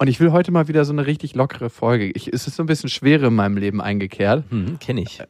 Und 0.00 0.08
ich 0.08 0.18
will 0.18 0.32
heute 0.32 0.50
mal 0.50 0.66
wieder 0.66 0.86
so 0.86 0.94
eine 0.94 1.04
richtig 1.04 1.34
lockere 1.34 1.68
Folge. 1.68 2.06
Ich, 2.06 2.32
es 2.32 2.46
ist 2.46 2.56
so 2.56 2.62
ein 2.62 2.66
bisschen 2.66 2.88
Schwere 2.88 3.26
in 3.26 3.34
meinem 3.34 3.58
Leben 3.58 3.82
eingekehrt. 3.82 4.44
Hm, 4.48 4.78
Kenne 4.78 5.02
ich. 5.02 5.22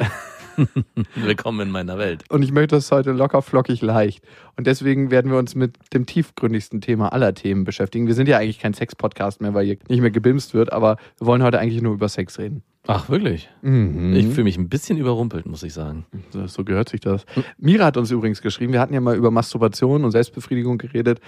Willkommen 1.16 1.58
in 1.58 1.70
meiner 1.72 1.98
Welt. 1.98 2.22
Und 2.28 2.44
ich 2.44 2.52
möchte 2.52 2.76
das 2.76 2.92
heute 2.92 3.10
locker, 3.10 3.42
flockig, 3.42 3.82
leicht. 3.82 4.24
Und 4.56 4.68
deswegen 4.68 5.10
werden 5.10 5.28
wir 5.32 5.38
uns 5.38 5.56
mit 5.56 5.74
dem 5.92 6.06
tiefgründigsten 6.06 6.80
Thema 6.80 7.12
aller 7.12 7.34
Themen 7.34 7.64
beschäftigen. 7.64 8.06
Wir 8.06 8.14
sind 8.14 8.28
ja 8.28 8.38
eigentlich 8.38 8.60
kein 8.60 8.72
Sex-Podcast 8.72 9.40
mehr, 9.40 9.54
weil 9.54 9.66
hier 9.66 9.76
nicht 9.88 10.02
mehr 10.02 10.12
gebimst 10.12 10.54
wird, 10.54 10.72
aber 10.72 10.98
wir 11.18 11.26
wollen 11.26 11.42
heute 11.42 11.58
eigentlich 11.58 11.82
nur 11.82 11.94
über 11.94 12.08
Sex 12.08 12.38
reden. 12.38 12.62
Ach, 12.86 13.08
wirklich? 13.08 13.50
Mhm. 13.62 14.14
Ich 14.14 14.26
fühle 14.28 14.44
mich 14.44 14.56
ein 14.56 14.68
bisschen 14.68 14.98
überrumpelt, 14.98 15.46
muss 15.46 15.64
ich 15.64 15.72
sagen. 15.72 16.06
So, 16.30 16.46
so 16.46 16.62
gehört 16.62 16.90
sich 16.90 17.00
das. 17.00 17.26
Mira 17.58 17.86
hat 17.86 17.96
uns 17.96 18.12
übrigens 18.12 18.40
geschrieben, 18.40 18.72
wir 18.72 18.80
hatten 18.80 18.94
ja 18.94 19.00
mal 19.00 19.16
über 19.16 19.32
Masturbation 19.32 20.04
und 20.04 20.12
Selbstbefriedigung 20.12 20.78
geredet. 20.78 21.20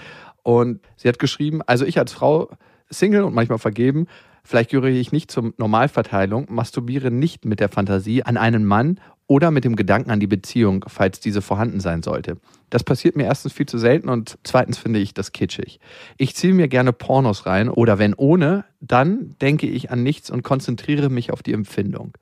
Und 0.45 0.78
sie 0.95 1.09
hat 1.09 1.19
geschrieben, 1.19 1.61
also 1.62 1.84
ich 1.84 1.98
als 1.98 2.12
Frau 2.12 2.48
Single 2.92 3.24
und 3.24 3.34
manchmal 3.34 3.59
vergeben, 3.59 4.06
vielleicht 4.45 4.70
gehöre 4.70 4.87
ich 4.87 5.12
nicht 5.12 5.30
zur 5.30 5.52
Normalverteilung, 5.56 6.46
masturbiere 6.50 7.10
nicht 7.10 7.45
mit 7.45 7.61
der 7.61 7.69
Fantasie 7.69 8.22
an 8.22 8.36
einen 8.36 8.64
Mann 8.64 8.98
oder 9.27 9.50
mit 9.50 9.64
dem 9.64 9.77
Gedanken 9.77 10.11
an 10.11 10.20
die 10.20 10.27
Beziehung, 10.27 10.84
falls 10.89 11.20
diese 11.20 11.42
vorhanden 11.42 11.80
sein 11.80 12.02
sollte. 12.02 12.36
Das 12.70 12.84
passiert 12.84 13.17
mir 13.17 13.25
erstens 13.25 13.52
viel 13.52 13.67
zu 13.67 13.78
selten 13.78 14.08
und 14.08 14.39
zweitens 14.44 14.78
finde 14.78 14.98
ich 14.98 15.14
das 15.14 15.33
kitschig. 15.33 15.80
Ich 16.19 16.34
ziehe 16.34 16.55
mir 16.55 16.69
gerne 16.69 16.92
Pornos 16.92 17.47
rein 17.47 17.69
oder 17.69 17.98
wenn 17.98 18.14
ohne, 18.14 18.64
dann 18.80 19.34
denke 19.41 19.67
ich 19.67 19.91
an 19.91 20.02
nichts 20.02 20.30
und 20.30 20.42
konzentriere 20.42 21.08
mich 21.08 21.33
auf 21.33 21.42
die 21.42 21.52
Empfindung. 21.52 22.12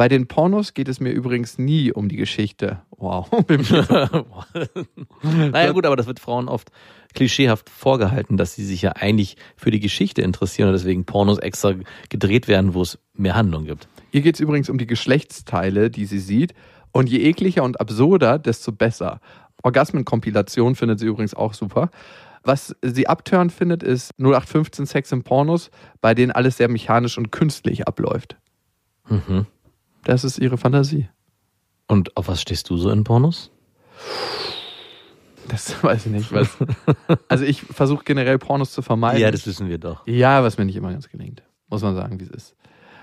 Bei 0.00 0.08
den 0.08 0.28
Pornos 0.28 0.72
geht 0.72 0.88
es 0.88 0.98
mir 0.98 1.10
übrigens 1.10 1.58
nie 1.58 1.92
um 1.92 2.08
die 2.08 2.16
Geschichte. 2.16 2.80
Wow. 2.96 3.28
naja, 5.22 5.72
gut, 5.72 5.84
aber 5.84 5.94
das 5.94 6.06
wird 6.06 6.18
Frauen 6.18 6.48
oft 6.48 6.72
klischeehaft 7.12 7.68
vorgehalten, 7.68 8.38
dass 8.38 8.54
sie 8.54 8.64
sich 8.64 8.80
ja 8.80 8.92
eigentlich 8.92 9.36
für 9.56 9.70
die 9.70 9.78
Geschichte 9.78 10.22
interessieren 10.22 10.68
und 10.68 10.72
deswegen 10.72 11.04
Pornos 11.04 11.38
extra 11.38 11.74
gedreht 12.08 12.48
werden, 12.48 12.72
wo 12.72 12.80
es 12.80 12.98
mehr 13.12 13.34
Handlung 13.34 13.66
gibt. 13.66 13.88
Ihr 14.10 14.22
geht 14.22 14.36
es 14.36 14.40
übrigens 14.40 14.70
um 14.70 14.78
die 14.78 14.86
Geschlechtsteile, 14.86 15.90
die 15.90 16.06
sie 16.06 16.18
sieht. 16.18 16.54
Und 16.92 17.10
je 17.10 17.18
ekliger 17.18 17.62
und 17.62 17.78
absurder, 17.78 18.38
desto 18.38 18.72
besser. 18.72 19.20
Orgasmenkompilation 19.62 20.76
findet 20.76 20.98
sie 20.98 21.08
übrigens 21.08 21.34
auch 21.34 21.52
super. 21.52 21.90
Was 22.42 22.74
sie 22.80 23.06
abtörend 23.06 23.52
findet, 23.52 23.82
ist 23.82 24.12
0815 24.18 24.86
Sex 24.86 25.12
im 25.12 25.24
Pornos, 25.24 25.70
bei 26.00 26.14
denen 26.14 26.32
alles 26.32 26.56
sehr 26.56 26.70
mechanisch 26.70 27.18
und 27.18 27.30
künstlich 27.32 27.86
abläuft. 27.86 28.38
Mhm. 29.06 29.44
Das 30.04 30.24
ist 30.24 30.38
ihre 30.38 30.58
Fantasie. 30.58 31.08
Und 31.86 32.16
auf 32.16 32.28
was 32.28 32.40
stehst 32.40 32.70
du 32.70 32.76
so 32.76 32.90
in 32.90 33.04
Pornos? 33.04 33.50
Das 35.48 35.74
weiß 35.82 36.06
ich 36.06 36.12
nicht. 36.12 36.32
Was. 36.32 36.56
Also 37.28 37.44
ich 37.44 37.62
versuche 37.62 38.04
generell 38.04 38.38
Pornos 38.38 38.72
zu 38.72 38.82
vermeiden. 38.82 39.20
Ja, 39.20 39.30
das 39.30 39.46
wissen 39.46 39.68
wir 39.68 39.78
doch. 39.78 40.06
ja, 40.06 40.42
was 40.42 40.58
mir 40.58 40.64
nicht 40.64 40.76
immer 40.76 40.92
ganz 40.92 41.08
gelingt. 41.08 41.42
Muss 41.68 41.82
man 41.82 41.94
sagen, 41.94 42.18
wie 42.20 42.24
es 42.24 42.30
ist. 42.30 42.56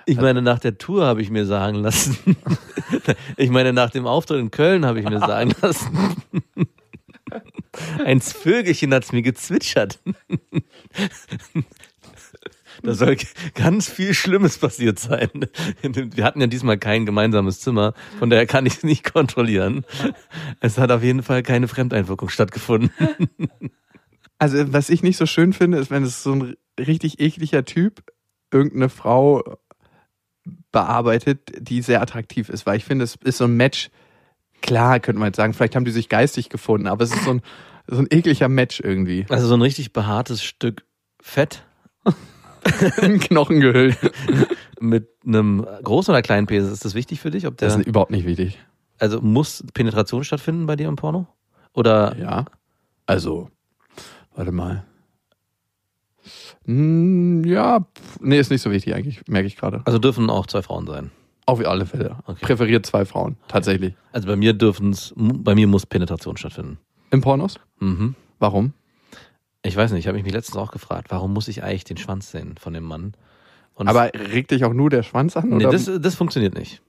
Ich 0.06 0.18
meine, 0.22 0.42
nach 0.42 0.60
der 0.60 0.78
Tour 0.78 1.06
habe 1.06 1.22
ich 1.22 1.30
mir 1.30 1.46
sagen 1.46 1.76
lassen. 1.76 2.38
ich 3.38 3.50
meine, 3.50 3.74
nach 3.74 3.90
dem 3.90 4.08
Auftritt 4.08 4.40
in 4.40 4.52
Köln 4.52 4.86
habe 4.86 5.02
ich 5.02 5.10
mir 5.10 5.20
sagen 5.20 5.54
lassen. 5.62 6.16
Ein 8.06 8.22
Vögelchen 8.22 8.94
hat 8.94 9.04
es 9.04 9.12
mir 9.12 9.22
gezwitschert. 9.22 10.00
Da 12.84 12.94
soll 12.94 13.18
ganz 13.54 13.90
viel 13.90 14.14
Schlimmes 14.14 14.58
passiert 14.58 15.00
sein. 15.00 15.30
Wir 15.82 16.24
hatten 16.24 16.42
ja 16.42 16.48
diesmal 16.48 16.78
kein 16.78 17.06
gemeinsames 17.06 17.60
Zimmer, 17.60 17.94
von 18.20 18.30
daher 18.30 18.46
kann 18.46 18.66
ich 18.66 18.78
es 18.78 18.84
nicht 18.84 19.12
kontrollieren. 19.12 19.86
Es 20.60 20.78
hat 20.78 20.92
auf 20.92 21.04
jeden 21.04 21.24
Fall 21.24 21.44
keine 21.44 21.68
Fremdeinwirkung 21.68 22.30
stattgefunden. 22.30 22.92
Also 24.40 24.72
was 24.72 24.92
ich 24.92 25.02
nicht 25.02 25.18
so 25.18 25.26
schön 25.26 25.52
finde, 25.52 25.80
ist, 25.80 25.90
wenn 25.90 26.04
es 26.04 26.22
so 26.22 26.32
ein 26.34 26.56
richtig 26.80 27.20
ekliger 27.20 27.66
Typ 27.66 28.04
irgendeine 28.52 28.88
Frau 28.88 29.58
bearbeitet, 30.72 31.40
die 31.58 31.82
sehr 31.82 32.02
attraktiv 32.02 32.50
ist, 32.50 32.66
weil 32.66 32.78
ich 32.78 32.86
finde, 32.86 33.04
es 33.04 33.16
ist 33.24 33.38
so 33.38 33.46
ein 33.46 33.58
Match. 33.58 33.90
Klar, 34.62 35.00
könnte 35.00 35.20
man 35.20 35.30
jetzt 35.30 35.38
sagen, 35.38 35.54
vielleicht 35.54 35.76
haben 35.76 35.86
die 35.86 35.92
sich 35.92 36.10
geistig 36.10 36.50
gefunden, 36.50 36.88
aber 36.88 37.04
es 37.04 37.14
ist 37.14 37.24
so 37.24 37.32
ein, 37.32 37.42
so 37.88 37.98
ein 37.98 38.08
ekliger 38.10 38.48
Match 38.48 38.80
irgendwie. 38.80 39.26
Also 39.30 39.48
so 39.48 39.56
ein 39.56 39.62
richtig 39.62 39.94
behaartes 39.94 40.44
Stück 40.44 40.86
Fett 41.20 41.64
In 43.02 43.20
Knochen 43.20 43.60
gehüllt. 43.60 43.98
mit 44.80 45.10
einem 45.26 45.66
großen 45.84 46.12
oder 46.12 46.22
kleinen 46.22 46.48
Penis. 46.48 46.72
Ist 46.72 46.86
das 46.86 46.94
wichtig 46.96 47.20
für 47.20 47.32
dich? 47.32 47.48
Ob 47.48 47.58
der, 47.58 47.70
Das 47.70 47.78
ist 47.78 47.88
überhaupt 47.88 48.12
nicht 48.12 48.26
wichtig. 48.26 48.60
also 49.00 49.22
muss 49.22 49.64
Penetration 49.74 50.24
stattfinden 50.24 50.66
bei 50.66 50.76
dir 50.76 50.88
im 50.88 50.96
Porno? 50.96 51.28
Oder 51.74 52.16
Ja. 52.18 52.46
Also, 53.06 53.50
warte 54.36 54.52
mal. 54.52 54.84
Hm, 56.66 57.44
ja, 57.46 57.80
pf, 57.80 58.20
nee, 58.22 58.40
ist 58.40 58.52
nicht 58.52 58.62
so 58.62 58.72
wichtig 58.72 58.94
eigentlich, 58.94 59.22
merke 59.28 59.48
ich 59.48 59.56
gerade. 59.56 59.82
also 59.86 59.98
dürfen 60.00 60.30
auch 60.30 60.46
zwei 60.48 60.62
Frauen 60.62 60.86
sein? 60.88 61.12
Auf 61.46 61.66
alle 61.66 61.86
Fälle. 61.86 62.18
Okay. 62.26 62.40
Präferiert 62.46 62.86
zwei 62.86 63.06
Frauen, 63.06 63.38
tatsächlich. 63.48 63.94
Also 64.12 64.28
bei 64.28 64.36
mir 64.36 64.52
dürfen 64.54 64.90
es, 64.90 65.14
bei 65.16 65.56
mir 65.56 65.68
muss 65.68 65.86
Penetration 65.86 66.36
stattfinden. 66.36 66.78
Im 67.12 67.22
Pornos? 67.22 67.58
Mhm. 67.80 68.16
Warum? 68.40 68.74
Ich 69.64 69.76
weiß 69.76 69.92
nicht, 69.92 70.02
ich 70.02 70.08
habe 70.08 70.22
mich 70.22 70.32
letztens 70.32 70.58
auch 70.58 70.72
gefragt, 70.72 71.08
warum 71.10 71.34
muss 71.34 71.48
ich 71.48 71.64
eigentlich 71.64 71.84
den 71.84 71.98
Schwanz 71.98 72.32
sehen 72.32 72.56
von 72.60 72.74
dem 72.74 72.84
Mann? 72.84 73.14
Und 73.74 73.88
Aber 73.88 74.12
regt 74.14 74.52
dich 74.52 74.66
auch 74.66 74.74
nur 74.74 74.90
der 74.90 75.04
Schwanz 75.04 75.36
an? 75.38 75.50
nee, 75.50 75.66
oder? 75.66 75.72
das, 75.78 75.90
das 76.00 76.16
funktioniert 76.16 76.56
nicht. 76.56 76.82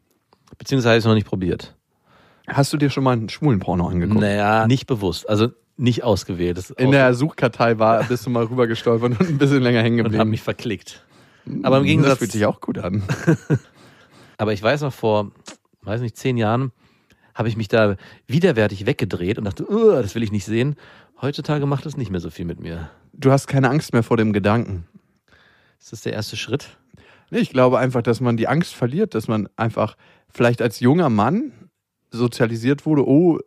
Beziehungsweise 0.59 0.91
habe 0.91 0.99
ich 0.99 1.03
es 1.05 1.09
noch 1.09 1.15
nicht 1.15 1.27
probiert. 1.27 1.75
Hast 2.47 2.73
du 2.73 2.77
dir 2.79 2.89
schon 2.89 3.05
mal 3.05 3.13
einen 3.13 3.29
schwulen 3.29 3.59
Porno 3.59 3.87
angeguckt? 3.89 4.21
Naja, 4.21 4.67
nicht 4.67 4.87
bewusst, 4.87 5.29
also 5.29 5.49
nicht 5.77 6.03
ausgewählt. 6.03 6.57
Das 6.57 6.71
In 6.71 6.91
der 6.91 7.13
Suchkartei 7.15 7.79
war, 7.79 8.05
bist 8.05 8.25
du 8.27 8.31
mal 8.31 8.45
rüber 8.45 8.67
gestolpert 8.67 9.21
und 9.21 9.29
ein 9.29 9.39
bisschen 9.39 9.63
länger 9.63 9.83
hängen 9.83 9.99
und 10.01 10.05
habe 10.07 10.11
geblieben. 10.13 10.31
mich 10.31 10.43
verklickt. 10.43 11.05
Aber 11.63 11.77
im 11.79 11.83
Das 11.83 11.89
Gegensatz, 11.89 12.19
fühlt 12.19 12.33
sich 12.33 12.47
auch 12.47 12.61
gut 12.61 12.79
an. 12.79 13.03
aber 14.39 14.53
ich 14.53 14.63
weiß 14.63 14.81
noch 14.83 14.93
vor, 14.93 15.31
weiß 15.83 16.01
nicht, 16.01 16.17
zehn 16.17 16.37
Jahren 16.37 16.73
habe 17.39 17.49
ich 17.49 17.57
mich 17.57 17.69
da 17.69 17.97
widerwärtig 18.27 18.85
weggedreht 18.85 19.39
und 19.39 19.45
dachte, 19.45 19.65
"Uah, 19.71 20.03
das 20.03 20.15
will 20.15 20.23
ich 20.25 20.33
nicht 20.33 20.45
sehen. 20.45 20.75
Heutzutage 21.23 21.67
macht 21.67 21.87
das 21.87 21.97
nicht 21.97 22.11
mehr 22.11 22.21
so 22.21 22.31
viel 22.31 22.45
mit 22.45 22.61
mir. 22.61 22.91
Du 23.13 23.31
hast 23.31 23.47
keine 23.47 23.71
Angst 23.71 23.93
mehr 23.93 24.03
vor 24.03 24.17
dem 24.17 24.33
Gedanken. 24.33 24.87
Ist 25.81 25.93
das 25.93 26.03
der 26.03 26.13
erste 26.13 26.37
Schritt? 26.37 26.77
Nee, 27.31 27.39
ich 27.39 27.51
glaube 27.51 27.79
einfach, 27.79 28.03
dass 28.03 28.21
man 28.21 28.37
die 28.37 28.49
Angst 28.49 28.75
verliert, 28.75 29.15
dass 29.15 29.29
man 29.29 29.49
einfach 29.57 29.97
vielleicht 30.29 30.61
als 30.63 30.81
junger 30.81 31.09
Mann 31.11 31.53
sozialisiert 32.11 32.87
wurde, 32.87 33.07
oh, 33.07 33.39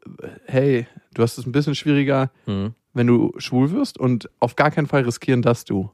hey, 0.46 0.88
du 1.14 1.24
hast 1.24 1.38
es 1.38 1.46
ein 1.46 1.52
bisschen 1.52 1.76
schwieriger, 1.76 2.30
Mhm. 2.46 2.74
wenn 2.94 3.08
du 3.08 3.34
schwul 3.38 3.72
wirst 3.72 3.98
und 3.98 4.30
auf 4.40 4.56
gar 4.56 4.72
keinen 4.72 4.88
Fall 4.88 5.02
riskieren 5.04 5.42
das 5.42 5.66
du. 5.66 5.90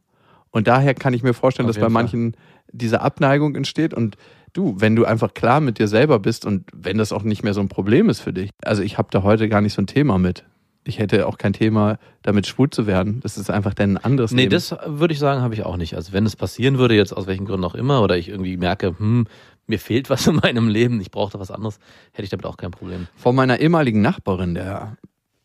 Und 0.52 0.68
daher 0.68 0.94
kann 0.94 1.14
ich 1.14 1.24
mir 1.24 1.34
vorstellen, 1.34 1.68
Auf 1.70 1.76
dass 1.76 1.82
bei 1.82 1.86
Fall. 1.88 1.92
manchen 2.04 2.36
diese 2.72 3.02
Abneigung 3.02 3.56
entsteht 3.56 3.94
und 3.94 4.18
du, 4.54 4.76
wenn 4.80 4.96
du 4.96 5.06
einfach 5.06 5.34
klar 5.34 5.60
mit 5.60 5.80
dir 5.80 5.88
selber 5.88 6.20
bist 6.20 6.46
und 6.46 6.66
wenn 6.74 6.98
das 6.98 7.12
auch 7.12 7.24
nicht 7.24 7.44
mehr 7.44 7.54
so 7.54 7.62
ein 7.62 7.70
Problem 7.70 8.10
ist 8.10 8.20
für 8.22 8.34
dich. 8.34 8.50
Also 8.64 8.82
ich 8.84 8.98
habe 8.98 9.10
da 9.12 9.24
heute 9.24 9.50
gar 9.50 9.62
nicht 9.62 9.74
so 9.74 9.82
ein 9.82 9.88
Thema 9.88 10.18
mit. 10.18 10.44
Ich 10.84 11.00
hätte 11.00 11.28
auch 11.28 11.38
kein 11.38 11.52
Thema 11.54 11.98
damit 12.22 12.48
schwul 12.48 12.70
zu 12.70 12.88
werden. 12.88 13.20
Das 13.22 13.38
ist 13.38 13.50
einfach 13.50 13.74
dann 13.74 13.98
ein 13.98 14.04
anderes 14.04 14.32
Nee, 14.32 14.44
Leben. 14.44 14.52
das 14.52 14.74
würde 14.86 15.14
ich 15.14 15.20
sagen, 15.20 15.42
habe 15.42 15.54
ich 15.54 15.64
auch 15.66 15.76
nicht. 15.76 15.96
Also 15.96 16.14
wenn 16.14 16.26
es 16.26 16.36
passieren 16.38 16.78
würde, 16.78 16.96
jetzt 16.96 17.12
aus 17.12 17.28
welchen 17.28 17.46
Gründen 17.46 17.66
auch 17.66 17.76
immer, 17.76 18.02
oder 18.02 18.18
ich 18.18 18.30
irgendwie 18.30 18.56
merke, 18.56 18.98
hm, 18.98 19.28
mir 19.68 19.80
fehlt 19.80 20.10
was 20.10 20.28
in 20.28 20.36
meinem 20.36 20.70
Leben, 20.70 21.02
ich 21.02 21.12
brauche 21.12 21.34
da 21.34 21.40
was 21.40 21.52
anderes, 21.52 21.80
hätte 22.14 22.24
ich 22.24 22.30
damit 22.30 22.46
auch 22.46 22.56
kein 22.56 22.72
Problem. 22.72 23.08
Von 23.18 23.36
meiner 23.36 23.60
ehemaligen 23.60 24.02
Nachbarin, 24.02 24.56
der 24.56 24.96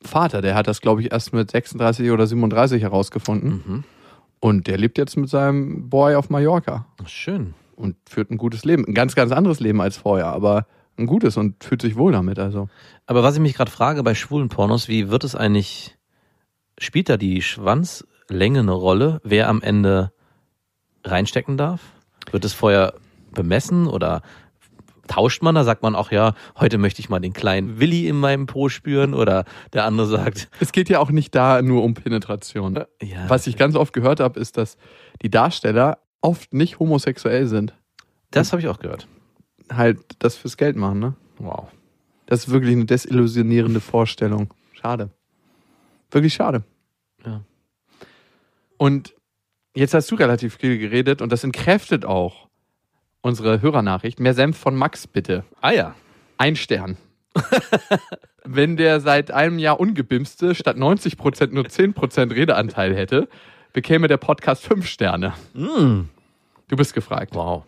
Vater, 0.00 0.43
der 0.43 0.54
hat 0.54 0.69
das, 0.69 0.81
glaube 0.81 1.00
ich, 1.02 1.10
erst 1.12 1.32
mit 1.32 1.50
36 1.50 2.10
oder 2.12 2.26
37 2.26 2.82
herausgefunden. 2.82 3.62
Mhm. 3.66 3.84
Und 4.38 4.66
der 4.69 4.78
lebt 4.78 4.99
jetzt 4.99 5.16
mit 5.16 5.28
seinem 5.28 5.88
Boy 5.88 6.14
auf 6.14 6.31
Mallorca 6.31 6.87
Schön. 7.06 7.54
Und 7.76 7.96
führt 8.08 8.30
ein 8.30 8.38
gutes 8.38 8.64
Leben. 8.64 8.86
Ein 8.86 8.94
ganz, 8.94 9.14
ganz 9.14 9.32
anderes 9.32 9.60
Leben 9.60 9.80
als 9.80 9.96
vorher, 9.96 10.26
aber 10.26 10.66
ein 10.96 11.06
gutes 11.06 11.36
und 11.36 11.62
fühlt 11.64 11.82
sich 11.82 11.96
wohl 11.96 12.12
damit. 12.12 12.38
Also 12.38 12.69
Aber 13.06 13.22
was 13.22 13.34
ich 13.34 13.40
mich 13.40 13.54
gerade 13.54 13.70
frage 13.70 14.02
bei 14.02 14.14
schwulen 14.14 14.48
Pornos, 14.48 14.88
wie 14.88 15.10
wird 15.10 15.24
es 15.24 15.34
eigentlich, 15.34 15.96
spielt 16.78 17.08
da 17.08 17.16
die 17.16 17.42
Schwanzlänge 17.42 18.60
eine 18.60 18.72
Rolle, 18.72 19.20
wer 19.24 19.48
am 19.48 19.62
Ende 19.62 20.12
reinstecken 21.04 21.56
darf? 21.56 21.80
Wird 22.30 22.44
es 22.44 22.52
vorher 22.52 22.94
bemessen 23.32 23.86
oder 23.86 24.22
tauscht 25.08 25.42
man, 25.42 25.54
da 25.54 25.64
sagt 25.64 25.82
man 25.82 25.94
auch, 25.94 26.10
ja, 26.12 26.34
heute 26.58 26.78
möchte 26.78 27.00
ich 27.00 27.08
mal 27.08 27.18
den 27.18 27.32
kleinen 27.32 27.80
Willi 27.80 28.06
in 28.08 28.18
meinem 28.20 28.46
Po 28.46 28.68
spüren 28.68 29.14
oder 29.14 29.44
der 29.72 29.84
andere 29.84 30.06
sagt, 30.06 30.48
Es 30.60 30.72
geht 30.72 30.88
ja 30.88 31.00
auch 31.00 31.10
nicht 31.10 31.34
da 31.34 31.60
nur 31.60 31.82
um 31.82 31.94
Penetration. 31.94 32.78
ja, 33.02 33.28
Was 33.28 33.46
ich 33.46 33.56
ganz 33.56 33.75
oft 33.75 33.92
gehört 33.92 34.20
habe, 34.20 34.38
ist, 34.38 34.56
dass 34.56 34.76
die 35.22 35.30
Darsteller 35.30 35.98
oft 36.22 36.54
nicht 36.54 36.78
homosexuell 36.78 37.46
sind. 37.46 37.74
das 38.30 38.52
habe 38.52 38.62
ich 38.62 38.69
auch 38.69 38.78
gehört. 38.78 39.06
Halt 39.70 39.98
das 40.19 40.36
fürs 40.36 40.56
Geld 40.56 40.76
machen, 40.76 40.98
ne? 40.98 41.14
Wow. 41.38 41.69
Das 42.26 42.44
ist 42.46 42.50
wirklich 42.50 42.72
eine 42.72 42.86
desillusionierende 42.86 43.80
Vorstellung. 43.80 44.54
Schade. 44.72 45.10
Wirklich 46.10 46.34
schade. 46.34 46.62
Ja. 47.26 47.42
Und 48.78 49.14
jetzt 49.74 49.94
hast 49.94 50.10
du 50.10 50.14
relativ 50.14 50.56
viel 50.56 50.78
geredet 50.78 51.20
und 51.22 51.30
das 51.30 51.44
entkräftet 51.44 52.04
auch 52.04 52.48
unsere 53.20 53.62
Hörernachricht. 53.62 54.20
Mehr 54.20 54.34
Senf 54.34 54.56
von 54.58 54.75
Max, 54.75 55.06
bitte. 55.06 55.44
Ah 55.60 55.72
ja. 55.72 55.94
Ein 56.38 56.56
Stern. 56.56 56.96
Wenn 58.44 58.76
der 58.76 59.00
seit 59.00 59.30
einem 59.30 59.58
Jahr 59.58 59.78
ungebimste 59.78 60.54
statt 60.54 60.76
90% 60.76 61.52
nur 61.52 61.64
10% 61.64 62.34
Redeanteil 62.34 62.94
hätte, 62.94 63.28
bekäme 63.72 64.08
der 64.08 64.16
Podcast 64.16 64.64
fünf 64.64 64.86
Sterne. 64.86 65.34
Mm. 65.54 66.08
Du 66.72 66.76
bist 66.78 66.94
gefragt. 66.94 67.34
Wow. 67.34 67.64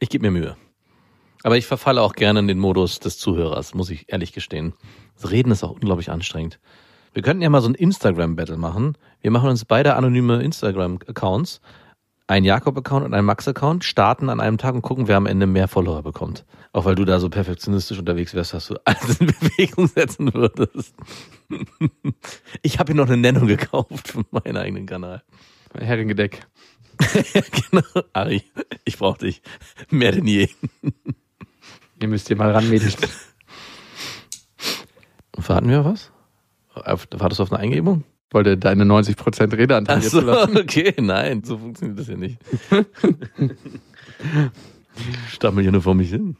Ich 0.00 0.10
gebe 0.10 0.26
mir 0.26 0.30
Mühe. 0.30 0.54
Aber 1.44 1.56
ich 1.56 1.64
verfalle 1.64 2.02
auch 2.02 2.12
gerne 2.12 2.40
in 2.40 2.46
den 2.46 2.58
Modus 2.58 3.00
des 3.00 3.16
Zuhörers, 3.16 3.72
muss 3.72 3.88
ich 3.88 4.12
ehrlich 4.12 4.34
gestehen. 4.34 4.74
Das 5.14 5.30
Reden 5.30 5.50
ist 5.50 5.64
auch 5.64 5.70
unglaublich 5.70 6.10
anstrengend. 6.10 6.60
Wir 7.14 7.22
könnten 7.22 7.40
ja 7.40 7.48
mal 7.48 7.62
so 7.62 7.70
ein 7.70 7.74
Instagram-Battle 7.74 8.58
machen. 8.58 8.98
Wir 9.22 9.30
machen 9.30 9.48
uns 9.48 9.64
beide 9.64 9.94
anonyme 9.96 10.42
Instagram-Accounts, 10.42 11.62
ein 12.26 12.44
Jakob-Account 12.44 13.06
und 13.06 13.14
ein 13.14 13.24
Max-Account, 13.24 13.82
starten 13.82 14.28
an 14.28 14.40
einem 14.40 14.58
Tag 14.58 14.74
und 14.74 14.82
gucken, 14.82 15.08
wer 15.08 15.16
am 15.16 15.24
Ende 15.24 15.46
mehr 15.46 15.66
Follower 15.66 16.02
bekommt. 16.02 16.44
Auch 16.74 16.84
weil 16.84 16.96
du 16.96 17.06
da 17.06 17.20
so 17.20 17.30
perfektionistisch 17.30 17.98
unterwegs 17.98 18.34
wärst, 18.34 18.52
dass 18.52 18.66
du 18.66 18.74
alles 18.84 19.20
in 19.20 19.28
Bewegung 19.28 19.86
setzen 19.86 20.34
würdest. 20.34 20.94
Ich 22.60 22.78
habe 22.78 22.92
hier 22.92 23.00
noch 23.00 23.08
eine 23.08 23.16
Nennung 23.16 23.46
gekauft 23.46 24.08
für 24.08 24.22
meinen 24.30 24.58
eigenen 24.58 24.84
Kanal. 24.84 25.22
Heringedeck. 25.72 26.46
genau. 27.70 28.04
Ari, 28.12 28.42
ich 28.84 28.98
brauche 28.98 29.18
dich. 29.18 29.42
Mehr 29.90 30.12
denn 30.12 30.26
je. 30.26 30.48
Ihr 32.00 32.08
müsst 32.08 32.28
hier 32.28 32.36
mal 32.36 32.50
ran, 32.50 32.68
Mädels. 32.68 32.96
Warten 35.36 35.68
wir 35.68 35.80
auf 35.80 35.86
was? 35.86 36.12
Wartest 37.12 37.38
du 37.38 37.42
auf 37.44 37.52
eine 37.52 37.60
Eingebung? 37.60 38.04
Ich 38.28 38.34
wollte 38.34 38.58
deine 38.58 38.84
90% 38.84 39.56
Redeanteil 39.56 39.98
jetzt 39.98 40.14
Achso, 40.14 40.20
lassen. 40.20 40.56
okay, 40.58 40.92
nein, 41.00 41.44
so 41.44 41.58
funktioniert 41.58 41.98
das 41.98 42.08
ja 42.08 42.16
nicht. 42.16 42.38
Stammel 45.28 45.62
hier 45.62 45.72
nur 45.72 45.82
vor 45.82 45.94
mich 45.94 46.10
hin. 46.10 46.36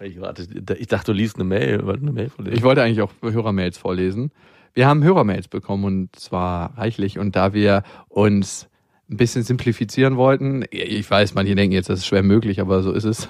Ich, 0.00 0.20
warte, 0.20 0.46
ich 0.78 0.86
dachte, 0.86 1.12
du 1.12 1.16
liest 1.16 1.36
eine 1.36 1.44
Mail, 1.44 1.86
weil 1.86 1.96
eine 1.96 2.12
Mail 2.12 2.30
vorlesen. 2.30 2.56
Ich 2.56 2.62
wollte 2.62 2.82
eigentlich 2.82 3.02
auch 3.02 3.12
Hörermails 3.22 3.78
vorlesen. 3.78 4.30
Wir 4.74 4.86
haben 4.86 5.02
Hörermails 5.02 5.48
bekommen 5.48 5.84
und 5.84 6.16
zwar 6.16 6.76
reichlich. 6.78 7.18
Und 7.18 7.34
da 7.34 7.52
wir 7.52 7.82
uns 8.08 8.68
ein 9.10 9.16
bisschen 9.16 9.42
simplifizieren 9.42 10.16
wollten, 10.16 10.64
ich 10.70 11.10
weiß, 11.10 11.34
manche 11.34 11.54
denken 11.54 11.72
jetzt, 11.72 11.88
das 11.88 12.00
ist 12.00 12.06
schwer 12.06 12.22
möglich, 12.22 12.60
aber 12.60 12.82
so 12.82 12.92
ist 12.92 13.04
es. 13.04 13.28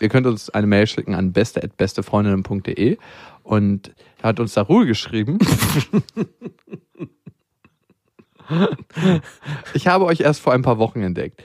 Ihr 0.00 0.08
könnt 0.08 0.26
uns 0.26 0.50
eine 0.50 0.66
Mail 0.66 0.86
schicken 0.86 1.14
an 1.14 1.32
beste.bestefreundinnen.de 1.32 2.96
und 3.42 3.94
er 4.22 4.28
hat 4.28 4.40
uns 4.40 4.54
da 4.54 4.62
Ruhe 4.62 4.86
geschrieben. 4.86 5.38
ich 9.74 9.86
habe 9.86 10.06
euch 10.06 10.20
erst 10.20 10.40
vor 10.40 10.52
ein 10.52 10.62
paar 10.62 10.78
Wochen 10.78 11.02
entdeckt 11.02 11.42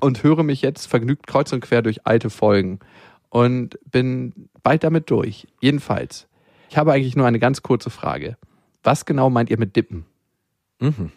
und 0.00 0.22
höre 0.22 0.42
mich 0.42 0.62
jetzt 0.62 0.86
vergnügt 0.86 1.26
kreuz 1.26 1.52
und 1.52 1.60
quer 1.60 1.82
durch 1.82 2.06
alte 2.06 2.30
Folgen 2.30 2.78
und 3.28 3.78
bin 3.90 4.48
bald 4.62 4.84
damit 4.84 5.10
durch. 5.10 5.46
Jedenfalls, 5.60 6.28
ich 6.70 6.76
habe 6.76 6.92
eigentlich 6.92 7.16
nur 7.16 7.26
eine 7.26 7.38
ganz 7.38 7.62
kurze 7.62 7.90
Frage. 7.90 8.36
Was 8.82 9.04
genau 9.04 9.30
meint 9.30 9.50
ihr 9.50 9.58
mit 9.58 9.76
Dippen? 9.76 10.06
Mhm. 10.80 11.12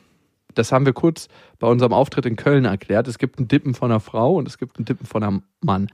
Das 0.55 0.71
haben 0.71 0.85
wir 0.85 0.93
kurz 0.93 1.27
bei 1.59 1.67
unserem 1.67 1.93
Auftritt 1.93 2.25
in 2.25 2.35
Köln 2.35 2.65
erklärt. 2.65 3.07
Es 3.07 3.17
gibt 3.17 3.39
ein 3.39 3.47
Dippen 3.47 3.73
von 3.73 3.91
einer 3.91 3.99
Frau 3.99 4.35
und 4.35 4.47
es 4.47 4.57
gibt 4.57 4.79
ein 4.79 4.85
Dippen 4.85 5.05
von 5.05 5.23
einem 5.23 5.43
Mann. 5.61 5.87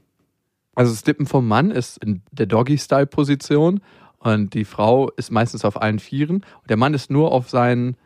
Also 0.74 0.92
das 0.92 1.02
Dippen 1.02 1.26
vom 1.26 1.46
Mann 1.48 1.70
ist 1.70 1.98
in 1.98 2.22
der 2.30 2.46
Doggy-Style-Position 2.46 3.80
und 4.18 4.54
die 4.54 4.64
Frau 4.64 5.10
ist 5.10 5.30
meistens 5.30 5.64
auf 5.64 5.80
allen 5.80 5.98
Vieren. 5.98 6.36
Und 6.60 6.70
der 6.70 6.76
Mann 6.76 6.94
ist 6.94 7.10
nur 7.10 7.32
auf 7.32 7.50
seinen 7.50 7.96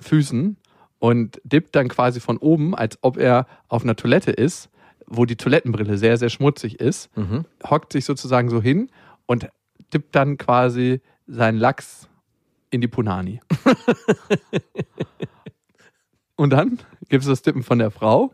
Füßen 0.00 0.56
und 0.98 1.40
dippt 1.44 1.74
dann 1.76 1.88
quasi 1.88 2.20
von 2.20 2.38
oben, 2.38 2.74
als 2.74 2.98
ob 3.02 3.16
er 3.16 3.46
auf 3.68 3.82
einer 3.82 3.96
Toilette 3.96 4.30
ist, 4.30 4.70
wo 5.06 5.24
die 5.24 5.36
Toilettenbrille 5.36 5.98
sehr, 5.98 6.16
sehr 6.16 6.30
schmutzig 6.30 6.80
ist, 6.80 7.14
Mhm. 7.16 7.44
hockt 7.68 7.92
sich 7.92 8.04
sozusagen 8.04 8.48
so 8.48 8.62
hin 8.62 8.90
und 9.26 9.48
dippt 9.92 10.14
dann 10.14 10.38
quasi 10.38 11.00
seinen 11.26 11.58
Lachs 11.58 12.08
in 12.70 12.80
die 12.80 12.88
Punani. 12.88 13.40
und 16.36 16.50
dann 16.50 16.78
gibt 17.08 17.22
es 17.22 17.28
das 17.28 17.42
Dippen 17.42 17.62
von 17.62 17.78
der 17.78 17.90
Frau 17.90 18.32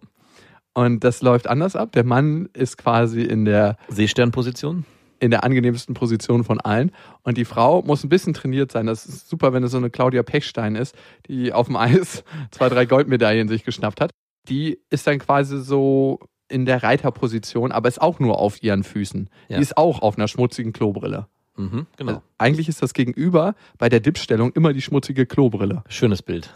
und 0.75 1.05
das 1.05 1.23
läuft 1.23 1.49
anders 1.49 1.76
ab. 1.76 1.93
Der 1.93 2.05
Mann 2.05 2.49
ist 2.52 2.79
quasi 2.79 3.23
in 3.23 3.44
der, 3.44 3.76
Seesternposition? 3.88 4.85
in 5.19 5.31
der 5.31 5.44
angenehmsten 5.44 5.94
Position 5.94 6.44
von 6.44 6.61
allen 6.61 6.93
und 7.23 7.37
die 7.37 7.44
Frau 7.44 7.82
muss 7.82 8.02
ein 8.02 8.08
bisschen 8.08 8.35
trainiert 8.35 8.73
sein. 8.73 8.87
Das 8.87 9.06
ist 9.06 9.29
super, 9.29 9.52
wenn 9.52 9.62
es 9.62 9.73
so 9.73 9.76
eine 9.76 9.91
Claudia 9.91 10.23
Pechstein 10.23 10.76
ist, 10.76 10.97
die 11.29 11.52
auf 11.52 11.67
dem 11.67 11.76
Eis 11.76 12.25
zwei, 12.50 12.69
drei 12.69 12.87
Goldmedaillen 12.87 13.49
sich 13.49 13.64
geschnappt 13.64 14.00
hat. 14.00 14.11
Die 14.49 14.81
ist 14.88 15.06
dann 15.06 15.19
quasi 15.19 15.61
so 15.61 16.20
in 16.49 16.64
der 16.64 16.82
Reiterposition, 16.82 17.70
aber 17.70 17.88
ist 17.88 18.00
auch 18.00 18.19
nur 18.19 18.38
auf 18.38 18.62
ihren 18.62 18.82
Füßen. 18.82 19.29
Ja. 19.49 19.56
Die 19.58 19.62
ist 19.62 19.76
auch 19.76 20.03
auf 20.03 20.17
einer 20.17 20.26
schmutzigen 20.26 20.73
Klobrille. 20.73 21.29
Mhm, 21.56 21.87
genau. 21.96 22.12
Also 22.12 22.23
eigentlich 22.38 22.69
ist 22.69 22.82
das 22.82 22.94
Gegenüber 22.94 23.55
bei 23.79 23.88
der 23.88 24.00
Dipstellung 24.00 24.53
immer 24.53 24.73
die 24.73 24.81
schmutzige 24.81 25.26
Klobrille. 25.26 25.85
Schönes 25.88 26.23
Bild. 26.23 26.53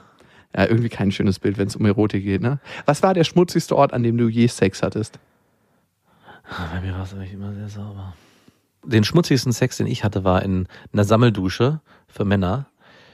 Ja, 0.57 0.67
irgendwie 0.69 0.89
kein 0.89 1.11
schönes 1.11 1.39
Bild, 1.39 1.59
wenn 1.59 1.67
es 1.67 1.77
um 1.77 1.85
Erotik 1.85 2.23
geht, 2.23 2.43
ne? 2.43 2.61
Was 2.87 3.03
war 3.03 3.15
der 3.15 3.25
schmutzigste 3.25 3.77
Ort, 3.77 3.93
an 3.93 4.03
dem 4.03 4.17
du 4.17 4.29
je 4.29 4.47
Sex 4.47 4.83
hattest? 4.83 5.19
Bei 6.73 6.81
mir 6.81 6.93
war 6.93 7.03
es 7.05 7.15
eigentlich 7.15 7.33
immer 7.33 7.53
sehr 7.55 7.69
sauber. 7.69 8.15
Den 8.85 9.03
schmutzigsten 9.03 9.53
Sex, 9.53 9.79
den 9.79 9.87
ich 9.87 10.05
hatte, 10.05 10.25
war 10.25 10.43
in 10.43 10.69
einer 10.93 11.05
Sammeldusche 11.05 11.81
für 12.07 12.25
Männer, 12.25 12.67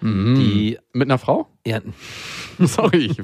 die, 0.02 0.78
Mit 0.94 1.08
einer 1.08 1.18
Frau? 1.18 1.48
ja, 1.66 1.80
Sorry. 2.58 3.06
Ich 3.06 3.22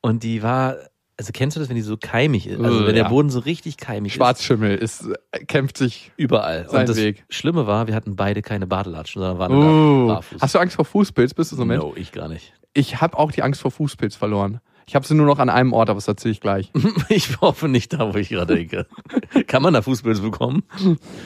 und 0.00 0.22
die 0.24 0.42
war, 0.42 0.76
also 1.18 1.32
kennst 1.32 1.56
du 1.56 1.60
das, 1.60 1.68
wenn 1.68 1.76
die 1.76 1.82
so 1.82 1.96
keimig 1.96 2.46
ist? 2.46 2.60
Also 2.60 2.86
wenn 2.86 2.94
Ja. 2.96 3.02
der 3.02 3.08
Boden 3.10 3.28
so 3.28 3.40
richtig 3.40 3.76
keimig 3.76 4.12
ist. 4.12 4.16
Schwarzschimmel 4.16 4.76
ist, 4.78 5.04
äh, 5.32 5.44
kämpft 5.44 5.76
sich. 5.76 6.12
Überall. 6.16 6.66
Sein 6.70 6.80
und 6.82 6.88
das 6.88 6.96
Weg. 6.96 7.24
Schlimme 7.28 7.66
war, 7.66 7.86
wir 7.88 7.94
hatten 7.94 8.14
beide 8.16 8.40
keine 8.40 8.66
Badelatschen, 8.66 9.20
sondern 9.20 9.38
waren 9.38 9.52
Uh, 9.52 10.06
barfuß. 10.08 10.40
hast 10.40 10.54
du 10.54 10.58
Angst 10.60 10.76
vor 10.76 10.84
Fußpilz? 10.84 11.34
Bist 11.34 11.52
du 11.52 11.56
so 11.56 11.62
ein 11.62 11.68
Mensch? 11.68 11.82
no, 11.82 11.92
ich 11.96 12.12
gar 12.12 12.28
nicht. 12.28 12.54
Ich 12.72 13.00
habe 13.00 13.18
auch 13.18 13.32
die 13.32 13.42
Angst 13.42 13.60
vor 13.60 13.70
Fußpilz 13.72 14.14
verloren. 14.16 14.60
Ich 14.86 14.94
habe 14.94 15.06
sie 15.06 15.14
nur 15.14 15.26
noch 15.26 15.38
an 15.38 15.50
einem 15.50 15.72
Ort, 15.74 15.90
aber 15.90 15.98
das 15.98 16.08
erzähle 16.08 16.32
ich 16.32 16.40
gleich. 16.40 16.70
Ich 17.10 17.40
hoffe 17.40 17.68
nicht 17.68 17.92
da, 17.92 18.14
wo 18.14 18.16
ich 18.18 18.28
gerade 18.30 18.54
denke. 18.54 18.86
Kann 19.48 19.62
man 19.62 19.74
da 19.74 19.82
Fußpilz 19.82 20.20
bekommen? 20.20 20.62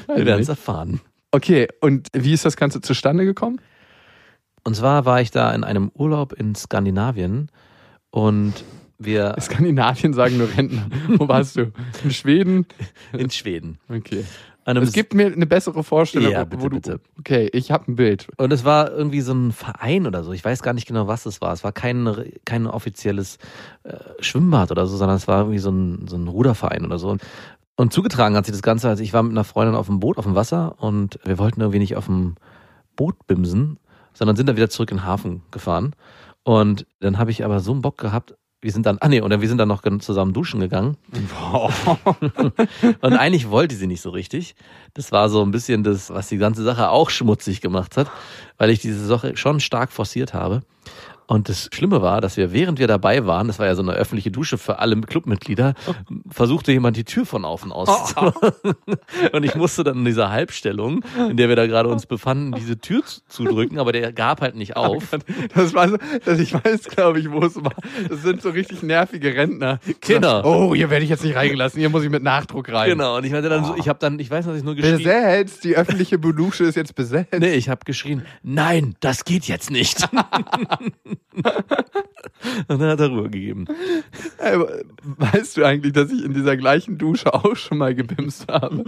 Wir 0.09 0.27
werden 0.27 0.41
es 0.41 0.49
erfahren. 0.49 1.01
Okay, 1.33 1.69
und 1.81 2.09
wie 2.15 2.33
ist 2.33 2.45
das 2.45 2.57
Ganze 2.57 2.81
zustande 2.81 3.25
gekommen? 3.25 3.61
Und 4.65 4.75
zwar 4.75 5.05
war 5.05 5.21
ich 5.21 5.31
da 5.31 5.53
in 5.53 5.65
einem 5.65 5.91
Urlaub 5.95 6.33
in 6.33 6.55
Skandinavien 6.55 7.51
und 8.11 8.53
wir 9.05 9.37
Skandinavien 9.41 10.13
sagen 10.15 10.39
nur 10.39 10.49
Rentner. 10.57 10.87
Wo 11.09 11.29
warst 11.29 11.57
du? 11.57 11.73
In 12.05 12.11
Schweden? 12.11 12.67
in 13.13 13.31
Schweden. 13.31 13.79
Okay. 13.89 14.25
Es 14.65 14.93
gibt 14.93 15.13
mir 15.13 15.27
eine 15.27 15.47
bessere 15.47 15.83
Vorstellung, 15.83 16.31
Ja, 16.31 16.45
bitte, 16.45 16.63
wo 16.63 16.69
du. 16.69 16.77
bitte. 16.77 17.01
Okay, 17.19 17.51
ich 17.53 17.73
habe 17.73 17.91
ein 17.91 17.97
Bild. 17.97 18.29
Und 18.37 18.53
es 18.53 18.65
war 18.65 18.93
irgendwie 18.93 19.21
so 19.21 19.33
ein 19.33 19.51
Verein 19.51 20.07
oder 20.07 20.23
so. 20.23 20.33
Ich 20.33 20.45
weiß 20.45 20.63
gar 20.63 20.73
nicht 20.73 20.87
genau, 20.87 21.09
was 21.09 21.27
es 21.27 21.41
war. 21.41 21.53
Es 21.53 21.65
war 21.65 21.73
kein, 21.73 22.09
kein 22.45 22.69
offizielles 22.69 23.39
äh, 23.83 23.95
Schwimmbad 24.21 24.71
oder 24.71 24.87
so, 24.87 24.97
sondern 24.97 25.17
es 25.17 25.27
war 25.27 25.41
irgendwie 25.41 25.59
so 25.59 25.71
ein, 25.73 26.07
so 26.07 26.15
ein 26.17 26.29
Ruderverein 26.29 26.85
oder 26.85 27.01
so. 27.01 27.17
Und 27.75 27.93
zugetragen 27.93 28.37
hat 28.37 28.47
sich 28.47 28.53
das 28.53 28.63
Ganze, 28.63 28.89
als 28.89 29.01
ich 29.01 29.13
war 29.13 29.25
mit 29.25 29.33
einer 29.33 29.43
Freundin 29.43 29.75
auf 29.75 29.87
dem 29.87 29.99
Boot, 29.99 30.17
auf 30.17 30.27
dem 30.27 30.37
Wasser 30.37 30.77
und 30.79 31.19
wir 31.25 31.39
wollten 31.39 31.61
irgendwie 31.61 31.81
nicht 31.81 31.97
auf 31.97 32.07
dem 32.07 32.37
Boot 32.95 33.17
bimsen, 33.27 33.81
sondern 34.13 34.37
sind 34.37 34.47
dann 34.47 34.57
wieder 34.57 34.71
zurück 34.71 34.93
in 34.93 34.99
den 34.99 35.05
Hafen 35.07 35.43
gefahren. 35.51 35.97
Und 36.45 36.87
dann 37.01 37.19
habe 37.19 37.33
ich 37.33 37.45
aber 37.45 37.59
so 37.59 37.73
einen 37.73 37.83
Bock 37.83 37.99
gehabt, 37.99 38.35
wir 38.63 38.71
sind 38.71 38.87
dann, 38.87 38.99
ah 39.01 39.09
nee, 39.09 39.21
und 39.21 39.29
wir 39.41 39.49
sind 39.49 39.59
dann 39.59 39.69
noch 39.69 39.83
zusammen 39.99 40.33
duschen 40.33 40.61
gegangen. 40.61 40.97
Und 43.01 43.13
eigentlich 43.13 43.51
wollte 43.51 43.75
sie 43.75 43.89
nicht 43.89 44.01
so 44.01 44.11
richtig. 44.11 44.55
Das 44.95 45.11
war 45.11 45.29
so 45.29 45.43
ein 45.43 45.51
bisschen 45.51 45.83
das, 45.83 46.11
was 46.11 46.29
die 46.29 46.39
ganze 46.39 46.63
Sache 46.63 46.89
auch 46.91 47.11
schmutzig 47.11 47.61
gemacht 47.61 47.97
hat, 47.97 48.09
weil 48.59 48.71
ich 48.71 48.79
diese 48.79 49.05
Sache 49.05 49.37
schon 49.37 49.59
stark 49.59 49.91
forciert 49.91 50.33
habe. 50.33 50.63
Und 51.33 51.49
das 51.49 51.71
Schlimme 51.73 52.03
war, 52.03 52.21
dass 52.21 52.37
wir, 52.37 52.53
während 52.53 52.79
wir 52.79 52.87
dabei 52.87 53.25
waren, 53.25 53.47
das 53.47 53.59
war 53.59 53.65
ja 53.65 53.75
so 53.75 53.81
eine 53.81 53.93
öffentliche 53.93 54.31
Dusche 54.31 54.59
für 54.59 54.81
alle 54.81 55.01
Clubmitglieder, 55.01 55.73
versuchte 56.29 56.73
jemand 56.73 56.99
die 56.99 57.05
Tür 57.05 57.25
von 57.25 57.47
auf 57.47 57.63
und 57.65 57.73
aus 57.73 58.11
zu 58.13 58.15
machen. 58.23 58.53
Und 59.33 59.43
ich 59.43 59.55
musste 59.55 59.83
dann 59.83 59.99
in 60.01 60.05
dieser 60.05 60.31
Halbstellung, 60.31 61.03
in 61.31 61.39
der 61.39 61.49
wir 61.49 61.57
da 61.57 61.67
gerade 61.67 61.89
uns 61.89 62.05
befanden, 62.05 62.53
diese 62.53 62.79
Tür 62.79 63.03
zu- 63.07 63.23
zudrücken, 63.29 63.79
aber 63.79 63.93
der 63.93 64.13
gab 64.13 64.43
halt 64.43 64.57
nicht 64.57 64.77
auf. 64.77 65.05
Das 65.55 65.73
war 65.73 65.89
so, 65.89 65.97
dass 66.27 66.39
ich 66.39 66.53
weiß, 66.53 66.83
glaube 66.85 67.19
ich, 67.19 67.31
wo 67.31 67.41
es 67.43 67.57
war. 67.57 67.73
Das 68.11 68.21
sind 68.21 68.43
so 68.43 68.51
richtig 68.51 68.83
nervige 68.83 69.35
Rentner. 69.35 69.79
Genau. 70.03 70.43
Oh, 70.45 70.75
hier 70.75 70.91
werde 70.91 71.05
ich 71.05 71.11
jetzt 71.11 71.25
nicht 71.25 71.35
reingelassen. 71.35 71.81
Hier 71.81 71.89
muss 71.89 72.03
ich 72.05 72.11
mit 72.11 72.23
Nachdruck 72.23 72.71
rein. 72.71 72.91
Genau, 72.91 73.17
und 73.17 73.25
ich 73.25 73.33
meinte 73.33 73.49
dann 73.49 73.65
so, 73.65 73.75
ich 73.77 73.89
habe 73.89 73.99
dann, 73.99 74.19
ich 74.19 74.31
weiß 74.31 74.45
noch, 74.45 74.55
ich 74.55 74.65
nur 74.65 74.75
geschrien 74.75 74.99
Besetzt. 74.99 75.65
Die 75.65 75.77
öffentliche 75.77 76.19
Dusche 76.19 76.65
ist 76.65 76.75
jetzt 76.75 76.95
besetzt. 76.95 77.33
Nee, 77.39 77.55
ich 77.55 77.71
habe 77.71 77.81
geschrien, 77.87 78.27
nein, 78.43 78.97
das 79.01 79.25
geht 79.25 79.45
jetzt 79.47 79.71
nicht. 79.71 80.07
und 82.69 82.81
dann 82.81 82.91
hat 82.91 83.01
er 83.01 83.09
Ruhe 83.09 83.31
gegeben. 83.31 83.67
Ey, 84.39 84.59
weißt 85.03 85.57
du 85.57 85.65
eigentlich, 85.65 85.93
dass 85.93 86.11
ich 86.11 86.25
in 86.25 86.35
dieser 86.35 86.57
gleichen 86.57 86.99
Dusche 86.99 87.33
auch 87.33 87.57
schon 87.57 87.79
mal 87.79 87.95
gebimst 87.95 88.49
habe? 88.49 88.85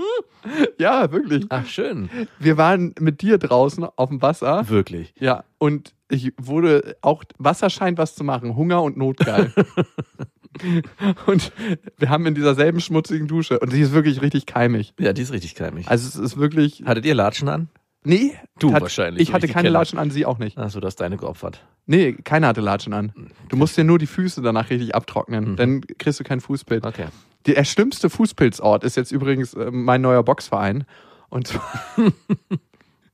ja, 0.78 1.10
wirklich. 1.12 1.46
Ach, 1.48 1.66
schön. 1.66 2.10
Wir 2.38 2.56
waren 2.56 2.94
mit 3.00 3.22
dir 3.22 3.38
draußen 3.38 3.84
auf 3.96 4.08
dem 4.08 4.22
Wasser. 4.22 4.68
Wirklich. 4.68 5.14
Ja, 5.18 5.44
und 5.58 5.94
ich 6.10 6.32
wurde 6.36 6.96
auch, 7.00 7.24
Wasser 7.38 7.70
scheint 7.70 7.98
was 7.98 8.14
zu 8.14 8.24
machen, 8.24 8.56
Hunger 8.56 8.82
und 8.82 8.96
Notgeil. 8.96 9.52
und 11.26 11.52
wir 11.98 12.10
haben 12.10 12.26
in 12.26 12.34
dieser 12.34 12.54
selben 12.54 12.80
schmutzigen 12.80 13.26
Dusche, 13.26 13.58
und 13.58 13.72
die 13.72 13.80
ist 13.80 13.92
wirklich 13.92 14.22
richtig 14.22 14.46
keimig. 14.46 14.94
Ja, 14.98 15.12
die 15.12 15.22
ist 15.22 15.32
richtig 15.32 15.54
keimig. 15.54 15.88
Also 15.88 16.06
es 16.06 16.16
ist 16.16 16.36
wirklich, 16.36 16.84
Hattet 16.86 17.06
ihr 17.06 17.14
Latschen 17.14 17.48
an? 17.48 17.68
Nee. 18.04 18.34
Du 18.58 18.72
hat, 18.72 18.82
wahrscheinlich, 18.82 19.22
Ich 19.22 19.34
hatte 19.34 19.46
ich 19.46 19.52
keine. 19.52 19.68
Latschen 19.70 19.98
an, 19.98 20.10
sie 20.10 20.26
auch 20.26 20.38
nicht. 20.38 20.56
Achso, 20.58 20.80
du 20.80 20.86
hast 20.86 20.96
deine 20.96 21.16
geopfert. 21.16 21.64
Nee, 21.86 22.12
keiner 22.12 22.48
hatte 22.48 22.60
Latschen 22.60 22.92
an. 22.92 23.12
Du 23.48 23.56
musst 23.56 23.76
dir 23.76 23.84
nur 23.84 23.98
die 23.98 24.06
Füße 24.06 24.40
danach 24.42 24.70
richtig 24.70 24.94
abtrocknen, 24.94 25.56
dann 25.56 25.80
kriegst 25.82 26.20
du 26.20 26.24
kein 26.24 26.40
Fußpilz. 26.40 26.84
Okay. 26.84 27.06
Der 27.46 27.64
schlimmste 27.64 28.08
Fußpilzort 28.08 28.84
ist 28.84 28.96
jetzt 28.96 29.12
übrigens 29.12 29.54
äh, 29.54 29.70
mein 29.70 30.00
neuer 30.00 30.22
Boxverein. 30.22 30.84
Und 31.28 31.52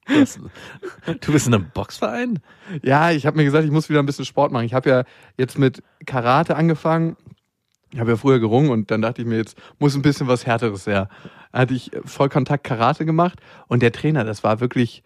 du 0.07 1.33
bist 1.33 1.47
in 1.47 1.55
einem 1.55 1.71
Boxverein? 1.73 2.39
Ja, 2.83 3.11
ich 3.11 3.27
habe 3.27 3.39
mir 3.39 3.45
gesagt, 3.45 3.65
ich 3.65 3.71
muss 3.71 3.89
wieder 3.89 4.01
ein 4.01 4.07
bisschen 4.07 4.25
Sport 4.25 4.53
machen. 4.53 4.67
Ich 4.67 4.75
habe 4.75 4.91
ja 4.91 5.05
jetzt 5.37 5.59
mit 5.59 5.83
Karate 6.07 6.57
angefangen. 6.57 7.17
Ich 7.93 7.99
habe 7.99 8.11
ja 8.11 8.17
früher 8.17 8.39
gerungen 8.39 8.71
und 8.71 8.91
dann 8.91 9.03
dachte 9.03 9.23
ich 9.23 9.27
mir, 9.27 9.39
jetzt 9.39 9.59
muss 9.79 9.97
ein 9.97 10.03
bisschen 10.03 10.29
was 10.29 10.47
Härteres 10.47 10.87
her. 10.87 11.09
Hatte 11.53 11.75
ich 11.75 11.91
Vollkontakt 12.05 12.65
Karate 12.65 13.05
gemacht 13.05 13.41
und 13.67 13.83
der 13.83 13.93
Trainer, 13.93 14.25
das 14.25 14.45
war 14.45 14.61
wirklich, 14.61 15.03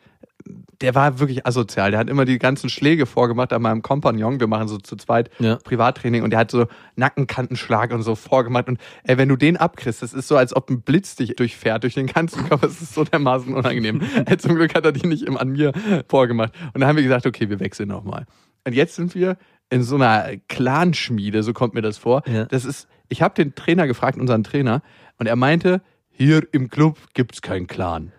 der 0.81 0.95
war 0.95 1.19
wirklich 1.21 1.47
asozial. 1.47 1.91
Der 1.91 2.01
hat 2.01 2.11
immer 2.11 2.25
die 2.25 2.39
ganzen 2.39 2.69
Schläge 2.69 3.07
vorgemacht 3.07 3.53
an 3.53 3.63
meinem 3.63 3.83
Kompagnon. 3.83 4.41
Wir 4.41 4.47
machen 4.47 4.69
so 4.69 4.77
zu 4.79 4.97
zweit 4.97 5.31
Ja. 5.39 5.57
Privattraining 5.57 6.23
und 6.23 6.31
der 6.31 6.41
hat 6.41 6.51
so 6.51 6.67
Nackenkantenschlag 6.97 7.93
und 7.93 8.03
so 8.03 8.15
vorgemacht. 8.15 8.69
Und 8.69 8.79
ey, 9.05 9.17
wenn 9.17 9.29
du 9.29 9.37
den 9.37 9.57
abkriegst, 9.57 10.03
das 10.03 10.13
ist 10.13 10.29
so, 10.29 10.37
als 10.37 10.55
ob 10.55 10.69
ein 10.69 10.83
Blitz 10.83 11.17
dich 11.17 11.37
durchfährt 11.37 11.83
durch 11.83 11.95
den 11.95 12.07
ganzen 12.07 12.47
Körper. 12.47 12.67
Das 12.67 12.83
ist 12.83 12.95
so 12.95 13.05
dermaßen 13.05 13.55
unangenehm. 13.55 14.03
Ey, 14.27 14.37
Zum 14.39 14.55
Glück 14.57 14.75
hat 14.75 14.85
er 14.85 14.93
die 14.93 15.07
nicht 15.07 15.29
an 15.29 15.51
mir 15.51 15.73
vorgemacht. 16.09 16.53
Und 16.75 16.81
dann 16.81 16.89
haben 16.89 16.97
wir 16.97 17.03
gesagt, 17.03 17.27
okay, 17.27 17.49
wir 17.49 17.61
wechseln 17.61 17.89
nochmal. 17.89 18.27
Und 18.67 18.75
jetzt 18.75 18.97
sind 18.97 19.15
wir 19.15 19.37
in 19.71 19.83
so 19.83 19.95
einer 19.97 20.37
Clanschmiede, 20.49 21.43
so 21.43 21.53
kommt 21.53 21.75
mir 21.75 21.83
das 21.83 21.97
vor. 21.99 22.23
Ja. 22.27 22.45
Das 22.47 22.65
ist, 22.65 22.89
ich 23.09 23.23
habe 23.23 23.35
den 23.35 23.55
Trainer 23.55 23.87
gefragt, 23.87 24.19
unseren 24.19 24.45
Trainer, 24.45 24.83
und 25.19 25.27
er 25.27 25.37
meinte, 25.37 25.81
hier 26.17 26.47
im 26.53 26.69
Club 26.71 26.97
gibt's 27.15 27.43
keinen 27.43 27.67
Clan. 27.67 28.13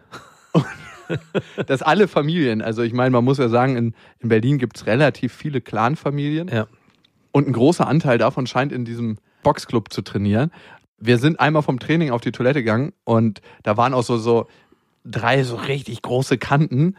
dass 1.68 1.82
alle 1.82 2.08
Familien, 2.08 2.62
also 2.62 2.82
ich 2.82 2.94
meine, 2.94 3.12
man 3.12 3.24
muss 3.24 3.38
ja 3.38 3.50
sagen, 3.50 3.75
in, 3.75 3.94
in 4.20 4.30
Berlin 4.30 4.58
gibt's 4.58 4.86
relativ 4.88 5.34
viele 5.34 5.62
Clan-Familien 5.62 6.48
Ja. 6.48 6.68
und 7.32 7.48
ein 7.48 7.54
großer 7.54 7.88
Anteil 7.88 8.18
davon 8.18 8.48
scheint 8.48 8.72
in 8.72 8.86
diesem 8.86 9.18
Boxclub 9.44 9.94
zu 9.94 10.02
trainieren. 10.02 10.52
Wir 10.98 11.18
sind 11.20 11.40
einmal 11.40 11.62
vom 11.62 11.78
Training 11.80 12.10
auf 12.12 12.22
die 12.22 12.32
Toilette 12.32 12.62
gegangen 12.64 12.94
und 13.04 13.42
da 13.64 13.78
waren 13.78 13.94
auch 13.94 14.04
so, 14.04 14.18
so 14.18 14.48
drei 15.04 15.44
so 15.44 15.56
richtig 15.58 16.02
große 16.02 16.40
Kanten, 16.40 16.96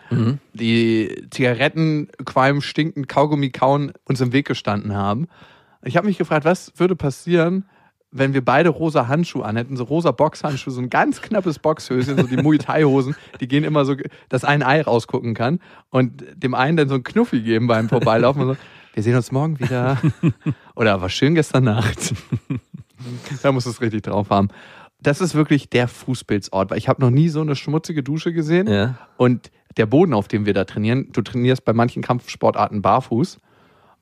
die 0.53 1.27
Zigaretten, 1.31 2.09
Qualm, 2.25 2.61
stinkend, 2.61 3.09
Kaugummi 3.09 3.51
kauen 3.51 3.93
uns 4.05 4.21
im 4.21 4.33
Weg 4.33 4.47
gestanden 4.47 4.95
haben. 4.95 5.27
Ich 5.83 5.97
habe 5.97 6.07
mich 6.07 6.19
gefragt, 6.19 6.45
was 6.45 6.73
würde 6.77 6.95
passieren, 6.95 7.65
wenn 8.19 8.35
wir 8.35 8.45
beide 8.45 8.69
rosa 8.69 9.09
Handschuhe 9.09 9.45
anhätten, 9.45 9.77
so 9.77 9.85
rosa 9.85 10.11
Boxhandschuhe, 10.11 10.73
so 10.73 10.81
ein 10.81 10.91
ganz 10.91 11.23
knappes 11.23 11.59
Boxhöschen, 11.59 12.17
so 12.17 12.27
die 12.27 12.37
Muay 12.37 12.59
Thai 12.59 12.85
Hosen, 12.85 13.15
die 13.41 13.49
gehen 13.49 13.65
immer 13.65 13.85
so, 13.85 13.95
dass 14.29 14.45
ein 14.45 14.63
Ei 14.63 14.83
rausgucken 14.83 15.35
kann 15.35 15.61
und 15.91 16.25
dem 16.35 16.55
einen 16.55 16.77
dann 16.77 16.89
so 16.89 16.95
ein 16.95 17.03
Knuffi 17.03 17.43
geben 17.43 17.67
beim 17.67 17.89
Vorbeilaufen 17.89 18.43
und 18.43 18.49
so, 18.49 18.57
wir 18.95 19.03
sehen 19.03 19.15
uns 19.15 19.31
morgen 19.31 19.61
wieder. 19.61 19.99
Oder 20.75 21.03
war 21.03 21.11
schön 21.11 21.35
gestern 21.35 21.65
Nacht. 21.65 22.15
da 23.43 23.53
muss 23.53 23.67
es 23.67 23.83
richtig 23.83 24.05
drauf 24.05 24.31
haben. 24.31 24.49
Das 25.01 25.21
ist 25.21 25.35
wirklich 25.35 25.69
der 25.69 25.87
Fußpilzort, 25.87 26.71
weil 26.71 26.79
ich 26.79 26.89
habe 26.89 27.03
noch 27.03 27.11
nie 27.11 27.29
so 27.29 27.43
eine 27.43 27.57
schmutzige 27.57 28.03
Dusche 28.03 28.33
gesehen. 28.33 28.67
Ja. 28.67 28.97
Und 29.19 29.51
der 29.77 29.85
Boden, 29.85 30.15
auf 30.15 30.29
dem 30.29 30.47
wir 30.47 30.55
da 30.55 30.65
trainieren, 30.65 31.11
du 31.13 31.21
trainierst 31.21 31.65
bei 31.65 31.75
manchen 31.75 32.03
Kampfsportarten 32.03 32.81
barfuß. 32.81 33.39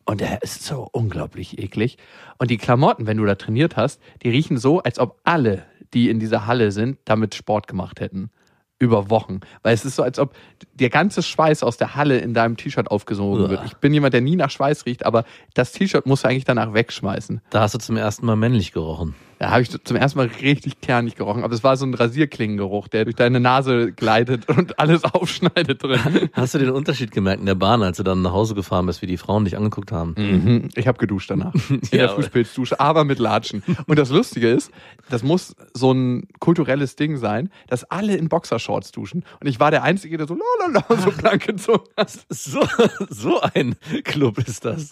Und 0.05 0.21
der 0.21 0.43
ist 0.43 0.63
so 0.65 0.89
unglaublich 0.93 1.59
eklig. 1.59 1.97
Und 2.39 2.51
die 2.51 2.59
Klamotten, 2.59 3.07
wenn 3.07 3.17
du 3.17 3.25
da 3.25 3.37
trainiert 3.37 3.77
hast, 3.77 4.01
die 4.23 4.29
riechen 4.29 4.59
so, 4.59 4.81
als 4.81 4.99
ob 4.99 5.21
alle, 5.25 5.65
die 5.95 6.11
in 6.11 6.21
dieser 6.21 6.47
Halle 6.47 6.73
sind, 6.73 6.99
damit 7.05 7.35
Sport 7.35 7.69
gemacht 7.69 8.01
hätten. 8.01 8.31
Über 8.79 9.09
Wochen. 9.09 9.41
Weil 9.63 9.73
es 9.73 9.85
ist 9.85 9.97
so, 9.97 10.03
als 10.03 10.19
ob 10.19 10.35
der 10.75 10.91
ganze 10.91 11.23
Schweiß 11.23 11.63
aus 11.63 11.77
der 11.77 11.95
Halle 11.95 12.19
in 12.19 12.35
deinem 12.35 12.57
T-Shirt 12.57 12.91
aufgesogen 12.91 13.45
Uah. 13.45 13.51
wird. 13.51 13.65
Ich 13.65 13.77
bin 13.77 13.95
jemand, 13.95 14.13
der 14.13 14.21
nie 14.21 14.37
nach 14.37 14.51
Schweiß 14.51 14.85
riecht, 14.85 15.07
aber 15.07 15.25
das 15.55 15.73
T-Shirt 15.73 16.07
musst 16.07 16.25
du 16.25 16.29
eigentlich 16.29 16.45
danach 16.45 16.75
wegschmeißen. 16.75 17.41
Da 17.51 17.61
hast 17.61 17.75
du 17.75 17.79
zum 17.79 17.97
ersten 17.97 18.27
Mal 18.27 18.37
männlich 18.37 18.73
gerochen. 18.73 19.15
Da 19.39 19.51
habe 19.51 19.63
ich 19.63 19.71
zum 19.71 19.97
ersten 19.97 20.19
Mal 20.19 20.31
richtig 20.41 20.81
kernig 20.81 21.17
gerochen. 21.17 21.45
Aber 21.45 21.55
es 21.55 21.65
war 21.65 21.77
so 21.77 21.85
ein 21.87 21.95
Rasierklingengeruch, 21.95 22.89
der 22.89 23.05
durch 23.05 23.17
deine 23.17 23.41
Nase 23.41 23.93
gleitet 23.93 24.49
und 24.57 24.79
alles 24.79 25.05
aufschneidet 25.05 25.83
drin. 25.83 26.31
Hast 26.33 26.55
du 26.55 26.59
den 26.59 26.71
Unterschied 26.71 27.11
gemerkt 27.11 27.41
in 27.41 27.47
der 27.47 27.55
Bahn, 27.55 27.83
als 27.83 27.97
du 27.97 28.03
dann 28.03 28.23
nach 28.23 28.33
Hause 28.33 28.55
gefahren 28.55 28.87
bist, 28.87 29.03
wie 29.03 29.07
die 29.07 29.17
Frauen 29.17 29.45
dich 29.45 29.57
angeguckt 29.57 29.93
haben? 29.93 30.15
Mhm. 30.17 30.69
Ich 30.75 30.87
habe 30.87 30.99
geduscht 30.99 31.31
danach. 31.31 31.55
In 31.69 31.81
Ja, 31.91 31.99
der 31.99 32.09
Fußpilzdusche, 32.11 32.81
aber 32.81 33.05
mit 33.05 33.19
Latschen. 33.19 33.63
Und 33.87 33.99
das 33.99 34.11
Lustige 34.11 34.49
ist, 34.49 34.71
das 35.11 35.23
muss 35.23 35.55
so 35.73 35.93
ein 35.93 36.29
kulturelles 36.39 36.97
Ding 36.97 37.17
sein, 37.17 37.51
dass 37.69 37.85
alle 37.85 38.17
in 38.17 38.29
Boxershorts 38.29 38.93
duschen. 38.93 39.25
Und 39.41 39.47
ich 39.47 39.61
war 39.61 39.71
der 39.71 39.83
Einzige, 39.83 40.17
der 40.17 40.27
so 40.27 40.37
lalala, 40.37 40.85
so 41.03 41.11
blank 41.19 41.47
gezogen 41.47 41.85
hat. 41.97 42.11
So, 42.29 42.61
so 43.09 43.41
ein 43.41 43.75
Club 44.05 44.39
ist 44.39 44.65
das. 44.65 44.91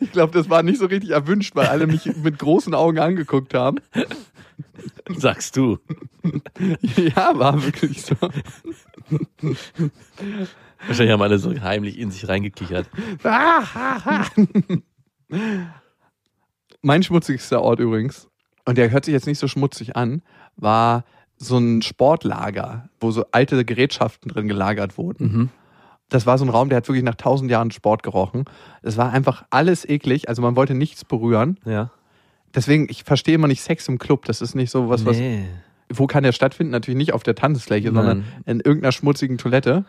Ich 0.00 0.12
glaube, 0.12 0.32
das 0.32 0.48
war 0.50 0.62
nicht 0.62 0.78
so 0.78 0.86
richtig 0.86 1.10
erwünscht, 1.10 1.54
weil 1.54 1.66
alle 1.66 1.86
mich 1.86 2.06
mit 2.22 2.38
großen 2.38 2.74
Augen 2.74 2.98
angeguckt 3.02 3.54
haben. 3.54 3.78
Sagst 5.16 5.56
du. 5.56 5.78
Ja, 6.96 7.38
war 7.38 7.62
wirklich 7.62 8.02
so. 8.02 8.14
Wahrscheinlich 10.86 11.12
haben 11.12 11.22
alle 11.22 11.38
so 11.38 11.58
heimlich 11.60 11.98
in 11.98 12.10
sich 12.10 12.28
reingekichert. 12.28 12.88
mein 16.82 17.02
schmutzigster 17.02 17.62
Ort 17.62 17.80
übrigens, 17.80 18.28
und 18.64 18.78
der 18.78 18.90
hört 18.90 19.04
sich 19.04 19.12
jetzt 19.12 19.26
nicht 19.26 19.38
so 19.38 19.48
schmutzig 19.48 19.96
an, 19.96 20.22
war 20.56 21.04
so 21.36 21.58
ein 21.58 21.82
Sportlager, 21.82 22.88
wo 23.00 23.10
so 23.10 23.24
alte 23.32 23.64
Gerätschaften 23.64 24.30
drin 24.30 24.48
gelagert 24.48 24.96
wurden. 24.98 25.50
Das 26.08 26.26
war 26.26 26.36
so 26.36 26.44
ein 26.44 26.50
Raum, 26.50 26.68
der 26.68 26.76
hat 26.76 26.88
wirklich 26.88 27.04
nach 27.04 27.14
tausend 27.14 27.50
Jahren 27.50 27.70
Sport 27.70 28.02
gerochen. 28.02 28.44
Es 28.82 28.96
war 28.96 29.12
einfach 29.12 29.44
alles 29.50 29.88
eklig, 29.88 30.28
also 30.28 30.42
man 30.42 30.56
wollte 30.56 30.74
nichts 30.74 31.04
berühren. 31.04 31.58
Ja. 31.64 31.90
Deswegen, 32.54 32.86
ich 32.90 33.04
verstehe 33.04 33.34
immer 33.34 33.48
nicht 33.48 33.62
Sex 33.62 33.88
im 33.88 33.98
Club. 33.98 34.24
Das 34.26 34.40
ist 34.40 34.54
nicht 34.54 34.70
so 34.70 34.88
was, 34.88 35.04
was. 35.06 35.16
Nee. 35.16 35.44
Wo 35.88 36.06
kann 36.06 36.22
der 36.22 36.32
stattfinden? 36.32 36.70
Natürlich 36.72 36.96
nicht 36.98 37.12
auf 37.12 37.22
der 37.22 37.34
Tanzfläche, 37.34 37.92
sondern 37.92 38.24
in 38.46 38.60
irgendeiner 38.60 38.92
schmutzigen 38.92 39.38
Toilette. 39.38 39.84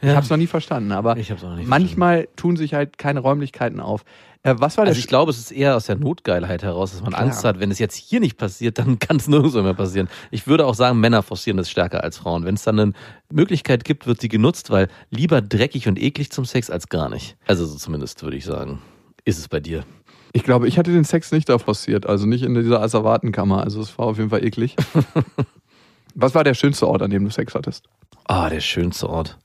Ich 0.00 0.08
Ja. 0.08 0.16
habe 0.16 0.24
es 0.24 0.30
noch 0.30 0.36
nie 0.36 0.48
verstanden, 0.48 0.92
aber 0.92 1.16
Ich 1.16 1.30
noch 1.30 1.56
nicht 1.56 1.68
manchmal 1.68 2.28
tun 2.36 2.56
sich 2.56 2.74
halt 2.74 2.98
keine 2.98 3.20
Räumlichkeiten 3.20 3.80
auf. 3.80 4.04
Äh, 4.42 4.56
was 4.58 4.76
war 4.76 4.82
Also 4.84 4.94
der 4.94 4.98
ich 5.00 5.06
glaube, 5.06 5.30
es 5.30 5.38
ist 5.38 5.52
eher 5.52 5.76
aus 5.76 5.86
der 5.86 5.96
Notgeilheit 5.96 6.62
heraus, 6.62 6.90
dass 6.90 7.00
man 7.00 7.12
Klar. 7.12 7.22
Angst 7.22 7.44
hat, 7.44 7.60
wenn 7.60 7.70
es 7.70 7.78
jetzt 7.78 7.94
hier 7.94 8.20
nicht 8.20 8.36
passiert, 8.36 8.78
dann 8.78 8.98
kann 8.98 9.16
es 9.16 9.28
nirgendwo 9.28 9.62
mehr 9.62 9.72
passieren. 9.72 10.08
Ich 10.30 10.46
würde 10.46 10.66
auch 10.66 10.74
sagen, 10.74 11.00
Männer 11.00 11.22
forcieren 11.22 11.56
das 11.56 11.70
stärker 11.70 12.02
als 12.02 12.18
Frauen. 12.18 12.44
Wenn 12.44 12.56
es 12.56 12.64
dann 12.64 12.78
eine 12.78 12.92
Möglichkeit 13.32 13.84
gibt, 13.84 14.06
wird 14.06 14.20
sie 14.20 14.28
genutzt, 14.28 14.68
weil 14.70 14.88
lieber 15.10 15.40
dreckig 15.40 15.88
und 15.88 15.98
eklig 15.98 16.30
zum 16.30 16.44
Sex 16.44 16.68
als 16.70 16.88
gar 16.88 17.08
nicht. 17.08 17.36
Also 17.46 17.64
so 17.64 17.76
zumindest 17.76 18.22
würde 18.22 18.36
ich 18.36 18.44
sagen. 18.44 18.82
Ist 19.24 19.38
es 19.38 19.48
bei 19.48 19.60
dir? 19.60 19.84
Ich 20.36 20.42
glaube, 20.42 20.66
ich 20.66 20.78
hatte 20.78 20.92
den 20.92 21.04
Sex 21.04 21.30
nicht 21.30 21.48
da 21.48 21.58
forciert, 21.58 22.06
also 22.06 22.26
nicht 22.26 22.42
in 22.42 22.54
dieser 22.54 22.82
Asservatenkammer. 22.82 23.62
Also 23.62 23.80
es 23.80 23.96
war 23.98 24.06
auf 24.06 24.18
jeden 24.18 24.30
Fall 24.30 24.44
eklig. 24.44 24.74
Was 26.16 26.34
war 26.34 26.42
der 26.44 26.54
schönste 26.54 26.88
Ort, 26.88 27.02
an 27.02 27.10
dem 27.10 27.24
du 27.24 27.30
Sex 27.30 27.54
hattest? 27.54 27.86
Ah, 28.26 28.48
der 28.50 28.60
schönste 28.60 29.08
Ort. 29.08 29.38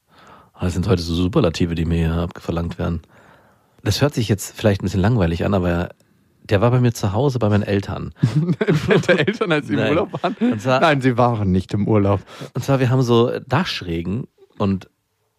Ah, 0.53 0.65
Das 0.65 0.74
sind 0.74 0.88
heute 0.88 1.01
so 1.03 1.13
Superlative, 1.13 1.75
die 1.75 1.86
mir 1.86 1.98
hier 1.98 2.13
abverlangt 2.15 2.79
werden. 2.79 3.01
Das 3.84 4.01
hört 4.01 4.15
sich 4.15 4.27
jetzt 4.29 4.55
vielleicht 4.55 4.81
ein 4.81 4.86
bisschen 4.86 5.00
langweilig 5.01 5.46
an, 5.46 5.53
aber 5.53 5.89
der 6.43 6.60
war 6.62 6.72
bei 6.72 6.79
mir 6.81 6.91
zu 6.91 7.13
Hause 7.13 7.38
bei 7.38 7.50
meinen 7.50 7.63
Eltern. 7.63 8.13
Deine 9.08 9.27
Eltern, 9.27 9.51
als 9.51 9.67
sie 9.67 9.74
im 9.74 9.79
Nein. 9.79 9.89
Urlaub 9.91 10.24
waren? 10.24 10.60
Zwar- 10.60 10.79
Nein, 10.79 11.01
sie 11.01 11.17
waren 11.19 11.51
nicht 11.51 11.72
im 11.75 11.88
Urlaub. 11.88 12.22
Und 12.55 12.63
zwar, 12.63 12.79
wir 12.79 12.89
haben 12.89 13.03
so 13.03 13.31
Dachschrägen 13.48 14.27
und 14.58 14.89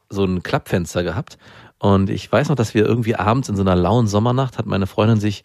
so 0.09 0.25
ein 0.25 0.45
Klappfenster 0.45 1.03
gehabt. 1.03 1.39
Und 1.81 2.11
ich 2.11 2.31
weiß 2.31 2.51
noch, 2.51 2.57
dass 2.57 2.75
wir 2.75 2.85
irgendwie 2.85 3.17
abends 3.17 3.49
in 3.49 3.57
so 3.57 3.63
einer 3.63 3.75
lauen 3.75 4.07
Sommernacht 4.07 4.59
hat 4.59 4.67
meine 4.67 4.87
Freundin 4.87 5.19
sich 5.19 5.45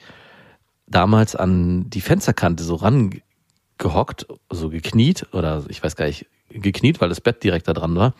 damals 0.86 1.36
an 1.36 1.90
die 1.90 2.02
Fensterkante 2.02 2.64
so 2.64 2.76
rangehockt, 2.76 4.28
so 4.52 4.70
gekniet 4.70 5.28
oder 5.32 5.64
ich 5.70 5.82
weiß 5.82 5.96
gar 5.96 6.06
nicht, 6.06 6.28
gekniet, 6.50 7.00
weil 7.00 7.10
das 7.10 7.22
Bett 7.22 7.42
direkt 7.42 7.70
da 7.70 7.74
dran 7.74 7.96
war. 7.96 8.14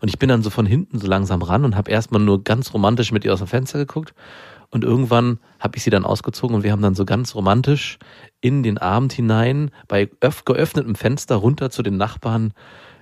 Und 0.00 0.08
ich 0.08 0.18
bin 0.18 0.28
dann 0.28 0.42
so 0.42 0.50
von 0.50 0.66
hinten 0.66 0.98
so 0.98 1.06
langsam 1.06 1.42
ran 1.42 1.64
und 1.64 1.76
habe 1.76 1.90
erstmal 1.90 2.20
nur 2.20 2.42
ganz 2.42 2.74
romantisch 2.74 3.12
mit 3.12 3.24
ihr 3.24 3.32
aus 3.32 3.38
dem 3.38 3.48
Fenster 3.48 3.78
geguckt. 3.78 4.14
Und 4.70 4.84
irgendwann 4.84 5.38
habe 5.60 5.76
ich 5.76 5.84
sie 5.84 5.90
dann 5.90 6.04
ausgezogen 6.04 6.56
und 6.56 6.62
wir 6.64 6.72
haben 6.72 6.82
dann 6.82 6.94
so 6.94 7.04
ganz 7.04 7.34
romantisch 7.36 7.98
in 8.40 8.64
den 8.64 8.78
Abend 8.78 9.12
hinein 9.12 9.70
bei 9.86 10.10
öff 10.20 10.44
geöffnetem 10.44 10.96
Fenster 10.96 11.36
runter 11.36 11.70
zu 11.70 11.82
den 11.82 11.96
Nachbarn 11.96 12.52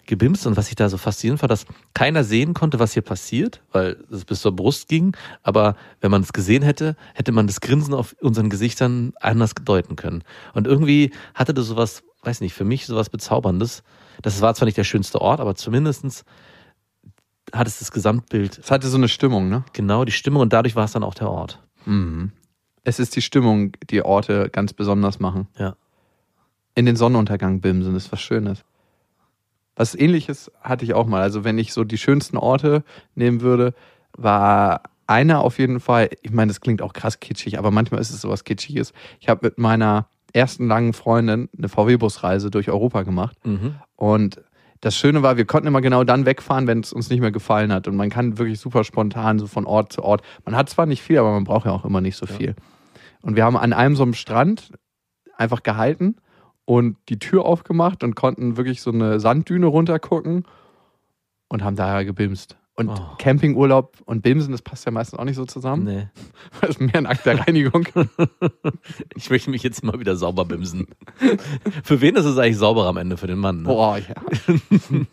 gebimst. 0.08 0.46
Und 0.46 0.56
was 0.56 0.68
ich 0.68 0.74
da 0.74 0.88
so 0.88 0.96
faszinierend 0.96 1.40
war, 1.42 1.48
dass 1.48 1.66
keiner 1.94 2.24
sehen 2.24 2.54
konnte, 2.54 2.80
was 2.80 2.92
hier 2.92 3.02
passiert, 3.02 3.62
weil 3.70 3.96
es 4.10 4.24
bis 4.24 4.40
zur 4.40 4.56
Brust 4.56 4.88
ging. 4.88 5.16
Aber 5.44 5.76
wenn 6.00 6.10
man 6.10 6.22
es 6.22 6.32
gesehen 6.32 6.64
hätte, 6.64 6.96
hätte 7.14 7.30
man 7.30 7.46
das 7.46 7.60
Grinsen 7.60 7.94
auf 7.94 8.16
unseren 8.20 8.50
Gesichtern 8.50 9.12
anders 9.20 9.52
deuten 9.54 9.94
können. 9.94 10.24
Und 10.54 10.66
irgendwie 10.66 11.12
hatte 11.34 11.54
das 11.54 11.66
sowas, 11.66 12.02
weiß 12.22 12.40
nicht, 12.40 12.54
für 12.54 12.64
mich 12.64 12.86
sowas 12.86 13.10
Bezauberndes. 13.10 13.84
Das 14.22 14.40
war 14.40 14.54
zwar 14.54 14.66
nicht 14.66 14.78
der 14.78 14.84
schönste 14.84 15.20
Ort, 15.20 15.38
aber 15.38 15.54
zumindestens 15.54 16.24
hat 17.52 17.66
es 17.66 17.78
das 17.78 17.92
Gesamtbild, 17.92 18.58
Es 18.58 18.70
hatte 18.70 18.88
so 18.88 18.96
eine 18.96 19.08
Stimmung, 19.08 19.48
ne? 19.48 19.64
genau 19.72 20.04
die 20.04 20.12
Stimmung 20.12 20.42
und 20.42 20.52
dadurch 20.52 20.76
war 20.76 20.84
es 20.84 20.92
dann 20.92 21.04
auch 21.04 21.14
der 21.14 21.30
Ort. 21.30 21.62
Mhm. 21.86 22.32
Es 22.84 22.98
ist 22.98 23.16
die 23.16 23.22
Stimmung, 23.22 23.72
die 23.88 24.02
Orte 24.02 24.50
ganz 24.50 24.72
besonders 24.72 25.18
machen. 25.18 25.48
Ja. 25.58 25.76
In 26.74 26.86
den 26.86 26.96
Sonnenuntergang 26.96 27.60
bimsen 27.60 27.94
ist 27.96 28.12
was 28.12 28.20
Schönes. 28.20 28.64
Was 29.78 29.94
ähnliches 29.94 30.50
hatte 30.60 30.84
ich 30.84 30.92
auch 30.92 31.06
mal. 31.06 31.22
Also 31.22 31.44
wenn 31.44 31.56
ich 31.56 31.72
so 31.72 31.84
die 31.84 31.98
schönsten 31.98 32.36
Orte 32.36 32.82
nehmen 33.14 33.42
würde, 33.42 33.74
war 34.16 34.82
einer 35.06 35.40
auf 35.40 35.60
jeden 35.60 35.78
Fall, 35.78 36.10
ich 36.20 36.32
meine, 36.32 36.48
das 36.48 36.60
klingt 36.60 36.82
auch 36.82 36.92
krass 36.92 37.20
kitschig, 37.20 37.60
aber 37.60 37.70
manchmal 37.70 38.00
ist 38.00 38.10
es 38.10 38.20
sowas 38.20 38.42
Kitschiges. 38.42 38.92
Ich 39.20 39.28
habe 39.28 39.46
mit 39.46 39.56
meiner 39.56 40.08
ersten 40.32 40.66
langen 40.66 40.94
Freundin 40.94 41.48
eine 41.56 41.68
VW-Busreise 41.68 42.50
durch 42.50 42.68
Europa 42.68 43.04
gemacht. 43.04 43.36
Mhm. 43.46 43.76
Und 43.94 44.42
das 44.80 44.96
Schöne 44.96 45.22
war, 45.22 45.36
wir 45.36 45.44
konnten 45.44 45.68
immer 45.68 45.80
genau 45.80 46.02
dann 46.02 46.26
wegfahren, 46.26 46.66
wenn 46.66 46.80
es 46.80 46.92
uns 46.92 47.08
nicht 47.08 47.20
mehr 47.20 47.30
gefallen 47.30 47.72
hat. 47.72 47.86
Und 47.86 47.94
man 47.94 48.10
kann 48.10 48.36
wirklich 48.36 48.58
super 48.58 48.82
spontan 48.82 49.38
so 49.38 49.46
von 49.46 49.64
Ort 49.64 49.92
zu 49.92 50.02
Ort. 50.02 50.22
Man 50.44 50.56
hat 50.56 50.68
zwar 50.68 50.86
nicht 50.86 51.02
viel, 51.02 51.18
aber 51.18 51.30
man 51.30 51.44
braucht 51.44 51.66
ja 51.66 51.72
auch 51.72 51.84
immer 51.84 52.00
nicht 52.00 52.16
so 52.16 52.26
viel. 52.26 52.56
Und 53.22 53.36
wir 53.36 53.44
haben 53.44 53.56
an 53.56 53.72
einem 53.72 53.94
so 53.94 54.02
einem 54.02 54.14
Strand 54.14 54.72
einfach 55.36 55.62
gehalten 55.62 56.16
und 56.68 56.98
die 57.08 57.18
Tür 57.18 57.46
aufgemacht 57.46 58.04
und 58.04 58.14
konnten 58.14 58.58
wirklich 58.58 58.82
so 58.82 58.90
eine 58.90 59.20
Sanddüne 59.20 59.64
runtergucken 59.64 60.44
und 61.48 61.64
haben 61.64 61.76
da 61.76 62.02
gebimst. 62.02 62.58
Und 62.74 62.90
Oh. 62.90 63.16
Campingurlaub 63.16 63.96
und 64.04 64.20
Bimsen, 64.20 64.52
das 64.52 64.60
passt 64.60 64.84
ja 64.84 64.92
meistens 64.92 65.18
auch 65.18 65.24
nicht 65.24 65.36
so 65.36 65.46
zusammen. 65.46 65.84
Nee. 65.84 66.08
Das 66.60 66.70
ist 66.70 66.80
mehr 66.80 66.96
ein 66.96 67.06
Akt 67.06 67.24
der 67.24 67.40
Reinigung. 67.40 67.88
Ich 69.16 69.30
möchte 69.30 69.48
mich 69.48 69.62
jetzt 69.62 69.82
mal 69.82 69.98
wieder 69.98 70.14
sauber 70.16 70.44
bimsen. 70.44 70.88
Für 71.82 72.02
wen 72.02 72.16
ist 72.16 72.26
es 72.26 72.36
eigentlich 72.36 72.58
sauber 72.58 72.84
am 72.86 72.98
Ende? 72.98 73.16
Für 73.16 73.26
den 73.26 73.38
Mann. 73.38 73.62
Ne? 73.62 73.68
Boah, 73.68 73.96
ja. 73.96 74.14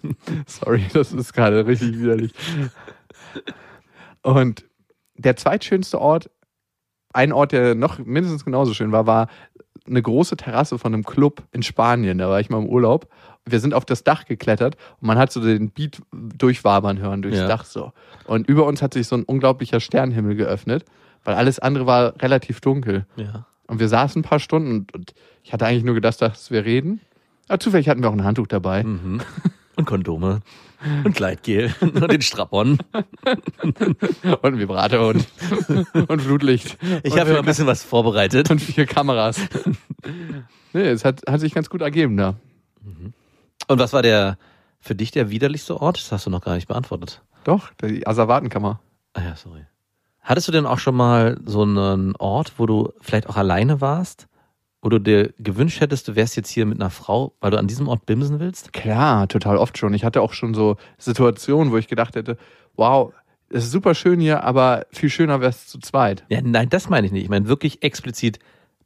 Sorry, 0.48 0.84
das 0.92 1.14
ist 1.14 1.32
gerade 1.32 1.66
richtig 1.66 1.98
widerlich. 1.98 2.34
Und 4.24 4.66
der 5.16 5.38
zweitschönste 5.38 6.02
Ort, 6.02 6.30
ein 7.14 7.32
Ort, 7.32 7.54
der 7.54 7.76
noch 7.76 7.98
mindestens 8.00 8.44
genauso 8.44 8.74
schön 8.74 8.92
war, 8.92 9.08
war 9.08 9.30
eine 9.88 10.02
große 10.02 10.38
Terrasse 10.38 10.78
von 10.78 10.94
einem 10.94 11.04
Club 11.04 11.44
in 11.52 11.64
Spanien. 11.64 12.18
Da 12.18 12.30
war 12.30 12.40
ich 12.40 12.50
mal 12.50 12.60
im 12.60 12.68
Urlaub. 12.68 13.08
Wir 13.46 13.60
sind 13.60 13.74
auf 13.74 13.86
das 13.86 14.04
Dach 14.04 14.26
geklettert 14.26 14.76
und 15.00 15.08
man 15.08 15.18
hat 15.18 15.32
so 15.32 15.40
den 15.40 15.70
Beat 15.70 16.02
durchwabern 16.12 17.00
hören 17.00 17.22
durchs 17.22 17.38
Ja. 17.38 17.48
Dach 17.48 17.66
so. 17.66 17.92
Und 18.26 18.48
über 18.48 18.66
uns 18.66 18.82
hat 18.82 18.94
sich 18.94 19.08
so 19.08 19.16
ein 19.16 19.24
unglaublicher 19.24 19.80
Sternenhimmel 19.80 20.36
geöffnet, 20.36 20.86
weil 21.24 21.36
alles 21.36 21.60
andere 21.60 21.86
war 21.86 22.20
relativ 22.22 22.60
dunkel. 22.62 23.06
Ja. 23.16 23.46
Und 23.68 23.80
wir 23.80 23.88
saßen 23.88 24.22
ein 24.22 24.24
paar 24.24 24.40
Stunden 24.40 24.72
und, 24.72 24.94
und 24.94 25.14
ich 25.44 25.54
hatte 25.54 25.66
eigentlich 25.66 25.84
nur 25.84 25.96
gedacht, 25.96 26.22
dass 26.22 26.50
wir 26.50 26.66
reden. 26.66 27.02
Aber 27.48 27.60
zufällig 27.60 27.88
hatten 27.90 28.02
wir 28.02 28.10
auch 28.10 28.14
ein 28.14 28.24
Handtuch 28.24 28.48
dabei. 28.48 28.84
Mhm. 28.84 29.22
Und 29.76 29.86
Kondome. 29.86 30.40
Und 31.04 31.16
Gleitgel. 31.16 31.74
Und 31.82 32.12
den 32.12 32.22
Strapon. 32.22 32.78
Und 34.42 34.60
Vibrator 34.60 35.08
und, 35.08 35.28
und 36.08 36.22
Flutlicht. 36.22 36.78
Ich 37.04 37.18
habe 37.18 37.32
mal 37.32 37.40
ein 37.40 37.46
bisschen 37.46 37.68
was 37.68 37.84
vorbereitet. 37.84 38.52
und 38.52 38.60
vier 38.60 38.86
Kameras. 38.86 39.40
nee, 40.74 40.90
es 40.90 41.06
hat, 41.06 41.22
hat 41.28 41.40
sich 41.40 41.54
ganz 41.54 41.70
gut 41.70 41.82
ergeben 41.82 42.18
da. 42.18 42.36
Und 43.68 43.80
was 43.80 43.94
war 43.94 44.02
der 44.02 44.38
für 44.80 44.96
dich 44.96 45.12
der 45.12 45.30
widerlichste 45.30 45.80
Ort? 45.82 45.98
Das 45.98 46.12
hast 46.12 46.26
du 46.26 46.30
noch 46.30 46.42
gar 46.42 46.56
nicht 46.56 46.68
beantwortet. 46.68 47.22
Doch, 47.44 47.72
die 47.82 48.06
Asservatenkammer. 48.06 48.80
Ah 49.14 49.22
ja, 49.22 49.36
sorry. 49.36 49.66
Hattest 50.22 50.48
du 50.48 50.52
denn 50.52 50.66
auch 50.66 50.80
schon 50.80 50.96
mal 50.96 51.40
so 51.46 51.62
einen 51.62 52.16
Ort, 52.16 52.54
wo 52.58 52.66
du 52.66 52.92
vielleicht 53.00 53.30
auch 53.30 53.38
alleine 53.38 53.82
warst? 53.82 54.28
Wo 54.86 54.90
du 54.90 55.00
dir 55.00 55.34
gewünscht 55.40 55.82
hättest, 55.82 56.08
du 56.08 56.16
wärst 56.16 56.36
jetzt 56.36 56.52
hier 56.52 56.68
mit 56.68 56.80
einer 56.80 56.92
Frau, 56.92 57.34
weil 57.40 57.50
du 57.50 57.58
an 57.58 57.66
diesem 57.66 57.88
Ort 57.88 58.06
bimsen 58.06 58.40
willst? 58.40 58.72
Klar, 58.72 59.28
total 59.28 59.58
oft 59.58 59.80
schon. 59.80 59.96
Ich 59.96 60.04
hatte 60.04 60.22
auch 60.22 60.34
schon 60.34 60.54
so 60.54 60.78
Situationen, 61.00 61.74
wo 61.74 61.78
ich 61.78 61.88
gedacht 61.88 62.16
hätte, 62.16 62.38
wow, 62.76 63.12
es 63.50 63.64
ist 63.64 63.72
super 63.72 63.96
schön 63.96 64.20
hier, 64.20 64.44
aber 64.44 64.86
viel 64.92 65.10
schöner 65.10 65.42
wäre 65.42 65.50
es 65.50 65.66
zu 65.66 65.80
zweit. 65.80 66.24
Ja, 66.30 66.40
nein, 66.44 66.70
das 66.70 66.88
meine 66.88 67.08
ich 67.08 67.12
nicht. 67.12 67.24
Ich 67.24 67.30
meine 67.30 67.48
wirklich 67.48 67.82
explizit 67.82 68.38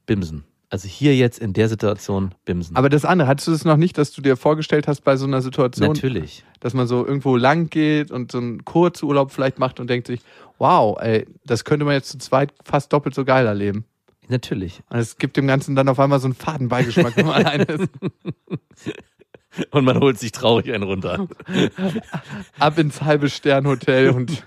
bimsen. 0.06 0.46
Also 0.70 0.88
hier 0.88 1.18
jetzt 1.18 1.38
in 1.38 1.52
der 1.52 1.68
Situation 1.68 2.34
bimsen. 2.46 2.78
Aber 2.78 2.88
das 2.88 3.04
andere, 3.04 3.28
hattest 3.28 3.50
du 3.50 3.52
das 3.52 3.66
noch 3.66 3.76
nicht, 3.76 3.98
dass 3.98 4.14
du 4.14 4.22
dir 4.22 4.38
vorgestellt 4.38 4.88
hast 4.88 5.02
bei 5.02 5.18
so 5.18 5.26
einer 5.26 5.42
Situation, 5.42 5.90
Natürlich. 5.90 6.46
dass 6.62 6.74
man 6.74 6.88
so 6.88 7.06
irgendwo 7.06 7.36
lang 7.36 7.70
geht 7.70 8.10
und 8.10 8.32
so 8.32 8.38
einen 8.38 8.64
Kurzurlaub 8.64 9.34
vielleicht 9.34 9.60
macht 9.60 9.82
und 9.82 9.90
denkt 9.90 10.08
sich, 10.08 10.22
wow, 10.60 10.98
ey, 11.02 11.28
das 11.44 11.66
könnte 11.66 11.84
man 11.84 11.96
jetzt 11.96 12.10
zu 12.10 12.20
zweit 12.20 12.54
fast 12.64 12.94
doppelt 12.94 13.16
so 13.16 13.26
geil 13.26 13.46
erleben. 13.46 13.84
Natürlich. 14.30 14.82
Und 14.90 15.00
es 15.00 15.18
gibt 15.18 15.38
dem 15.38 15.48
Ganzen 15.48 15.76
dann 15.76 15.90
auf 15.90 16.00
einmal 16.00 16.20
so 16.20 16.28
einen 16.28 16.36
Fadenbeigeschmack, 16.36 17.18
wenn 17.18 17.26
man 17.26 17.46
alleine 17.46 17.64
ist. 17.64 17.90
Und 19.72 19.84
man 19.84 20.00
holt 20.00 20.20
sich 20.20 20.32
traurig 20.32 20.72
einen 20.72 20.84
runter. 20.84 21.28
Ab 22.60 22.78
ins 22.78 23.02
halbe 23.02 23.30
Sternhotel 23.30 24.12
und 24.12 24.44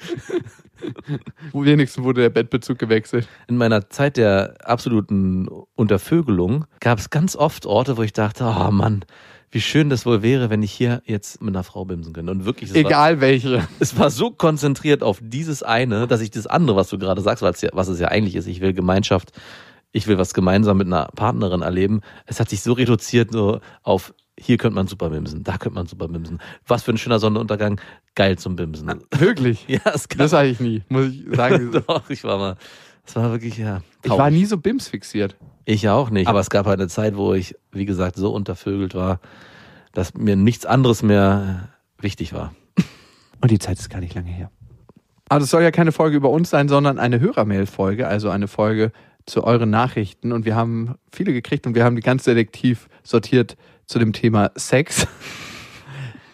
wenigstens 1.53 2.05
wurde 2.05 2.23
der 2.23 2.31
Bettbezug 2.31 2.79
gewechselt. 2.79 3.29
In 3.49 3.57
meiner 3.57 3.91
Zeit 3.91 4.17
der 4.17 4.55
absoluten 4.65 5.49
Untervögelung 5.75 6.67
gab 6.81 7.01
es 7.01 7.11
ganz 7.11 7.35
oft 7.35 7.67
Orte, 7.67 7.97
wo 7.97 8.03
ich 8.03 8.13
dachte, 8.13 8.45
oh 8.45 8.71
Mann, 8.71 9.05
wie 9.51 9.61
schön 9.61 9.91
das 9.91 10.07
wohl 10.07 10.23
wäre, 10.23 10.51
wenn 10.51 10.63
ich 10.63 10.73
hier 10.73 11.03
jetzt 11.05 11.43
mit 11.43 11.55
einer 11.55 11.65
Frau 11.65 11.85
bimsen 11.85 12.13
könnte. 12.13 12.33
Und 12.33 12.45
wirklich, 12.45 12.71
es, 12.71 12.77
War, 12.77 12.81
Egal 12.81 13.21
welche. 13.21 13.69
es 13.81 13.99
war 13.99 14.11
so 14.11 14.31
konzentriert 14.31 15.03
auf 15.03 15.19
dieses 15.21 15.63
eine, 15.63 16.07
dass 16.07 16.21
ich 16.21 16.31
das 16.31 16.47
andere, 16.47 16.77
was 16.77 16.89
du 16.89 16.99
gerade 16.99 17.21
sagst, 17.21 17.43
was, 17.43 17.61
ja, 17.61 17.71
was 17.73 17.89
es 17.89 18.01
ja 18.01 18.09
eigentlich 18.09 18.37
ist, 18.37 18.47
ich 18.47 18.61
will 18.61 18.73
Gemeinschaft, 18.73 19.33
ich 19.93 20.07
will 20.07 20.19
was 20.19 20.35
gemeinsam 20.35 20.79
mit 20.79 20.87
einer 20.87 21.09
Partnerin 21.15 21.63
erleben. 21.63 22.01
Es 22.27 22.41
hat 22.41 22.49
sich 22.49 22.63
so 22.63 22.73
reduziert 22.73 23.33
nur 23.33 23.61
auf, 23.83 24.15
hier 24.39 24.57
könnte 24.57 24.75
man 24.75 24.87
super 24.87 25.11
bimsen, 25.11 25.45
da 25.45 25.59
könnte 25.59 25.75
man 25.75 25.87
super 25.87 26.09
bimsen. 26.09 26.41
Was 26.67 26.83
für 26.83 26.93
ein 26.93 26.99
schöner 26.99 27.19
Sonnenuntergang, 27.19 27.81
geil 28.15 28.39
zum 28.39 28.57
Bimsen. 28.57 28.91
Wirklich. 29.11 29.65
Ja, 29.69 29.81
es 29.85 30.09
Das 30.09 30.09
gab, 30.09 30.29
sage 30.29 30.49
ich 30.49 30.61
nie, 30.61 30.83
muss 30.89 31.09
ich 31.09 31.25
sagen. 31.37 31.71
doch, 31.87 32.09
ich 32.09 32.25
war 32.25 32.39
mal, 32.39 32.57
es 33.07 33.15
war 33.15 33.31
wirklich, 33.31 33.59
ja, 33.59 33.83
Ich 34.03 34.11
war 34.11 34.31
nie 34.31 34.47
so 34.47 34.57
Bims 34.57 34.89
fixiert. 34.89 35.37
Ich 35.65 35.89
auch 35.89 36.11
nicht. 36.11 36.27
Aber 36.27 36.41
es 36.41 36.51
gab 36.51 36.67
halt 36.67 36.81
eine 36.81 36.89
Zeit, 36.89 37.17
wo 37.17 37.35
ich, 37.35 37.55
wie 37.71 37.85
gesagt, 37.85 38.17
so 38.17 38.33
untervögelt 38.33 38.95
war, 38.95 39.21
dass 39.93 40.15
mir 40.15 40.37
nichts 40.37 40.67
anderes 40.67 41.03
mehr 41.03 41.69
wichtig 41.99 42.33
war. 42.33 42.55
Und 43.41 43.51
die 43.51 43.59
Zeit 43.59 43.79
ist 43.79 43.91
gar 43.91 44.01
nicht 44.01 44.15
lange 44.15 44.31
her. 44.31 44.51
Aber 45.29 45.41
das 45.41 45.51
soll 45.51 45.63
ja 45.63 45.71
keine 45.71 45.93
Folge 45.93 46.17
über 46.17 46.31
uns 46.31 46.51
sein, 46.51 46.69
sondern 46.69 46.99
eine 46.99 47.21
Hörermail-Folge, 47.21 48.07
also 48.07 48.29
eine 48.29 48.49
Folge 48.49 48.93
zu 49.27 49.45
euren 49.45 49.71
Nachrichten. 49.71 50.33
Und 50.33 50.45
wir 50.45 50.57
haben 50.57 50.97
viele 51.13 51.33
gekriegt 51.33 51.67
und 51.67 51.75
wir 51.75 51.85
haben 51.85 51.97
die 51.97 52.03
ganz 52.03 52.25
selektiv 52.25 52.89
sortiert 53.03 53.57
zu 53.87 53.99
dem 53.99 54.13
Thema 54.13 54.51
Sex. 54.57 55.07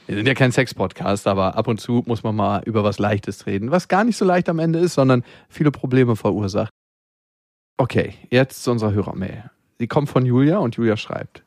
Wir 0.06 0.16
sind 0.16 0.26
ja 0.26 0.32
kein 0.32 0.52
Sex-Podcast, 0.52 1.26
aber 1.26 1.56
ab 1.56 1.68
und 1.68 1.82
zu 1.82 2.02
muss 2.06 2.22
man 2.22 2.34
mal 2.34 2.62
über 2.64 2.82
was 2.82 2.98
Leichtes 2.98 3.44
reden, 3.44 3.70
was 3.70 3.88
gar 3.88 4.04
nicht 4.04 4.16
so 4.16 4.24
leicht 4.24 4.48
am 4.48 4.58
Ende 4.58 4.78
ist, 4.78 4.94
sondern 4.94 5.22
viele 5.50 5.70
Probleme 5.70 6.16
verursacht. 6.16 6.70
Okay, 7.76 8.14
jetzt 8.30 8.64
zu 8.64 8.70
unserer 8.70 8.92
Hörermail. 8.92 9.50
Sie 9.78 9.86
kommt 9.86 10.08
von 10.08 10.24
Julia 10.24 10.58
und 10.58 10.76
Julia 10.76 10.96
schreibt. 10.96 11.44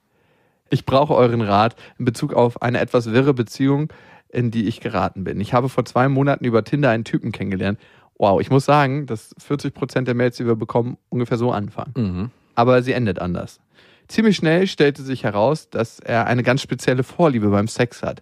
Ich 0.70 0.86
brauche 0.86 1.16
euren 1.16 1.42
Rat 1.42 1.76
in 1.98 2.06
Bezug 2.06 2.36
auf 2.36 2.62
eine 2.62 2.80
etwas 2.80 3.12
wirre 3.12 3.34
Beziehung, 3.34 3.92
in 4.30 4.52
die 4.52 4.68
ich 4.68 4.80
geraten 4.80 5.24
bin. 5.24 5.42
Ich 5.42 5.54
habe 5.54 5.68
vor 5.68 5.84
zwei 5.84 6.08
Monaten 6.08 6.46
über 6.46 6.64
Tinder 6.64 6.92
einen 6.92 7.04
Typen 7.04 7.32
kennengelernt. 7.32 7.80
Wow, 8.22 8.40
ich 8.40 8.52
muss 8.52 8.66
sagen, 8.66 9.08
dass 9.08 9.34
40 9.40 9.74
Prozent 9.74 10.08
der 10.08 10.14
Mails, 10.14 10.38
die 10.38 10.46
wir 10.46 10.56
bekommen, 10.56 11.00
ungefähr 11.10 11.40
so 11.40 11.52
anfangen. 11.52 11.94
Mhm. 11.98 12.32
Aber 12.54 12.84
sie 12.84 12.92
endet 12.92 13.18
anders. 13.18 13.60
Ziemlich 14.08 14.36
schnell 14.36 14.68
stellte 14.68 15.02
sich 15.02 15.24
heraus, 15.24 15.72
dass 15.72 16.00
er 16.00 16.28
eine 16.28 16.44
ganz 16.44 16.62
spezielle 16.62 17.02
Vorliebe 17.02 17.50
beim 17.50 17.68
Sex 17.68 18.04
hat. 18.04 18.22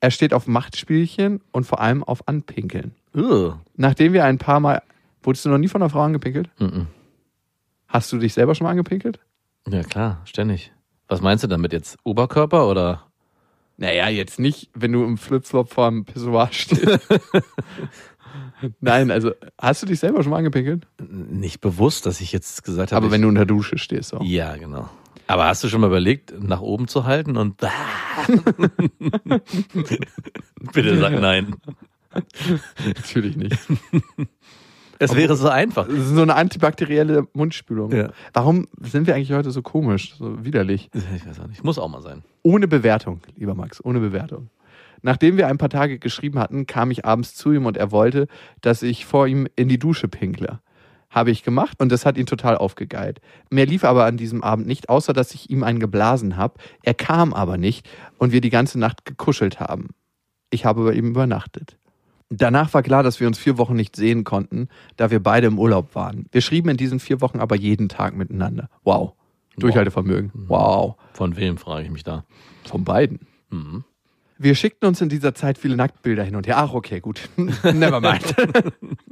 Er 0.00 0.10
steht 0.10 0.32
auf 0.32 0.46
Machtspielchen 0.46 1.42
und 1.52 1.64
vor 1.64 1.82
allem 1.82 2.02
auf 2.02 2.26
Anpinkeln. 2.26 2.94
Ugh. 3.14 3.58
Nachdem 3.76 4.14
wir 4.14 4.24
ein 4.24 4.38
paar 4.38 4.60
Mal. 4.60 4.80
Wurdest 5.22 5.44
du 5.44 5.50
noch 5.50 5.58
nie 5.58 5.68
von 5.68 5.82
einer 5.82 5.90
Frau 5.90 6.00
angepinkelt? 6.00 6.48
Mhm. 6.58 6.86
Hast 7.86 8.10
du 8.12 8.16
dich 8.16 8.32
selber 8.32 8.54
schon 8.54 8.64
mal 8.64 8.70
angepinkelt? 8.70 9.18
Ja, 9.68 9.82
klar, 9.82 10.22
ständig. 10.24 10.72
Was 11.06 11.20
meinst 11.20 11.44
du 11.44 11.48
damit 11.48 11.74
jetzt? 11.74 11.98
Oberkörper 12.02 12.66
oder? 12.66 13.02
Naja, 13.76 14.08
jetzt 14.08 14.38
nicht, 14.38 14.70
wenn 14.72 14.92
du 14.92 15.04
im 15.04 15.18
Flipflop 15.18 15.70
vorm 15.70 16.04
Pissoir 16.04 16.48
stehst. 16.52 17.08
Nein, 18.80 19.10
also 19.10 19.32
hast 19.60 19.82
du 19.82 19.86
dich 19.86 19.98
selber 19.98 20.22
schon 20.22 20.30
mal 20.30 20.38
angepinkelt? 20.38 20.86
Nicht 21.08 21.60
bewusst, 21.60 22.06
dass 22.06 22.20
ich 22.20 22.32
jetzt 22.32 22.64
gesagt 22.64 22.92
habe. 22.92 23.04
Aber 23.04 23.12
wenn 23.12 23.22
du 23.22 23.28
in 23.28 23.34
der 23.34 23.46
Dusche 23.46 23.78
stehst, 23.78 24.10
so. 24.10 24.20
Ja, 24.22 24.56
genau. 24.56 24.88
Aber 25.26 25.46
hast 25.46 25.64
du 25.64 25.68
schon 25.68 25.80
mal 25.80 25.86
überlegt, 25.86 26.34
nach 26.38 26.60
oben 26.60 26.88
zu 26.88 27.04
halten 27.04 27.36
und. 27.36 27.60
Bitte 30.72 30.98
sag 30.98 31.20
nein. 31.20 31.54
Natürlich 32.86 33.36
nicht. 33.36 33.58
Es 34.98 35.14
wäre 35.14 35.36
so 35.36 35.48
einfach. 35.48 35.86
Das 35.88 35.98
ist 35.98 36.14
so 36.14 36.22
eine 36.22 36.34
antibakterielle 36.34 37.26
Mundspülung. 37.32 37.92
Ja. 37.92 38.10
Warum 38.32 38.66
sind 38.80 39.06
wir 39.06 39.14
eigentlich 39.14 39.32
heute 39.32 39.50
so 39.50 39.62
komisch, 39.62 40.14
so 40.16 40.44
widerlich? 40.44 40.90
Ich 40.94 41.26
weiß 41.26 41.40
auch 41.40 41.48
nicht. 41.48 41.64
Muss 41.64 41.78
auch 41.78 41.88
mal 41.88 42.02
sein. 42.02 42.22
Ohne 42.42 42.68
Bewertung, 42.68 43.20
lieber 43.36 43.54
Max, 43.54 43.84
ohne 43.84 44.00
Bewertung. 44.00 44.50
Nachdem 45.04 45.36
wir 45.36 45.48
ein 45.48 45.58
paar 45.58 45.68
Tage 45.68 45.98
geschrieben 45.98 46.38
hatten, 46.38 46.66
kam 46.66 46.90
ich 46.90 47.04
abends 47.04 47.34
zu 47.34 47.52
ihm 47.52 47.66
und 47.66 47.76
er 47.76 47.92
wollte, 47.92 48.26
dass 48.62 48.82
ich 48.82 49.04
vor 49.04 49.26
ihm 49.26 49.46
in 49.54 49.68
die 49.68 49.78
Dusche 49.78 50.08
pinkle. 50.08 50.60
Habe 51.10 51.30
ich 51.30 51.44
gemacht 51.44 51.82
und 51.82 51.92
das 51.92 52.06
hat 52.06 52.16
ihn 52.16 52.24
total 52.24 52.56
aufgegeilt. 52.56 53.20
Mehr 53.50 53.66
lief 53.66 53.84
aber 53.84 54.06
an 54.06 54.16
diesem 54.16 54.42
Abend 54.42 54.66
nicht, 54.66 54.88
außer 54.88 55.12
dass 55.12 55.34
ich 55.34 55.50
ihm 55.50 55.62
einen 55.62 55.78
geblasen 55.78 56.38
habe. 56.38 56.54
Er 56.82 56.94
kam 56.94 57.34
aber 57.34 57.58
nicht 57.58 57.86
und 58.16 58.32
wir 58.32 58.40
die 58.40 58.48
ganze 58.48 58.78
Nacht 58.78 59.04
gekuschelt 59.04 59.60
haben. 59.60 59.90
Ich 60.48 60.64
habe 60.64 60.82
bei 60.84 60.94
ihm 60.94 61.10
übernachtet. 61.10 61.76
Danach 62.30 62.72
war 62.72 62.82
klar, 62.82 63.02
dass 63.02 63.20
wir 63.20 63.26
uns 63.26 63.36
vier 63.36 63.58
Wochen 63.58 63.76
nicht 63.76 63.96
sehen 63.96 64.24
konnten, 64.24 64.68
da 64.96 65.10
wir 65.10 65.22
beide 65.22 65.48
im 65.48 65.58
Urlaub 65.58 65.94
waren. 65.94 66.24
Wir 66.32 66.40
schrieben 66.40 66.70
in 66.70 66.78
diesen 66.78 66.98
vier 66.98 67.20
Wochen 67.20 67.40
aber 67.40 67.56
jeden 67.56 67.90
Tag 67.90 68.16
miteinander. 68.16 68.70
Wow. 68.84 69.12
Durchhaltevermögen. 69.58 70.32
Wow. 70.48 70.96
Von 71.12 71.36
wem 71.36 71.58
frage 71.58 71.84
ich 71.84 71.90
mich 71.90 72.04
da? 72.04 72.24
Von 72.64 72.84
beiden. 72.84 73.20
Mhm. 73.50 73.84
Wir 74.38 74.54
schickten 74.54 74.88
uns 74.88 75.00
in 75.00 75.08
dieser 75.08 75.34
Zeit 75.34 75.58
viele 75.58 75.76
Nacktbilder 75.76 76.24
hin 76.24 76.36
und 76.36 76.46
her. 76.46 76.58
Ach, 76.58 76.72
okay, 76.72 77.00
gut. 77.00 77.28
Never 77.36 78.00
mind. 78.00 78.34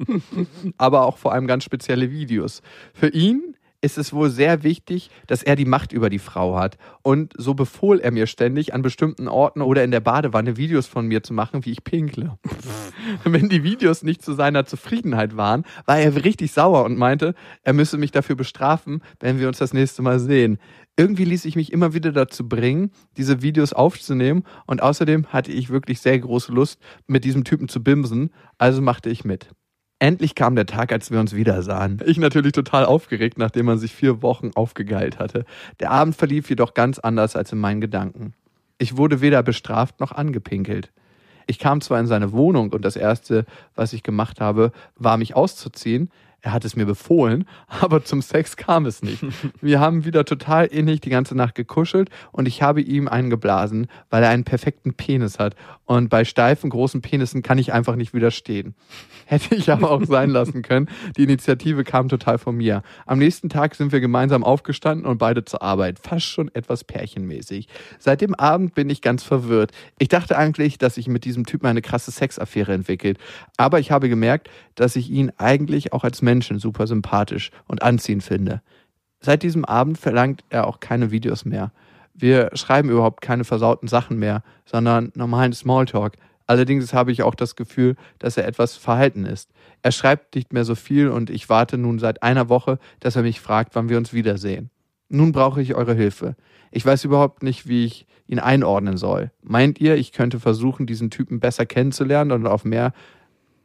Aber 0.78 1.06
auch 1.06 1.18
vor 1.18 1.32
allem 1.32 1.46
ganz 1.46 1.64
spezielle 1.64 2.10
Videos. 2.10 2.62
Für 2.92 3.08
ihn 3.08 3.54
ist 3.82 3.98
es 3.98 4.12
wohl 4.12 4.30
sehr 4.30 4.62
wichtig, 4.62 5.10
dass 5.26 5.42
er 5.42 5.56
die 5.56 5.64
Macht 5.64 5.92
über 5.92 6.08
die 6.08 6.20
Frau 6.20 6.56
hat. 6.56 6.78
Und 7.02 7.34
so 7.36 7.54
befohl 7.54 7.98
er 7.98 8.12
mir 8.12 8.26
ständig, 8.28 8.72
an 8.72 8.80
bestimmten 8.80 9.26
Orten 9.26 9.60
oder 9.60 9.82
in 9.82 9.90
der 9.90 10.00
Badewanne 10.00 10.56
Videos 10.56 10.86
von 10.86 11.06
mir 11.06 11.22
zu 11.22 11.34
machen, 11.34 11.64
wie 11.64 11.72
ich 11.72 11.82
pinkle. 11.82 12.38
Wenn 13.24 13.48
die 13.48 13.64
Videos 13.64 14.04
nicht 14.04 14.22
zu 14.22 14.34
seiner 14.34 14.64
Zufriedenheit 14.64 15.36
waren, 15.36 15.64
war 15.84 15.98
er 15.98 16.24
richtig 16.24 16.52
sauer 16.52 16.84
und 16.84 16.96
meinte, 16.96 17.34
er 17.64 17.72
müsse 17.72 17.98
mich 17.98 18.12
dafür 18.12 18.36
bestrafen, 18.36 19.02
wenn 19.18 19.40
wir 19.40 19.48
uns 19.48 19.58
das 19.58 19.72
nächste 19.72 20.02
Mal 20.02 20.20
sehen. 20.20 20.58
Irgendwie 20.96 21.24
ließ 21.24 21.46
ich 21.46 21.56
mich 21.56 21.72
immer 21.72 21.94
wieder 21.94 22.12
dazu 22.12 22.48
bringen, 22.48 22.90
diese 23.16 23.40
Videos 23.40 23.72
aufzunehmen 23.72 24.44
und 24.66 24.82
außerdem 24.82 25.26
hatte 25.28 25.50
ich 25.50 25.70
wirklich 25.70 26.00
sehr 26.00 26.18
große 26.18 26.52
Lust, 26.52 26.80
mit 27.06 27.24
diesem 27.24 27.44
Typen 27.44 27.68
zu 27.68 27.82
bimsen, 27.82 28.30
also 28.58 28.82
machte 28.82 29.08
ich 29.08 29.24
mit. 29.24 29.50
Endlich 29.98 30.34
kam 30.34 30.56
der 30.56 30.66
Tag, 30.66 30.92
als 30.92 31.10
wir 31.10 31.20
uns 31.20 31.34
wieder 31.34 31.62
sahen. 31.62 32.02
Ich 32.04 32.18
natürlich 32.18 32.52
total 32.52 32.84
aufgeregt, 32.84 33.38
nachdem 33.38 33.66
man 33.66 33.78
sich 33.78 33.94
vier 33.94 34.20
Wochen 34.20 34.50
aufgegeilt 34.54 35.18
hatte. 35.18 35.44
Der 35.80 35.92
Abend 35.92 36.16
verlief 36.16 36.50
jedoch 36.50 36.74
ganz 36.74 36.98
anders 36.98 37.36
als 37.36 37.52
in 37.52 37.58
meinen 37.58 37.80
Gedanken. 37.80 38.34
Ich 38.78 38.96
wurde 38.96 39.20
weder 39.20 39.42
bestraft 39.44 40.00
noch 40.00 40.10
angepinkelt. 40.10 40.92
Ich 41.46 41.58
kam 41.58 41.80
zwar 41.80 42.00
in 42.00 42.06
seine 42.06 42.32
Wohnung 42.32 42.72
und 42.72 42.84
das 42.84 42.96
Erste, 42.96 43.46
was 43.74 43.92
ich 43.92 44.02
gemacht 44.02 44.40
habe, 44.40 44.72
war 44.96 45.16
mich 45.16 45.36
auszuziehen. 45.36 46.10
Er 46.44 46.52
hat 46.52 46.64
es 46.64 46.74
mir 46.74 46.86
befohlen, 46.86 47.46
aber 47.68 48.04
zum 48.04 48.20
Sex 48.20 48.56
kam 48.56 48.84
es 48.84 49.02
nicht. 49.02 49.24
Wir 49.60 49.78
haben 49.78 50.04
wieder 50.04 50.24
total 50.24 50.66
innig 50.66 51.00
die 51.00 51.10
ganze 51.10 51.36
Nacht 51.36 51.54
gekuschelt 51.54 52.10
und 52.32 52.48
ich 52.48 52.62
habe 52.62 52.80
ihm 52.80 53.06
einen 53.06 53.30
geblasen, 53.30 53.86
weil 54.10 54.24
er 54.24 54.30
einen 54.30 54.42
perfekten 54.42 54.94
Penis 54.94 55.38
hat. 55.38 55.54
Und 55.84 56.08
bei 56.08 56.24
steifen, 56.24 56.70
großen 56.70 57.00
Penissen 57.00 57.42
kann 57.42 57.58
ich 57.58 57.72
einfach 57.72 57.96
nicht 57.96 58.12
widerstehen. 58.12 58.74
Hätte 59.26 59.54
ich 59.54 59.70
aber 59.70 59.90
auch 59.90 60.04
sein 60.04 60.30
lassen 60.30 60.62
können. 60.62 60.88
Die 61.16 61.22
Initiative 61.22 61.84
kam 61.84 62.08
total 62.08 62.38
von 62.38 62.56
mir. 62.56 62.82
Am 63.06 63.18
nächsten 63.18 63.48
Tag 63.48 63.74
sind 63.76 63.92
wir 63.92 64.00
gemeinsam 64.00 64.42
aufgestanden 64.42 65.06
und 65.06 65.18
beide 65.18 65.44
zur 65.44 65.62
Arbeit. 65.62 65.98
Fast 66.00 66.26
schon 66.26 66.52
etwas 66.54 66.84
pärchenmäßig. 66.84 67.68
Seit 67.98 68.20
dem 68.20 68.34
Abend 68.34 68.74
bin 68.74 68.90
ich 68.90 69.00
ganz 69.00 69.22
verwirrt. 69.22 69.70
Ich 69.98 70.08
dachte 70.08 70.36
eigentlich, 70.36 70.78
dass 70.78 70.96
sich 70.96 71.06
mit 71.06 71.24
diesem 71.24 71.46
Typen 71.46 71.66
eine 71.66 71.82
krasse 71.82 72.10
Sexaffäre 72.10 72.72
entwickelt. 72.72 73.18
Aber 73.56 73.78
ich 73.78 73.90
habe 73.90 74.08
gemerkt, 74.08 74.50
dass 74.74 74.96
ich 74.96 75.10
ihn 75.10 75.30
eigentlich 75.38 75.92
auch 75.92 76.04
als 76.04 76.20
Menschen 76.32 76.58
super 76.58 76.86
sympathisch 76.86 77.50
und 77.66 77.82
anziehend 77.82 78.22
finde. 78.22 78.62
Seit 79.20 79.42
diesem 79.42 79.66
Abend 79.66 79.98
verlangt 79.98 80.44
er 80.48 80.66
auch 80.66 80.80
keine 80.80 81.10
Videos 81.10 81.44
mehr. 81.44 81.72
Wir 82.14 82.50
schreiben 82.54 82.88
überhaupt 82.88 83.20
keine 83.20 83.44
versauten 83.44 83.86
Sachen 83.86 84.18
mehr, 84.18 84.42
sondern 84.64 85.12
normalen 85.14 85.52
Smalltalk. 85.52 86.14
Allerdings 86.46 86.94
habe 86.94 87.12
ich 87.12 87.22
auch 87.22 87.34
das 87.34 87.54
Gefühl, 87.54 87.96
dass 88.18 88.38
er 88.38 88.46
etwas 88.46 88.76
verhalten 88.76 89.26
ist. 89.26 89.50
Er 89.82 89.92
schreibt 89.92 90.34
nicht 90.34 90.54
mehr 90.54 90.64
so 90.64 90.74
viel 90.74 91.08
und 91.08 91.28
ich 91.28 91.50
warte 91.50 91.76
nun 91.76 91.98
seit 91.98 92.22
einer 92.22 92.48
Woche, 92.48 92.78
dass 93.00 93.16
er 93.16 93.22
mich 93.22 93.40
fragt, 93.40 93.74
wann 93.74 93.90
wir 93.90 93.98
uns 93.98 94.14
wiedersehen. 94.14 94.70
Nun 95.10 95.32
brauche 95.32 95.60
ich 95.60 95.74
eure 95.74 95.94
Hilfe. 95.94 96.34
Ich 96.70 96.86
weiß 96.86 97.04
überhaupt 97.04 97.42
nicht, 97.42 97.68
wie 97.68 97.84
ich 97.84 98.06
ihn 98.26 98.38
einordnen 98.38 98.96
soll. 98.96 99.30
Meint 99.42 99.78
ihr, 99.78 99.96
ich 99.96 100.12
könnte 100.12 100.40
versuchen, 100.40 100.86
diesen 100.86 101.10
Typen 101.10 101.38
besser 101.38 101.66
kennenzulernen 101.66 102.32
und 102.32 102.46
auf 102.46 102.64
mehr 102.64 102.94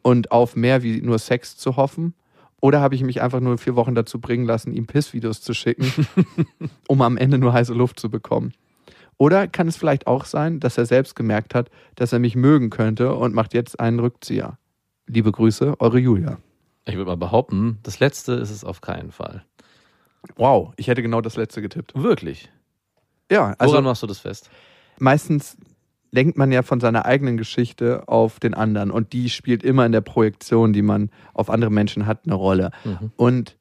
und 0.02 0.32
auf 0.32 0.56
mehr 0.56 0.84
wie 0.84 1.02
nur 1.02 1.20
Sex 1.20 1.58
zu 1.58 1.78
hoffen? 1.78 2.14
Oder 2.62 2.82
habe 2.82 2.96
ich 2.96 3.04
mich 3.04 3.22
einfach 3.22 3.40
nur 3.40 3.58
vier 3.58 3.76
Wochen 3.76 3.94
dazu 3.96 4.20
bringen 4.20 4.46
lassen, 4.46 4.74
ihm 4.74 4.88
Pissvideos 4.88 5.42
zu 5.42 5.54
schicken, 5.54 5.92
um 6.88 7.02
am 7.02 7.18
Ende 7.18 7.38
nur 7.38 7.54
heiße 7.54 7.74
Luft 7.74 8.00
zu 8.00 8.10
bekommen? 8.10 8.54
Oder 9.18 9.48
kann 9.48 9.68
es 9.68 9.78
vielleicht 9.78 10.08
auch 10.08 10.26
sein, 10.26 10.60
dass 10.60 10.78
er 10.78 10.86
selbst 10.86 11.16
gemerkt 11.16 11.56
hat, 11.56 11.70
dass 11.96 12.14
er 12.14 12.20
mich 12.20 12.36
mögen 12.36 12.70
könnte 12.70 13.14
und 13.14 13.34
macht 13.34 13.54
jetzt 13.54 13.80
einen 13.80 14.00
Rückzieher? 14.00 14.58
Liebe 15.08 15.32
Grüße, 15.32 15.76
eure 15.80 16.00
Julia. 16.00 16.38
Ich 16.86 16.96
würde 16.96 17.10
mal 17.10 17.18
behaupten, 17.18 17.80
das 17.84 18.00
letzte 18.00 18.34
ist 18.34 18.52
es 18.52 18.64
auf 18.64 18.82
keinen 18.82 19.12
Fall. 19.12 19.44
Wow, 20.36 20.74
ich 20.78 20.88
hätte 20.88 21.02
genau 21.02 21.22
das 21.22 21.36
letzte 21.36 21.62
getippt. 21.62 21.94
Wirklich. 21.96 22.52
Ja, 23.32 23.56
also 23.58 23.74
Woran 23.74 23.86
machst 23.86 24.04
du 24.04 24.08
das 24.08 24.20
fest? 24.20 24.50
meistens 25.00 25.58
lenkt 26.12 26.38
man 26.38 26.52
ja 26.52 26.62
von 26.62 26.80
seiner 26.80 27.06
eigenen 27.06 27.38
Geschichte 27.38 28.08
auf 28.08 28.40
den 28.40 28.54
anderen 28.54 28.92
und 28.92 29.14
die 29.14 29.30
spielt 29.30 29.64
immer 29.64 29.86
in 29.86 29.92
der 29.92 30.02
Projektion, 30.02 30.74
die 30.74 30.82
man 30.82 31.10
auf 31.34 31.50
andere 31.50 31.70
Menschen 31.72 32.06
hat, 32.06 32.22
eine 32.26 32.36
Rolle. 32.36 32.72
Mhm. 32.86 33.12
Und 33.16 33.58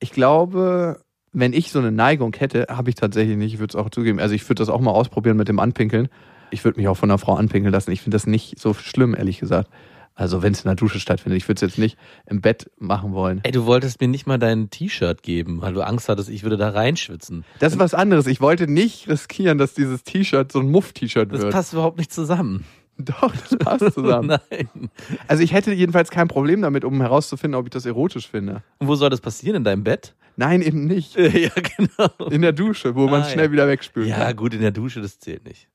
ich 0.00 0.12
glaube, 0.12 1.00
wenn 1.32 1.52
ich 1.52 1.70
so 1.70 1.78
eine 1.78 1.92
Neigung 1.92 2.34
hätte, 2.36 2.66
habe 2.68 2.90
ich 2.90 2.96
tatsächlich 2.96 3.36
nicht, 3.36 3.54
ich 3.54 3.60
würde 3.60 3.72
es 3.72 3.76
auch 3.76 3.90
zugeben. 3.90 4.20
Also 4.20 4.34
ich 4.34 4.48
würde 4.48 4.60
das 4.60 4.68
auch 4.68 4.80
mal 4.80 4.90
ausprobieren 4.90 5.36
mit 5.36 5.48
dem 5.48 5.60
Anpinkeln. 5.60 6.08
Ich 6.50 6.64
würde 6.64 6.78
mich 6.78 6.88
auch 6.88 6.96
von 6.96 7.10
einer 7.10 7.18
Frau 7.18 7.34
anpinkeln 7.34 7.72
lassen. 7.72 7.90
Ich 7.90 8.02
finde 8.02 8.16
das 8.16 8.26
nicht 8.26 8.58
so 8.58 8.74
schlimm, 8.74 9.14
ehrlich 9.14 9.38
gesagt. 9.40 9.70
Also 10.14 10.42
wenn 10.42 10.52
es 10.52 10.60
in 10.60 10.68
der 10.68 10.74
Dusche 10.74 11.00
stattfindet. 11.00 11.38
Ich 11.40 11.48
würde 11.48 11.56
es 11.64 11.70
jetzt 11.72 11.78
nicht 11.78 11.96
im 12.26 12.40
Bett 12.40 12.70
machen 12.78 13.12
wollen. 13.12 13.40
Ey, 13.44 13.52
du 13.52 13.64
wolltest 13.66 14.00
mir 14.00 14.08
nicht 14.08 14.26
mal 14.26 14.38
dein 14.38 14.68
T-Shirt 14.70 15.22
geben, 15.22 15.60
weil 15.62 15.72
du 15.72 15.80
Angst 15.80 16.08
hattest, 16.08 16.28
ich 16.28 16.42
würde 16.42 16.56
da 16.58 16.68
reinschwitzen. 16.70 17.44
Das 17.60 17.72
ist 17.72 17.78
was 17.78 17.94
anderes. 17.94 18.26
Ich 18.26 18.40
wollte 18.40 18.70
nicht 18.70 19.08
riskieren, 19.08 19.56
dass 19.58 19.72
dieses 19.74 20.02
T-Shirt 20.04 20.52
so 20.52 20.60
ein 20.60 20.70
Muff-T-Shirt 20.70 21.32
Das 21.32 21.40
wird. 21.40 21.52
passt 21.52 21.72
überhaupt 21.72 21.98
nicht 21.98 22.12
zusammen. 22.12 22.64
Doch, 22.98 23.32
das 23.34 23.56
passt 23.58 23.94
zusammen. 23.94 24.28
Nein. 24.50 24.90
Also 25.26 25.42
ich 25.42 25.52
hätte 25.52 25.72
jedenfalls 25.72 26.10
kein 26.10 26.28
Problem 26.28 26.60
damit, 26.60 26.84
um 26.84 27.00
herauszufinden, 27.00 27.58
ob 27.58 27.66
ich 27.66 27.70
das 27.70 27.86
erotisch 27.86 28.28
finde. 28.28 28.62
Und 28.78 28.88
wo 28.88 28.94
soll 28.96 29.08
das 29.08 29.22
passieren? 29.22 29.56
In 29.56 29.64
deinem 29.64 29.82
Bett? 29.82 30.14
Nein, 30.36 30.60
eben 30.60 30.86
nicht. 30.86 31.16
ja, 31.16 31.50
genau. 31.78 32.28
In 32.30 32.42
der 32.42 32.52
Dusche, 32.52 32.94
wo 32.94 33.08
man 33.08 33.22
es 33.22 33.32
schnell 33.32 33.50
wieder 33.50 33.66
wegspülen 33.66 34.08
Ja, 34.10 34.26
kann. 34.26 34.36
gut, 34.36 34.52
in 34.54 34.60
der 34.60 34.70
Dusche, 34.72 35.00
das 35.00 35.18
zählt 35.18 35.44
nicht. 35.46 35.68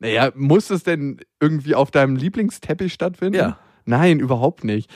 Naja, 0.00 0.32
muss 0.34 0.70
es 0.70 0.82
denn 0.82 1.20
irgendwie 1.40 1.74
auf 1.76 1.90
deinem 1.92 2.16
Lieblingsteppich 2.16 2.92
stattfinden? 2.92 3.38
Ja. 3.38 3.58
Nein, 3.84 4.20
überhaupt 4.20 4.64
nicht. 4.64 4.90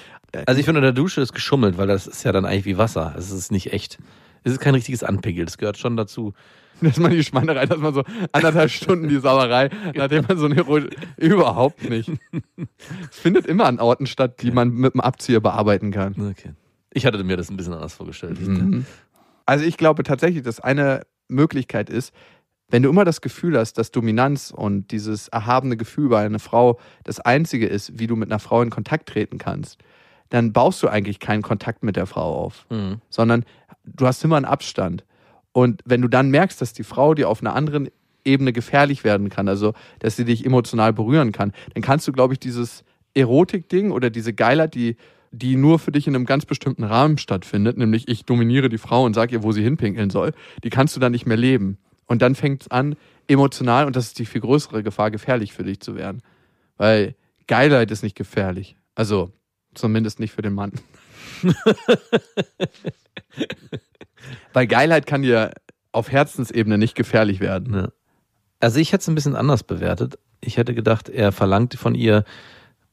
Also 0.47 0.59
ich 0.59 0.67
finde, 0.67 0.81
in 0.81 0.85
der 0.85 0.93
Dusche 0.93 1.21
ist 1.21 1.33
geschummelt, 1.33 1.79
weil 1.79 1.87
das 1.87 2.07
ist 2.07 2.25
ja 2.25 2.33
dann 2.33 2.45
eigentlich 2.45 2.65
wie 2.67 2.79
Wasser. 2.79 3.15
Es 3.17 3.31
ist 3.31 3.51
nicht 3.51 3.73
echt. 3.73 3.99
Es 4.45 4.53
ist 4.53 4.61
kein 4.61 4.75
richtiges 4.75 5.03
Anpickel, 5.03 5.45
das 5.45 5.59
gehört 5.59 5.79
schon 5.79 5.97
dazu. 5.97 6.33
Dass 6.81 6.99
man 6.99 7.11
die 7.11 7.25
Schweinerei, 7.25 7.67
dass 7.67 7.79
man 7.79 7.93
so 7.93 8.05
anderthalb 8.31 8.71
Stunden 8.71 9.09
die 9.09 9.19
Sauerei, 9.19 9.69
nachdem 9.97 10.25
man 10.29 10.39
so 10.39 10.45
eine 10.45 10.59
Erotik. 10.59 10.97
Überhaupt 11.17 11.89
nicht. 11.91 12.13
Es 13.11 13.19
findet 13.19 13.47
immer 13.47 13.65
an 13.65 13.81
Orten 13.81 14.07
statt, 14.07 14.43
die 14.43 14.53
man 14.53 14.71
mit 14.71 14.95
dem 14.95 15.01
Abzieher 15.01 15.41
bearbeiten 15.41 15.91
kann. 15.91 16.15
Okay. 16.31 16.53
Ich 16.93 17.05
hatte 17.05 17.23
mir 17.25 17.37
das 17.37 17.51
ein 17.51 17.57
bisschen 17.57 17.73
anders 17.73 17.95
vorgestellt. 17.95 18.41
Mhm. 18.41 18.87
Also 19.45 19.65
ich 19.65 19.77
glaube 19.77 20.05
tatsächlich, 20.05 20.45
dass 20.45 20.61
eine 20.61 21.03
Möglichkeit 21.27 21.91
ist, 21.91 22.13
wenn 22.71 22.83
du 22.83 22.91
immer 22.91 23.05
das 23.05 23.21
Gefühl 23.21 23.57
hast, 23.59 23.75
dass 23.79 23.91
Dominanz 23.91 24.53
und 24.55 24.91
dieses 24.91 25.29
erhabene 25.29 25.77
Gefühl 25.77 26.09
bei 26.11 26.25
einer 26.25 26.39
Frau 26.39 26.79
das 27.05 27.19
einzige 27.21 27.67
ist, 27.67 27.99
wie 27.99 28.07
du 28.07 28.15
mit 28.17 28.31
einer 28.31 28.39
Frau 28.39 28.61
in 28.63 28.71
Kontakt 28.71 29.09
treten 29.09 29.39
kannst, 29.39 29.79
dann 30.29 30.53
baust 30.53 30.83
du 30.83 30.89
eigentlich 30.89 31.19
keinen 31.21 31.43
Kontakt 31.43 31.83
mit 31.83 31.97
der 31.97 32.07
Frau 32.07 32.35
auf, 32.45 32.67
Mhm. 32.71 33.01
sondern 33.09 33.45
du 33.85 34.07
hast 34.07 34.23
immer 34.25 34.37
einen 34.37 34.45
Abstand. 34.45 35.05
Und 35.53 35.81
wenn 35.87 36.03
du 36.03 36.09
dann 36.09 36.31
merkst, 36.31 36.61
dass 36.61 36.75
die 36.75 36.85
Frau 36.85 37.15
dir 37.15 37.29
auf 37.31 37.41
einer 37.41 37.55
anderen 37.55 37.89
Ebene 38.25 38.53
gefährlich 38.53 39.05
werden 39.05 39.31
kann, 39.31 39.49
also 39.49 39.73
dass 40.01 40.17
sie 40.17 40.27
dich 40.27 40.45
emotional 40.45 40.93
berühren 40.93 41.33
kann, 41.33 41.53
dann 41.73 41.83
kannst 41.83 42.07
du, 42.07 42.13
glaube 42.13 42.35
ich, 42.35 42.39
dieses 42.41 42.85
Erotik-Ding 43.15 43.91
oder 43.91 44.11
diese 44.11 44.35
Geilheit, 44.35 44.75
die, 44.75 44.97
die 45.33 45.57
nur 45.57 45.79
für 45.79 45.93
dich 45.93 46.07
in 46.07 46.15
einem 46.15 46.27
ganz 46.27 46.45
bestimmten 46.45 46.85
Rahmen 46.85 47.17
stattfindet, 47.17 47.79
nämlich 47.79 48.07
ich 48.09 48.25
dominiere 48.27 48.69
die 48.69 48.79
Frau 48.79 49.05
und 49.05 49.15
sage 49.15 49.35
ihr, 49.37 49.43
wo 49.43 49.53
sie 49.53 49.63
hinpinkeln 49.63 50.11
soll, 50.11 50.33
die 50.63 50.71
kannst 50.71 50.95
du 50.95 51.01
dann 51.01 51.13
nicht 51.13 51.25
mehr 51.27 51.39
leben. 51.39 51.79
Und 52.09 52.21
dann 52.23 52.35
fängt 52.35 52.63
es 52.63 52.71
an, 52.71 52.97
emotional, 53.29 53.87
und 53.87 53.95
das 53.95 54.09
ist 54.09 54.19
die 54.19 54.27
viel 54.27 54.41
größere 54.41 54.83
Gefahr, 54.83 55.11
gefährlich 55.13 55.53
für 55.53 55.63
dich 55.63 55.81
zu 55.81 55.95
werden. 55.95 56.23
Weil 56.77 57.15
Geilheit 57.47 57.91
ist 57.91 58.03
nicht 58.03 58.17
gefährlich. 58.17 58.77
Also 58.95 59.33
Zumindest 59.75 60.21
nicht 60.21 60.33
für 60.33 60.43
den 60.43 60.55
Mann. 60.55 60.73
Weil 64.53 64.67
Geilheit 64.67 65.07
kann 65.07 65.23
dir 65.23 65.53
auf 65.93 66.11
Herzensebene 66.11 66.79
nicht 66.79 66.97
gefährlich 66.97 67.39
werden. 67.41 67.75
Ja. 67.75 67.89
Also 68.61 68.81
ich 68.81 68.93
hätte 68.93 69.03
es 69.03 69.09
ein 69.09 69.15
bisschen 69.15 69.37
anders 69.37 69.63
bewertet. 69.63 70.19
Ich 70.41 70.57
hätte 70.57 70.75
gedacht, 70.75 71.09
er 71.09 71.31
verlangt 71.33 71.75
von 71.75 71.95
ihr 71.95 72.25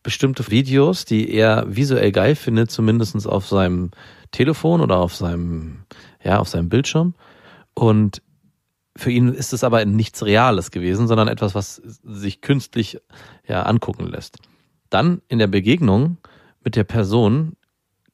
bestimmte 0.04 0.51
Videos, 0.51 1.06
die 1.06 1.32
er 1.32 1.65
visuell 1.67 2.12
geil 2.12 2.36
findet, 2.36 2.69
zumindest 2.69 3.28
auf 3.28 3.47
seinem 3.47 3.89
Telefon 4.32 4.82
oder 4.82 4.97
auf 4.97 5.15
seinem, 5.15 5.86
ja, 6.23 6.38
auf 6.39 6.49
seinem 6.49 6.69
Bildschirm. 6.69 7.15
Und 7.73 8.21
für 8.97 9.12
ihn 9.12 9.29
ist 9.29 9.53
es 9.53 9.63
aber 9.63 9.84
nichts 9.86 10.23
Reales 10.23 10.71
gewesen, 10.71 11.08
sondern 11.08 11.27
etwas, 11.27 11.53
was 11.53 11.75
sich 11.75 12.41
künstlich 12.41 12.99
ja, 13.47 13.63
angucken 13.63 14.08
lässt. 14.08 14.38
Dann 14.89 15.21
in 15.27 15.39
der 15.39 15.47
Begegnung 15.47 16.17
mit 16.63 16.75
der 16.75 16.86
Person 16.86 17.58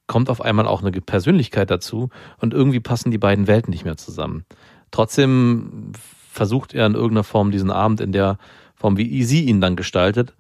kommt 0.08 0.30
auf 0.30 0.42
einmal 0.42 0.68
auch 0.68 0.82
eine 0.82 0.92
Persönlichkeit 0.92 1.70
dazu 1.70 2.10
und 2.40 2.54
irgendwie 2.54 2.80
passen 2.80 3.12
die 3.12 3.18
beiden 3.18 3.48
Welten 3.48 3.72
nicht 3.72 3.86
mehr 3.86 3.98
zusammen. 3.98 4.46
Trotzdem 4.90 5.94
versucht 6.32 6.74
er 6.74 6.86
in 6.86 6.96
irgendeiner 6.96 7.24
Form 7.24 7.52
diesen 7.52 7.72
Abend 7.72 8.02
in 8.02 8.12
der 8.12 8.38
Form, 8.76 8.98
wie 8.98 9.24
sie 9.24 9.46
ihn 9.46 9.62
dann 9.62 9.76
gestaltet, 9.76 10.34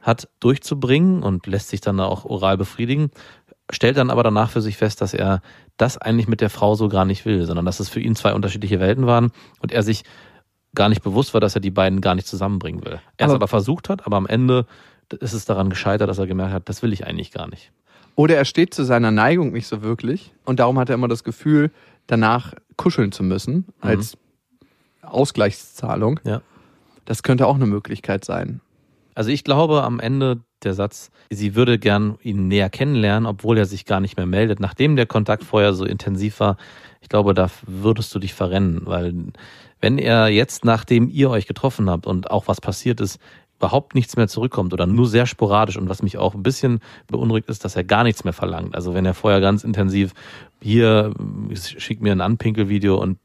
hat, 0.00 0.28
durchzubringen 0.38 1.22
und 1.22 1.46
lässt 1.46 1.70
sich 1.70 1.80
dann 1.80 1.98
auch 1.98 2.24
oral 2.24 2.56
befriedigen, 2.56 3.10
stellt 3.70 3.96
dann 3.96 4.10
aber 4.10 4.22
danach 4.22 4.50
für 4.50 4.60
sich 4.60 4.76
fest, 4.76 5.00
dass 5.00 5.14
er 5.14 5.40
das 5.76 5.98
eigentlich 5.98 6.28
mit 6.28 6.40
der 6.40 6.50
Frau 6.50 6.74
so 6.74 6.88
gar 6.88 7.04
nicht 7.04 7.24
will, 7.24 7.44
sondern 7.44 7.66
dass 7.66 7.80
es 7.80 7.88
für 7.88 8.00
ihn 8.00 8.14
zwei 8.14 8.34
unterschiedliche 8.34 8.80
Welten 8.80 9.06
waren 9.06 9.32
und 9.60 9.72
er 9.72 9.82
sich 9.82 10.04
gar 10.74 10.88
nicht 10.88 11.02
bewusst 11.02 11.34
war, 11.34 11.40
dass 11.40 11.54
er 11.54 11.60
die 11.60 11.70
beiden 11.70 12.00
gar 12.00 12.14
nicht 12.14 12.26
zusammenbringen 12.26 12.84
will. 12.84 13.00
Er 13.16 13.28
es 13.28 13.32
aber 13.32 13.48
versucht 13.48 13.88
hat, 13.88 14.06
aber 14.06 14.16
am 14.16 14.26
Ende 14.26 14.66
ist 15.20 15.32
es 15.32 15.44
daran 15.44 15.70
gescheitert, 15.70 16.08
dass 16.08 16.18
er 16.18 16.26
gemerkt 16.26 16.52
hat, 16.52 16.68
das 16.68 16.82
will 16.82 16.92
ich 16.92 17.06
eigentlich 17.06 17.32
gar 17.32 17.48
nicht. 17.48 17.72
Oder 18.14 18.36
er 18.36 18.44
steht 18.44 18.72
zu 18.72 18.84
seiner 18.84 19.10
Neigung 19.10 19.52
nicht 19.52 19.66
so 19.66 19.82
wirklich 19.82 20.32
und 20.44 20.60
darum 20.60 20.78
hat 20.78 20.88
er 20.88 20.94
immer 20.94 21.08
das 21.08 21.24
Gefühl, 21.24 21.70
danach 22.06 22.54
kuscheln 22.76 23.12
zu 23.12 23.22
müssen 23.22 23.54
mhm. 23.54 23.64
als 23.80 24.16
mhm. 24.16 24.68
Ausgleichszahlung. 25.08 26.20
Ja. 26.24 26.42
Das 27.04 27.22
könnte 27.22 27.46
auch 27.46 27.56
eine 27.56 27.66
Möglichkeit 27.66 28.24
sein. 28.24 28.60
Also 29.14 29.30
ich 29.30 29.44
glaube 29.44 29.82
am 29.82 30.00
Ende 30.00 30.42
der 30.66 30.74
Satz, 30.74 31.10
sie 31.30 31.54
würde 31.54 31.78
gern 31.78 32.18
ihn 32.22 32.48
näher 32.48 32.68
kennenlernen, 32.68 33.26
obwohl 33.26 33.56
er 33.56 33.64
sich 33.64 33.86
gar 33.86 34.00
nicht 34.00 34.16
mehr 34.16 34.26
meldet, 34.26 34.60
nachdem 34.60 34.96
der 34.96 35.06
Kontakt 35.06 35.44
vorher 35.44 35.72
so 35.72 35.84
intensiv 35.84 36.40
war. 36.40 36.56
Ich 37.00 37.08
glaube, 37.08 37.32
da 37.32 37.48
würdest 37.66 38.14
du 38.14 38.18
dich 38.18 38.34
verrennen, 38.34 38.82
weil 38.84 39.14
wenn 39.80 39.98
er 39.98 40.28
jetzt, 40.28 40.64
nachdem 40.64 41.08
ihr 41.08 41.30
euch 41.30 41.46
getroffen 41.46 41.88
habt 41.88 42.06
und 42.06 42.30
auch 42.30 42.48
was 42.48 42.60
passiert 42.60 43.00
ist, 43.00 43.20
überhaupt 43.58 43.94
nichts 43.94 44.16
mehr 44.16 44.28
zurückkommt 44.28 44.72
oder 44.74 44.86
nur 44.86 45.06
sehr 45.06 45.26
sporadisch 45.26 45.78
und 45.78 45.88
was 45.88 46.02
mich 46.02 46.18
auch 46.18 46.34
ein 46.34 46.42
bisschen 46.42 46.80
beunruhigt 47.06 47.48
ist, 47.48 47.64
dass 47.64 47.76
er 47.76 47.84
gar 47.84 48.04
nichts 48.04 48.24
mehr 48.24 48.32
verlangt. 48.32 48.74
Also 48.74 48.94
wenn 48.94 49.06
er 49.06 49.14
vorher 49.14 49.40
ganz 49.40 49.64
intensiv 49.64 50.12
hier 50.60 51.14
schick 51.54 52.02
mir 52.02 52.12
ein 52.12 52.20
Anpinkelvideo 52.20 53.00
und 53.00 53.18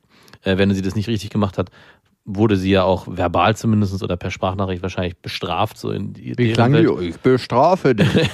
äh, 0.44 0.58
wenn 0.58 0.74
sie 0.74 0.82
das 0.82 0.96
nicht 0.96 1.08
richtig 1.08 1.32
gemacht 1.32 1.58
hat, 1.58 1.70
wurde 2.26 2.56
sie 2.56 2.72
ja 2.72 2.84
auch 2.84 3.08
verbal 3.08 3.56
zumindest 3.56 4.02
oder 4.04 4.18
per 4.18 4.32
Sprachnachricht 4.32 4.82
wahrscheinlich 4.82 5.18
bestraft. 5.18 5.78
So 5.78 5.92
in 5.92 6.14
die, 6.14 6.38
Wie 6.38 6.54
klang 6.54 6.74
die? 6.74 7.08
Ich 7.08 7.18
bestrafe 7.18 7.96
dich. 7.96 8.08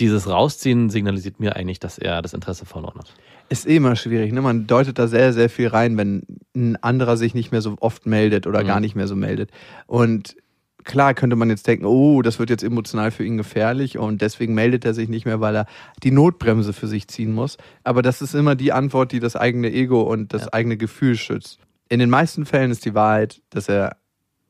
Dieses 0.00 0.28
Rausziehen 0.28 0.90
signalisiert 0.90 1.38
mir 1.38 1.54
eigentlich, 1.54 1.78
dass 1.78 1.98
er 1.98 2.20
das 2.20 2.34
Interesse 2.34 2.66
verloren 2.66 2.98
hat. 2.98 3.14
Ist 3.48 3.68
eh 3.68 3.76
immer 3.76 3.94
schwierig, 3.94 4.32
ne? 4.32 4.42
Man 4.42 4.66
deutet 4.66 4.98
da 4.98 5.06
sehr, 5.06 5.32
sehr 5.32 5.48
viel 5.48 5.68
rein, 5.68 5.96
wenn 5.96 6.22
ein 6.56 6.76
anderer 6.82 7.16
sich 7.16 7.34
nicht 7.34 7.52
mehr 7.52 7.60
so 7.60 7.76
oft 7.78 8.04
meldet 8.04 8.48
oder 8.48 8.62
mhm. 8.62 8.66
gar 8.66 8.80
nicht 8.80 8.96
mehr 8.96 9.06
so 9.06 9.14
meldet. 9.14 9.50
Und 9.86 10.34
klar 10.82 11.14
könnte 11.14 11.36
man 11.36 11.48
jetzt 11.48 11.68
denken, 11.68 11.84
oh, 11.84 12.22
das 12.22 12.40
wird 12.40 12.50
jetzt 12.50 12.64
emotional 12.64 13.12
für 13.12 13.24
ihn 13.24 13.36
gefährlich 13.36 13.96
und 13.96 14.20
deswegen 14.20 14.54
meldet 14.54 14.84
er 14.84 14.94
sich 14.94 15.08
nicht 15.08 15.26
mehr, 15.26 15.40
weil 15.40 15.54
er 15.54 15.66
die 16.02 16.10
Notbremse 16.10 16.72
für 16.72 16.88
sich 16.88 17.06
ziehen 17.06 17.32
muss. 17.32 17.56
Aber 17.84 18.02
das 18.02 18.20
ist 18.20 18.34
immer 18.34 18.56
die 18.56 18.72
Antwort, 18.72 19.12
die 19.12 19.20
das 19.20 19.36
eigene 19.36 19.72
Ego 19.72 20.02
und 20.02 20.32
das 20.34 20.46
ja. 20.46 20.52
eigene 20.54 20.76
Gefühl 20.76 21.14
schützt 21.14 21.60
in 21.88 21.98
den 21.98 22.10
meisten 22.10 22.46
Fällen 22.46 22.70
ist 22.70 22.84
die 22.84 22.94
Wahrheit, 22.94 23.42
dass 23.50 23.68
er 23.68 23.96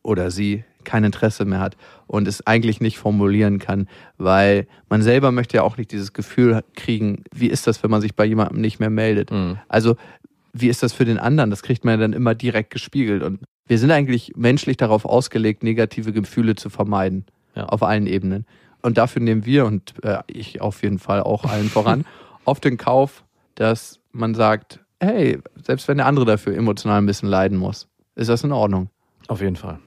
oder 0.03 0.31
sie 0.31 0.65
kein 0.85 1.05
Interesse 1.05 1.45
mehr 1.45 1.61
hat 1.61 1.77
und 2.07 2.29
es 2.29 2.47
eigentlich 2.47 2.81
nicht 2.81 2.99
formulieren 2.99 3.59
kann, 3.59 3.89
weil 4.19 4.67
man 4.89 5.03
selber 5.03 5.33
möchte 5.33 5.57
ja 5.57 5.63
auch 5.63 5.77
nicht 5.77 5.91
dieses 5.93 6.13
Gefühl 6.13 6.63
kriegen, 6.75 7.25
wie 7.35 7.49
ist 7.49 7.67
das, 7.67 7.83
wenn 7.83 7.91
man 7.91 8.03
sich 8.03 8.15
bei 8.15 8.25
jemandem 8.25 8.61
nicht 8.61 8.81
mehr 8.81 8.91
meldet. 8.91 9.31
Mhm. 9.31 9.59
Also 9.69 9.97
wie 10.53 10.69
ist 10.69 10.83
das 10.83 10.93
für 10.93 11.05
den 11.05 11.19
anderen? 11.19 11.51
Das 11.51 11.63
kriegt 11.63 11.85
man 11.85 11.95
ja 11.95 12.01
dann 12.01 12.13
immer 12.13 12.35
direkt 12.35 12.71
gespiegelt 12.71 13.23
und 13.23 13.41
wir 13.67 13.79
sind 13.79 13.91
eigentlich 13.91 14.33
menschlich 14.37 14.77
darauf 14.77 15.07
ausgelegt, 15.07 15.63
negative 15.63 16.13
Gefühle 16.13 16.55
zu 16.55 16.69
vermeiden 16.69 17.25
ja. 17.55 17.65
auf 17.65 17.83
allen 17.83 18.07
Ebenen. 18.07 18.47
Und 18.83 18.99
dafür 18.99 19.23
nehmen 19.23 19.47
wir 19.47 19.65
und 19.65 19.95
äh, 20.05 20.19
ich 20.27 20.61
auf 20.61 20.83
jeden 20.83 20.99
Fall 20.99 21.23
auch 21.23 21.45
allen 21.45 21.71
voran 21.71 22.05
auf 22.45 22.61
den 22.61 22.77
Kauf, 22.77 23.25
dass 23.55 24.01
man 24.13 24.35
sagt, 24.35 24.84
hey, 25.05 25.39
selbst 25.63 25.89
wenn 25.89 25.99
der 25.99 26.07
andere 26.07 26.25
dafür 26.25 26.57
emotional 26.57 26.99
ein 26.99 27.07
bisschen 27.07 27.29
leiden 27.29 27.59
muss, 27.59 27.89
ist 28.15 28.29
das 28.31 28.45
in 28.45 28.53
Ordnung. 28.53 28.89
Auf 29.29 29.41
jeden 29.41 29.57
Fall. 29.57 29.79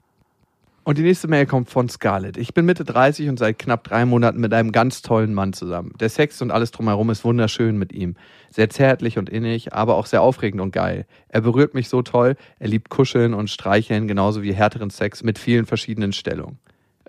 Und 0.88 0.96
die 0.96 1.02
nächste 1.02 1.28
Mail 1.28 1.44
kommt 1.44 1.68
von 1.68 1.90
Scarlett. 1.90 2.38
Ich 2.38 2.54
bin 2.54 2.64
Mitte 2.64 2.82
30 2.82 3.28
und 3.28 3.38
seit 3.38 3.58
knapp 3.58 3.84
drei 3.84 4.06
Monaten 4.06 4.40
mit 4.40 4.54
einem 4.54 4.72
ganz 4.72 5.02
tollen 5.02 5.34
Mann 5.34 5.52
zusammen. 5.52 5.92
Der 6.00 6.08
Sex 6.08 6.40
und 6.40 6.50
alles 6.50 6.70
drumherum 6.70 7.10
ist 7.10 7.26
wunderschön 7.26 7.76
mit 7.76 7.92
ihm. 7.92 8.14
Sehr 8.50 8.70
zärtlich 8.70 9.18
und 9.18 9.28
innig, 9.28 9.74
aber 9.74 9.96
auch 9.96 10.06
sehr 10.06 10.22
aufregend 10.22 10.62
und 10.62 10.70
geil. 10.70 11.04
Er 11.28 11.42
berührt 11.42 11.74
mich 11.74 11.90
so 11.90 12.00
toll, 12.00 12.36
er 12.58 12.68
liebt 12.68 12.88
Kuscheln 12.88 13.34
und 13.34 13.50
Streicheln, 13.50 14.08
genauso 14.08 14.42
wie 14.42 14.54
härteren 14.54 14.88
Sex 14.88 15.22
mit 15.22 15.38
vielen 15.38 15.66
verschiedenen 15.66 16.14
Stellungen. 16.14 16.58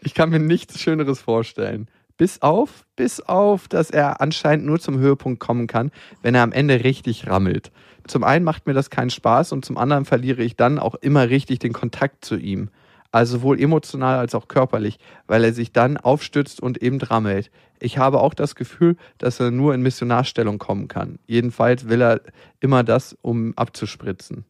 Ich 0.01 0.13
kann 0.13 0.29
mir 0.29 0.39
nichts 0.39 0.77
Schöneres 0.77 1.21
vorstellen. 1.21 1.87
Bis 2.17 2.41
auf, 2.41 2.85
bis 2.97 3.21
auf, 3.21 3.69
dass 3.69 3.91
er 3.91 4.19
anscheinend 4.19 4.65
nur 4.65 4.81
zum 4.81 4.99
Höhepunkt 4.99 5.39
kommen 5.39 5.67
kann, 5.67 5.91
wenn 6.21 6.35
er 6.35 6.43
am 6.43 6.51
Ende 6.51 6.83
richtig 6.83 7.27
rammelt. 7.27 7.71
Zum 8.09 8.23
einen 8.23 8.43
macht 8.43 8.65
mir 8.65 8.73
das 8.73 8.89
keinen 8.89 9.11
Spaß 9.11 9.51
und 9.51 9.63
zum 9.63 9.77
anderen 9.77 10.03
verliere 10.03 10.41
ich 10.41 10.55
dann 10.55 10.79
auch 10.79 10.95
immer 10.95 11.29
richtig 11.29 11.59
den 11.59 11.73
Kontakt 11.73 12.25
zu 12.25 12.37
ihm. 12.37 12.69
Also 13.11 13.37
sowohl 13.37 13.61
emotional 13.61 14.17
als 14.17 14.33
auch 14.33 14.47
körperlich, 14.47 14.97
weil 15.27 15.43
er 15.43 15.53
sich 15.53 15.73
dann 15.73 15.97
aufstützt 15.97 16.59
und 16.59 16.81
eben 16.81 16.99
rammelt. 16.99 17.51
Ich 17.79 17.99
habe 17.99 18.19
auch 18.19 18.33
das 18.33 18.55
Gefühl, 18.55 18.97
dass 19.19 19.39
er 19.39 19.51
nur 19.51 19.75
in 19.75 19.83
Missionarstellung 19.83 20.57
kommen 20.57 20.87
kann. 20.87 21.19
Jedenfalls 21.27 21.87
will 21.87 22.01
er 22.01 22.21
immer 22.59 22.83
das, 22.83 23.15
um 23.21 23.53
abzuspritzen 23.55 24.45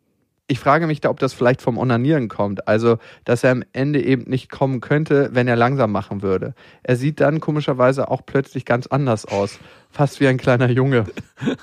ich 0.49 0.59
frage 0.59 0.87
mich 0.87 0.99
da, 0.99 1.11
ob 1.11 1.19
das 1.19 1.33
vielleicht 1.33 1.61
vom 1.61 1.77
Onanieren 1.77 2.27
kommt. 2.27 2.67
Also, 2.67 2.97
dass 3.23 3.43
er 3.43 3.51
am 3.51 3.63
Ende 3.71 4.03
eben 4.03 4.23
nicht 4.23 4.49
kommen 4.49 4.81
könnte, 4.81 5.29
wenn 5.31 5.47
er 5.47 5.55
langsam 5.55 5.91
machen 5.91 6.23
würde. 6.23 6.55
Er 6.81 6.95
sieht 6.95 7.19
dann 7.19 7.39
komischerweise 7.39 8.09
auch 8.09 8.25
plötzlich 8.25 8.65
ganz 8.65 8.87
anders 8.87 9.25
aus. 9.25 9.59
Fast 9.91 10.19
wie 10.19 10.27
ein 10.27 10.37
kleiner 10.37 10.69
Junge. 10.69 11.05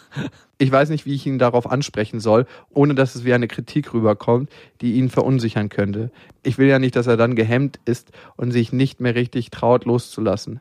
Ich 0.58 0.72
weiß 0.72 0.88
nicht, 0.88 1.04
wie 1.04 1.14
ich 1.14 1.26
ihn 1.26 1.38
darauf 1.38 1.70
ansprechen 1.70 2.18
soll, 2.18 2.46
ohne 2.70 2.94
dass 2.94 3.14
es 3.14 3.26
wie 3.26 3.34
eine 3.34 3.46
Kritik 3.46 3.92
rüberkommt, 3.92 4.48
die 4.80 4.94
ihn 4.94 5.10
verunsichern 5.10 5.68
könnte. 5.68 6.10
Ich 6.44 6.56
will 6.56 6.66
ja 6.66 6.78
nicht, 6.78 6.96
dass 6.96 7.06
er 7.06 7.18
dann 7.18 7.36
gehemmt 7.36 7.78
ist 7.84 8.10
und 8.36 8.52
sich 8.52 8.72
nicht 8.72 8.98
mehr 8.98 9.14
richtig 9.14 9.50
traut, 9.50 9.84
loszulassen. 9.84 10.60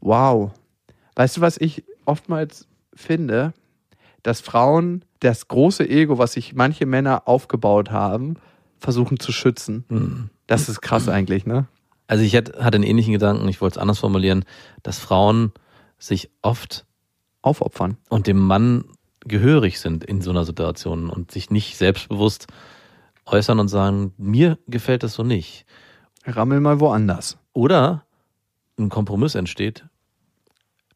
Wow. 0.00 0.50
Weißt 1.14 1.36
du, 1.36 1.42
was 1.42 1.58
ich 1.58 1.84
oftmals 2.06 2.66
finde? 2.92 3.54
Dass 4.24 4.40
Frauen 4.40 5.04
das 5.20 5.46
große 5.46 5.88
Ego, 5.88 6.18
was 6.18 6.32
sich 6.32 6.54
manche 6.54 6.86
Männer 6.86 7.28
aufgebaut 7.28 7.92
haben, 7.92 8.34
versuchen 8.78 9.20
zu 9.20 9.30
schützen. 9.30 9.84
Mhm. 9.88 10.30
Das 10.48 10.68
ist 10.68 10.80
krass 10.80 11.08
eigentlich, 11.08 11.46
ne? 11.46 11.66
Also 12.06 12.24
ich 12.24 12.34
hatte 12.36 12.58
einen 12.58 12.82
ähnlichen 12.82 13.12
Gedanken, 13.12 13.48
ich 13.48 13.60
wollte 13.60 13.78
es 13.78 13.82
anders 13.82 14.00
formulieren, 14.00 14.44
dass 14.82 14.98
Frauen 14.98 15.52
sich 15.98 16.30
oft 16.42 16.84
aufopfern 17.40 17.96
und 18.10 18.26
dem 18.26 18.38
Mann 18.38 18.84
gehörig 19.20 19.80
sind 19.80 20.04
in 20.04 20.20
so 20.20 20.30
einer 20.30 20.44
Situation 20.44 21.08
und 21.08 21.30
sich 21.30 21.50
nicht 21.50 21.76
selbstbewusst 21.78 22.46
äußern 23.26 23.58
und 23.58 23.68
sagen, 23.68 24.12
mir 24.18 24.58
gefällt 24.66 25.02
das 25.02 25.14
so 25.14 25.22
nicht. 25.22 25.64
Rammel 26.26 26.60
mal 26.60 26.80
woanders. 26.80 27.38
Oder 27.54 28.04
ein 28.78 28.90
Kompromiss 28.90 29.34
entsteht, 29.34 29.86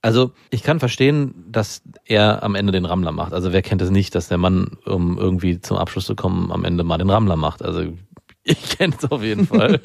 also 0.02 0.32
ich 0.50 0.62
kann 0.62 0.78
verstehen, 0.78 1.34
dass 1.50 1.82
er 2.04 2.42
am 2.42 2.54
Ende 2.54 2.72
den 2.72 2.84
Rammler 2.84 3.12
macht. 3.12 3.32
Also 3.32 3.52
wer 3.52 3.62
kennt 3.62 3.82
es 3.82 3.90
nicht, 3.90 4.14
dass 4.14 4.28
der 4.28 4.38
Mann, 4.38 4.78
um 4.84 5.18
irgendwie 5.18 5.60
zum 5.60 5.76
Abschluss 5.76 6.06
zu 6.06 6.14
kommen, 6.14 6.52
am 6.52 6.64
Ende 6.64 6.84
mal 6.84 6.98
den 6.98 7.10
Rammler 7.10 7.36
macht. 7.36 7.62
Also 7.62 7.82
ich 8.44 8.78
kenne 8.78 8.94
es 8.96 9.10
auf 9.10 9.22
jeden 9.22 9.46
Fall. 9.46 9.80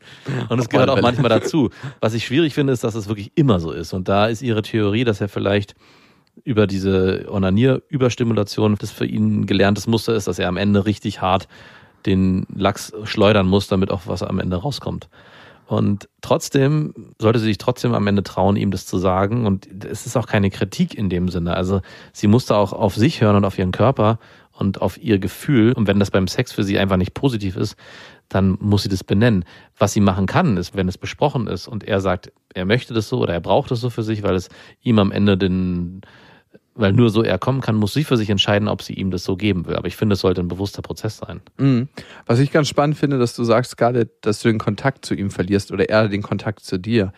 Und 0.48 0.58
es 0.58 0.68
gehört 0.68 0.90
auch 0.90 1.00
manchmal 1.00 1.28
dazu. 1.28 1.70
Was 2.00 2.14
ich 2.14 2.24
schwierig 2.24 2.54
finde, 2.54 2.72
ist, 2.72 2.82
dass 2.84 2.94
es 2.94 3.08
wirklich 3.08 3.32
immer 3.34 3.60
so 3.60 3.70
ist. 3.70 3.92
Und 3.92 4.08
da 4.08 4.26
ist 4.26 4.42
ihre 4.42 4.62
Theorie, 4.62 5.04
dass 5.04 5.20
er 5.20 5.28
vielleicht 5.28 5.74
über 6.44 6.66
diese 6.66 7.26
Onanier-Überstimulation 7.28 8.76
das 8.78 8.90
für 8.90 9.06
ihn 9.06 9.46
gelerntes 9.46 9.86
Muster 9.86 10.14
ist, 10.14 10.28
dass 10.28 10.38
er 10.38 10.48
am 10.48 10.56
Ende 10.56 10.86
richtig 10.86 11.20
hart 11.20 11.48
den 12.06 12.46
Lachs 12.54 12.92
schleudern 13.04 13.46
muss, 13.46 13.66
damit 13.66 13.90
auch 13.90 14.02
was 14.06 14.22
am 14.22 14.38
Ende 14.38 14.56
rauskommt. 14.56 15.08
Und 15.68 16.08
trotzdem 16.22 16.94
sollte 17.18 17.38
sie 17.38 17.44
sich 17.44 17.58
trotzdem 17.58 17.92
am 17.92 18.06
Ende 18.06 18.22
trauen, 18.22 18.56
ihm 18.56 18.70
das 18.70 18.86
zu 18.86 18.96
sagen. 18.96 19.44
Und 19.44 19.84
es 19.84 20.06
ist 20.06 20.16
auch 20.16 20.26
keine 20.26 20.48
Kritik 20.48 20.94
in 20.94 21.10
dem 21.10 21.28
Sinne. 21.28 21.54
Also 21.54 21.82
sie 22.14 22.26
musste 22.26 22.56
auch 22.56 22.72
auf 22.72 22.94
sich 22.94 23.20
hören 23.20 23.36
und 23.36 23.44
auf 23.44 23.58
ihren 23.58 23.70
Körper 23.70 24.18
und 24.54 24.80
auf 24.80 24.96
ihr 24.96 25.18
Gefühl. 25.18 25.74
Und 25.74 25.86
wenn 25.86 26.00
das 26.00 26.10
beim 26.10 26.26
Sex 26.26 26.52
für 26.52 26.64
sie 26.64 26.78
einfach 26.78 26.96
nicht 26.96 27.12
positiv 27.12 27.54
ist, 27.56 27.76
dann 28.30 28.56
muss 28.62 28.84
sie 28.84 28.88
das 28.88 29.04
benennen. 29.04 29.44
Was 29.76 29.92
sie 29.92 30.00
machen 30.00 30.24
kann, 30.24 30.56
ist, 30.56 30.74
wenn 30.74 30.88
es 30.88 30.96
besprochen 30.96 31.46
ist 31.48 31.68
und 31.68 31.84
er 31.84 32.00
sagt, 32.00 32.32
er 32.54 32.64
möchte 32.64 32.94
das 32.94 33.10
so 33.10 33.18
oder 33.18 33.34
er 33.34 33.40
braucht 33.40 33.70
es 33.70 33.82
so 33.82 33.90
für 33.90 34.02
sich, 34.02 34.22
weil 34.22 34.36
es 34.36 34.48
ihm 34.80 34.98
am 34.98 35.12
Ende 35.12 35.36
den, 35.36 36.00
weil 36.78 36.92
nur 36.92 37.10
so 37.10 37.22
er 37.22 37.38
kommen 37.38 37.60
kann, 37.60 37.76
muss 37.76 37.92
sie 37.92 38.04
für 38.04 38.16
sich 38.16 38.30
entscheiden, 38.30 38.68
ob 38.68 38.82
sie 38.82 38.94
ihm 38.94 39.10
das 39.10 39.24
so 39.24 39.36
geben 39.36 39.66
will. 39.66 39.76
Aber 39.76 39.88
ich 39.88 39.96
finde, 39.96 40.14
es 40.14 40.20
sollte 40.20 40.40
ein 40.40 40.48
bewusster 40.48 40.80
Prozess 40.80 41.18
sein. 41.18 41.40
Mhm. 41.58 41.88
Was 42.24 42.38
ich 42.38 42.52
ganz 42.52 42.68
spannend 42.68 42.96
finde, 42.96 43.18
dass 43.18 43.34
du 43.34 43.44
sagst, 43.44 43.72
Scarlett, 43.72 44.10
dass 44.22 44.40
du 44.40 44.48
den 44.48 44.58
Kontakt 44.58 45.04
zu 45.04 45.14
ihm 45.14 45.30
verlierst 45.30 45.72
oder 45.72 45.88
er 45.88 46.08
den 46.08 46.22
Kontakt 46.22 46.60
zu 46.60 46.78
dir. 46.78 47.12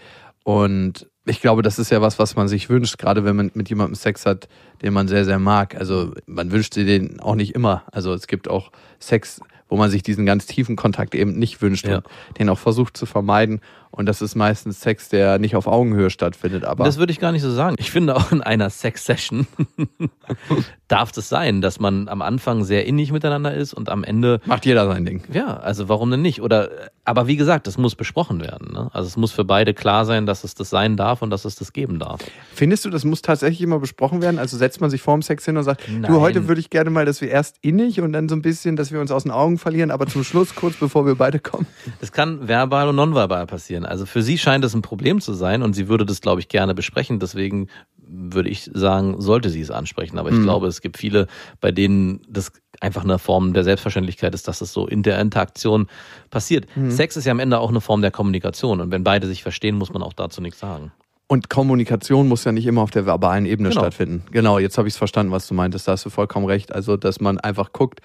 Und 0.45 1.07
ich 1.27 1.41
glaube, 1.41 1.63
das 1.63 1.79
ist 1.79 1.91
ja 1.91 2.01
was, 2.01 2.19
was 2.19 2.35
man 2.37 2.49
sich 2.49 2.71
wünscht, 2.71 2.99
gerade 2.99 3.25
wenn 3.25 3.37
man 3.37 3.51
mit 3.55 3.69
jemandem 3.69 3.95
Sex 3.95 4.25
hat, 4.25 4.49
den 4.83 4.95
man 4.95 5.07
sehr, 5.07 5.27
sehr 5.27 5.39
mag. 5.39 5.77
Also 5.77 6.13
man 6.27 6.51
wünscht 6.51 6.75
sich 6.75 6.87
den 6.87 7.21
auch 7.21 7.35
nicht 7.35 7.55
immer. 7.55 7.85
Also 7.93 8.15
es 8.15 8.27
gibt 8.27 8.49
auch 8.49 8.73
Sex, 8.99 9.41
wo 9.71 9.77
man 9.77 9.91
sich 9.91 10.03
diesen 10.03 10.27
ganz 10.27 10.45
tiefen 10.47 10.77
Kontakt 10.77 11.15
eben 11.15 11.39
nicht 11.39 11.63
wünscht 11.63 11.87
Ja. 11.87 11.97
und 11.97 12.05
den 12.39 12.49
auch 12.51 12.59
versucht 12.59 12.97
zu 12.97 13.07
vermeiden. 13.07 13.61
Und 13.93 14.07
das 14.07 14.23
ist 14.23 14.37
meistens 14.37 14.81
Sex, 14.81 15.09
der 15.09 15.39
nicht 15.41 15.57
auf 15.57 15.67
Augenhöhe 15.67 16.11
stattfindet. 16.11 16.65
Aber 16.65 16.85
Das 16.85 16.99
würde 16.99 17.13
ich 17.13 17.19
gar 17.19 17.33
nicht 17.33 17.43
so 17.43 17.51
sagen. 17.51 17.75
Ich 17.79 17.91
finde 17.91 18.15
auch 18.15 18.31
in 18.31 18.41
einer 18.41 18.71
Sex-Session 18.71 19.49
darf 20.89 21.11
es 21.17 21.29
sein, 21.29 21.61
dass 21.61 21.81
man 21.81 22.09
am 22.09 22.23
Anfang 22.23 22.65
sehr 22.65 22.87
innig 22.87 23.11
miteinander 23.13 23.53
ist 23.55 23.73
und 23.75 23.89
am 23.89 24.05
Ende 24.05 24.41
macht 24.45 24.67
jeder 24.67 24.87
sein 24.87 25.05
Ding. 25.05 25.23
Ja, 25.33 25.57
also 25.57 25.89
warum 25.89 26.11
denn 26.11 26.23
nicht? 26.23 26.41
Oder 26.43 26.71
aber 27.05 27.27
wie 27.27 27.37
gesagt, 27.37 27.67
das 27.67 27.79
muss 27.79 27.97
besprochen 27.97 28.41
werden. 28.41 28.73
Ne? 28.73 28.89
Also 28.93 29.09
es 29.09 29.17
muss 29.17 29.33
für 29.33 29.45
beide 29.45 29.75
klar 29.75 30.05
sein, 30.05 30.27
dass 30.27 30.45
es 30.45 30.55
das 30.55 30.71
sein 30.71 30.97
darf 30.97 31.23
und 31.23 31.31
dass 31.31 31.45
es 31.45 31.57
das 31.57 31.73
geben 31.73 31.99
darf. 31.99 32.21
Findest 32.55 32.85
du, 32.85 32.91
das 32.91 33.05
muss 33.05 33.23
tatsächlich 33.23 33.63
immer 33.63 33.81
besprochen 33.81 34.23
werden? 34.23 34.39
Also 34.39 34.57
setzt 34.57 34.81
man 34.81 34.91
sich 34.91 35.03
vorm 35.03 35.23
Sex 35.23 35.45
hin 35.45 35.57
und 35.57 35.65
sagt, 35.65 35.89
Nein. 35.89 36.03
du, 36.13 36.21
heute 36.21 36.47
würde 36.47 36.61
ich 36.61 36.71
gerne 36.71 36.91
mal, 36.91 37.05
dass 37.05 37.21
wir 37.21 37.29
erst 37.29 37.57
innig 37.63 38.01
und 38.01 38.13
dann 38.13 38.29
so 38.29 38.37
ein 38.37 38.43
bisschen, 38.43 38.77
dass 38.77 38.93
wir 38.93 39.01
uns 39.01 39.11
aus 39.11 39.25
den 39.25 39.33
Augen 39.33 39.59
verlieren, 39.61 39.91
aber 39.91 40.07
zum 40.07 40.25
Schluss, 40.25 40.55
kurz 40.55 40.77
bevor 40.77 41.07
wir 41.07 41.15
beide 41.15 41.39
kommen. 41.39 41.67
Das 42.01 42.11
kann 42.13 42.49
verbal 42.49 42.89
und 42.89 42.97
nonverbal 42.97 43.47
passieren. 43.47 43.85
Also 43.85 44.07
für 44.07 44.23
sie 44.23 44.39
scheint 44.39 44.65
es 44.65 44.75
ein 44.75 44.83
Problem 44.83 45.21
zu 45.21 45.33
sein 45.35 45.63
und 45.63 45.75
sie 45.75 45.89
würde 45.89 46.05
das, 46.07 46.21
glaube 46.21 46.41
ich, 46.41 46.49
gerne 46.49 46.75
besprechen. 46.75 47.21
Deswegen 47.21 47.69
würde 48.13 48.49
ich 48.49 48.69
sagen, 48.75 49.21
sollte 49.21 49.51
sie 49.51 49.61
es 49.61 49.71
ansprechen. 49.71 50.19
Aber 50.19 50.31
ich 50.31 50.37
Mhm. 50.37 50.43
glaube, 50.43 50.67
es 50.67 50.81
gibt 50.81 50.97
viele, 50.99 51.29
bei 51.61 51.71
denen 51.71 52.21
das 52.29 52.51
einfach 52.81 53.05
eine 53.05 53.19
Form 53.21 53.53
der 53.53 53.63
Selbstverständlichkeit 53.63 54.35
ist, 54.35 54.49
dass 54.49 54.61
es 54.63 54.73
so 54.73 54.87
in 54.89 55.03
der 55.05 55.21
Interaktion 55.21 55.87
passiert. 56.31 56.67
Mhm. 56.75 56.91
Sex 56.91 57.17
ist 57.17 57.25
ja 57.27 57.31
am 57.31 57.39
Ende 57.39 57.59
auch 57.61 57.69
eine 57.71 57.81
Form 57.81 58.01
der 58.03 58.11
Kommunikation 58.11 58.81
und 58.81 58.91
wenn 58.91 59.05
beide 59.05 59.29
sich 59.29 59.43
verstehen, 59.45 59.77
muss 59.77 59.93
man 59.93 60.03
auch 60.03 60.13
dazu 60.15 60.41
nichts 60.41 60.59
sagen. 60.59 60.91
Und 61.29 61.49
Kommunikation 61.49 62.27
muss 62.27 62.43
ja 62.43 62.51
nicht 62.51 62.67
immer 62.67 62.81
auf 62.83 62.91
der 62.91 63.07
verbalen 63.07 63.47
Ebene 63.47 63.69
Genau. 63.69 63.83
stattfinden. 63.83 64.25
Genau, 64.33 64.59
jetzt 64.59 64.77
habe 64.79 64.89
ich 64.89 64.95
es 64.95 64.99
verstanden, 64.99 65.31
was 65.31 65.47
du 65.47 65.55
meintest. 65.55 65.87
Da 65.87 65.93
hast 65.93 66.05
du 66.05 66.11
vollkommen 66.11 66.47
recht. 66.47 66.73
Also, 66.75 66.97
dass 66.97 67.21
man 67.21 67.39
einfach 67.39 67.73
guckt, 67.73 68.01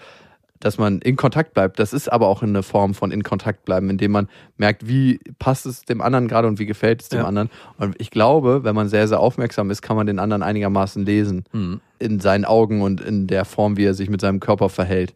dass 0.59 0.77
man 0.77 0.99
in 0.99 1.15
Kontakt 1.15 1.53
bleibt. 1.53 1.79
Das 1.79 1.93
ist 1.93 2.11
aber 2.11 2.27
auch 2.27 2.41
eine 2.41 2.63
Form 2.63 2.93
von 2.93 3.11
in 3.11 3.23
Kontakt 3.23 3.65
bleiben, 3.65 3.89
indem 3.89 4.11
man 4.11 4.29
merkt, 4.57 4.87
wie 4.87 5.19
passt 5.37 5.65
es 5.65 5.83
dem 5.83 6.01
anderen 6.01 6.27
gerade 6.27 6.47
und 6.47 6.59
wie 6.59 6.65
gefällt 6.65 7.01
es 7.01 7.09
dem 7.09 7.19
Ja. 7.19 7.25
anderen. 7.25 7.49
Und 7.77 7.95
ich 7.99 8.09
glaube, 8.09 8.63
wenn 8.63 8.73
man 8.75 8.87
sehr, 8.87 9.07
sehr 9.07 9.19
aufmerksam 9.19 9.69
ist, 9.69 9.81
kann 9.81 9.95
man 9.97 10.07
den 10.07 10.17
anderen 10.19 10.43
einigermaßen 10.43 11.05
lesen. 11.05 11.43
Mhm. 11.51 11.81
In 11.99 12.19
seinen 12.19 12.45
Augen 12.45 12.81
und 12.81 13.01
in 13.01 13.27
der 13.27 13.45
Form, 13.45 13.77
wie 13.77 13.85
er 13.85 13.93
sich 13.93 14.09
mit 14.09 14.21
seinem 14.21 14.39
Körper 14.39 14.69
verhält. 14.69 15.13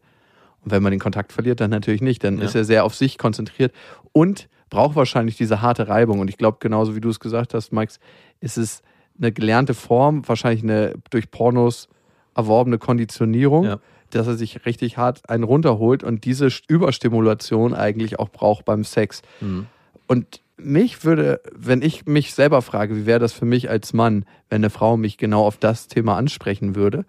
Und 0.63 0.71
wenn 0.71 0.84
man 0.84 0.91
den 0.91 0.99
Kontakt 0.99 1.32
verliert, 1.32 1.62
dann 1.62 1.69
natürlich 1.71 2.02
nicht. 2.02 2.23
Dann 2.23 2.38
Ja. 2.38 2.43
ist 2.45 2.56
er 2.56 2.65
sehr 2.65 2.84
auf 2.84 2.93
sich 2.95 3.17
konzentriert 3.17 3.73
und 4.12 4.49
braucht 4.69 4.95
wahrscheinlich 4.95 5.38
diese 5.38 5.62
harte 5.62 5.88
Reibung. 5.88 6.19
Und 6.19 6.30
ich 6.30 6.38
glaube, 6.38 6.58
genauso 6.60 6.95
wie 6.95 7.02
du 7.02 7.10
es 7.10 7.19
gesagt 7.19 7.54
hast, 7.54 7.71
Max, 7.71 7.99
ist 8.41 8.58
es 8.58 8.82
eine 9.17 9.32
gelernte 9.32 9.73
Form, 9.73 10.28
wahrscheinlich 10.28 10.63
eine 10.63 10.93
durch 11.10 11.32
Pornos 11.32 11.88
erworbene 12.36 12.78
Konditionierung, 12.78 13.63
Ja. 13.65 13.80
Dass 14.15 14.28
er 14.28 14.36
sich 14.36 14.65
richtig 14.65 14.98
hart 14.98 15.30
einen 15.30 15.43
runterholt 15.43 16.04
und 16.04 16.26
diese 16.26 16.50
Überstimulation 16.67 17.74
eigentlich 17.74 18.19
auch 18.19 18.30
braucht 18.30 18.65
beim 18.65 18.84
Sex. 18.84 19.22
Mhm. 19.41 19.67
Und 20.08 20.41
mich 20.58 21.04
würde, 21.06 21.41
wenn 21.56 21.82
ich 21.82 22.06
mich 22.06 22.34
selber 22.34 22.62
frage, 22.62 22.95
wie 22.95 23.06
wäre 23.06 23.19
das 23.19 23.34
für 23.34 23.45
mich 23.45 23.69
als 23.69 23.93
Mann, 23.93 24.26
wenn 24.50 24.62
eine 24.62 24.69
Frau 24.69 24.98
mich 24.98 25.17
genau 25.17 25.45
auf 25.45 25.58
das 25.58 25.88
Thema 25.88 26.17
ansprechen 26.17 26.76
würde, 26.76 27.06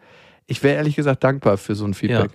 ich 0.46 0.62
wäre 0.62 0.76
ehrlich 0.76 0.96
gesagt 0.96 1.22
dankbar 1.24 1.58
für 1.58 1.74
so 1.74 1.84
ein 1.84 1.94
Feedback. 1.94 2.30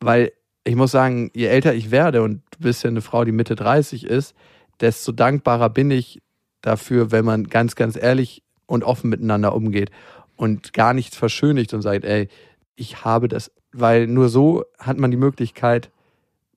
Weil 0.00 0.32
ich 0.64 0.74
muss 0.74 0.90
sagen, 0.90 1.30
je 1.34 1.46
älter 1.46 1.74
ich 1.74 1.90
werde 1.90 2.22
und 2.22 2.42
du 2.50 2.58
bist 2.60 2.82
ja 2.84 2.90
eine 2.90 3.00
Frau, 3.00 3.24
die 3.24 3.32
Mitte 3.32 3.56
30 3.56 4.04
ist, 4.04 4.34
desto 4.80 5.12
dankbarer 5.12 5.70
bin 5.70 5.90
ich 5.90 6.20
dafür, 6.60 7.10
wenn 7.10 7.24
man 7.24 7.44
ganz, 7.44 7.74
ganz 7.74 7.96
ehrlich 7.96 8.42
und 8.66 8.84
offen 8.84 9.10
miteinander 9.10 9.54
umgeht 9.54 9.90
und 10.36 10.72
gar 10.72 10.94
nichts 10.94 11.16
verschönigt 11.16 11.74
und 11.74 11.82
sagt, 11.82 12.04
ey, 12.04 12.28
ich 12.78 13.04
habe 13.04 13.28
das, 13.28 13.50
weil 13.72 14.06
nur 14.06 14.28
so 14.28 14.64
hat 14.78 14.98
man 14.98 15.10
die 15.10 15.16
Möglichkeit, 15.16 15.90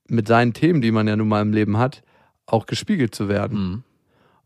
mit 0.08 0.28
seinen 0.28 0.52
Themen, 0.52 0.80
die 0.82 0.92
man 0.92 1.08
ja 1.08 1.16
nun 1.16 1.28
mal 1.28 1.42
im 1.42 1.52
Leben 1.52 1.78
hat, 1.78 2.02
auch 2.46 2.66
gespiegelt 2.66 3.14
zu 3.14 3.28
werden. 3.28 3.58
Mhm. 3.58 3.82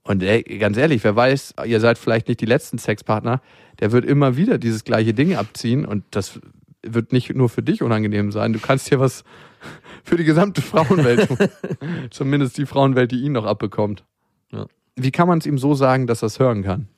Und 0.02 0.22
ey, 0.22 0.42
ganz 0.58 0.76
ehrlich, 0.76 1.02
wer 1.02 1.16
weiß, 1.16 1.54
ihr 1.66 1.80
seid 1.80 1.98
vielleicht 1.98 2.28
nicht 2.28 2.40
die 2.40 2.46
letzten 2.46 2.78
Sexpartner, 2.78 3.40
der 3.80 3.90
wird 3.90 4.04
immer 4.04 4.36
wieder 4.36 4.58
dieses 4.58 4.84
gleiche 4.84 5.12
Ding 5.12 5.34
abziehen 5.34 5.84
und 5.84 6.04
das 6.12 6.40
wird 6.82 7.12
nicht 7.12 7.34
nur 7.34 7.48
für 7.48 7.62
dich 7.62 7.82
unangenehm 7.82 8.30
sein. 8.30 8.52
Du 8.52 8.60
kannst 8.60 8.88
hier 8.88 9.00
was 9.00 9.24
für 10.04 10.16
die 10.16 10.24
gesamte 10.24 10.62
Frauenwelt 10.62 11.26
tun. 11.26 11.38
Zumindest 12.10 12.56
die 12.58 12.66
Frauenwelt, 12.66 13.10
die 13.10 13.20
ihn 13.20 13.32
noch 13.32 13.44
abbekommt. 13.44 14.04
Ja. 14.52 14.66
Wie 14.94 15.10
kann 15.10 15.26
man 15.26 15.38
es 15.38 15.46
ihm 15.46 15.58
so 15.58 15.74
sagen, 15.74 16.06
dass 16.06 16.22
er 16.22 16.26
es 16.26 16.38
hören 16.38 16.62
kann? 16.62 16.88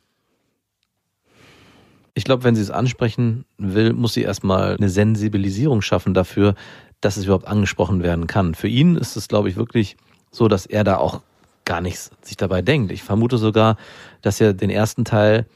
Ich 2.18 2.24
glaube, 2.24 2.42
wenn 2.42 2.56
sie 2.56 2.62
es 2.62 2.72
ansprechen 2.72 3.44
will, 3.58 3.92
muss 3.92 4.14
sie 4.14 4.22
erstmal 4.22 4.74
eine 4.76 4.88
Sensibilisierung 4.88 5.82
schaffen 5.82 6.14
dafür, 6.14 6.56
dass 7.00 7.16
es 7.16 7.26
überhaupt 7.26 7.46
angesprochen 7.46 8.02
werden 8.02 8.26
kann. 8.26 8.56
Für 8.56 8.66
ihn 8.66 8.96
ist 8.96 9.14
es, 9.14 9.28
glaube 9.28 9.48
ich, 9.48 9.54
wirklich 9.54 9.96
so, 10.32 10.48
dass 10.48 10.66
er 10.66 10.82
da 10.82 10.96
auch 10.96 11.20
gar 11.64 11.80
nichts 11.80 12.10
sich 12.22 12.36
dabei 12.36 12.60
denkt. 12.60 12.90
Ich 12.90 13.04
vermute 13.04 13.38
sogar, 13.38 13.76
dass 14.20 14.40
er 14.40 14.52
den 14.52 14.68
ersten 14.68 15.04
Teil 15.04 15.46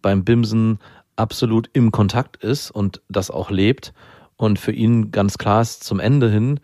beim 0.00 0.22
Bimsen 0.22 0.78
absolut 1.16 1.68
im 1.72 1.90
Kontakt 1.90 2.36
ist 2.36 2.70
und 2.70 3.02
das 3.08 3.32
auch 3.32 3.50
lebt. 3.50 3.92
Und 4.36 4.60
für 4.60 4.70
ihn 4.70 5.10
ganz 5.10 5.38
klar 5.38 5.60
ist, 5.60 5.82
zum 5.82 5.98
Ende 5.98 6.30
hin 6.30 6.60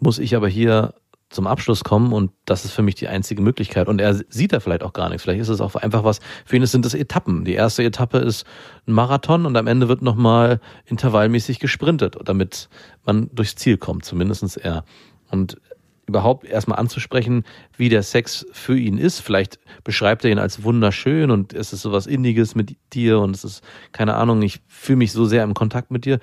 muss 0.00 0.18
ich 0.18 0.34
aber 0.34 0.48
hier 0.48 0.94
zum 1.36 1.46
Abschluss 1.46 1.84
kommen 1.84 2.12
und 2.12 2.32
das 2.44 2.64
ist 2.64 2.72
für 2.72 2.82
mich 2.82 2.96
die 2.96 3.06
einzige 3.06 3.40
Möglichkeit. 3.40 3.86
Und 3.86 4.00
er 4.00 4.14
sieht 4.28 4.52
da 4.52 4.58
vielleicht 4.58 4.82
auch 4.82 4.92
gar 4.92 5.08
nichts. 5.08 5.22
Vielleicht 5.22 5.40
ist 5.40 5.48
es 5.48 5.60
auch 5.60 5.76
einfach 5.76 6.02
was, 6.02 6.18
für 6.44 6.56
ihn 6.56 6.66
sind 6.66 6.84
das 6.84 6.94
Etappen. 6.94 7.44
Die 7.44 7.54
erste 7.54 7.84
Etappe 7.84 8.18
ist 8.18 8.44
ein 8.88 8.92
Marathon 8.92 9.46
und 9.46 9.56
am 9.56 9.68
Ende 9.68 9.88
wird 9.88 10.02
nochmal 10.02 10.60
intervallmäßig 10.86 11.60
gesprintet, 11.60 12.16
damit 12.24 12.68
man 13.04 13.30
durchs 13.32 13.54
Ziel 13.54 13.76
kommt, 13.76 14.04
zumindestens 14.04 14.56
er. 14.56 14.84
Und 15.30 15.58
überhaupt 16.06 16.44
erstmal 16.44 16.78
anzusprechen, 16.78 17.44
wie 17.76 17.88
der 17.88 18.02
Sex 18.02 18.46
für 18.52 18.78
ihn 18.78 18.96
ist. 18.96 19.20
Vielleicht 19.20 19.58
beschreibt 19.84 20.24
er 20.24 20.30
ihn 20.30 20.38
als 20.38 20.62
wunderschön 20.62 21.30
und 21.30 21.52
es 21.52 21.72
ist 21.72 21.82
sowas 21.82 22.06
Inniges 22.06 22.54
mit 22.54 22.76
dir 22.92 23.20
und 23.20 23.34
es 23.34 23.44
ist, 23.44 23.64
keine 23.92 24.14
Ahnung, 24.14 24.42
ich 24.42 24.60
fühle 24.68 24.98
mich 24.98 25.12
so 25.12 25.26
sehr 25.26 25.42
im 25.42 25.54
Kontakt 25.54 25.90
mit 25.90 26.04
dir. 26.04 26.20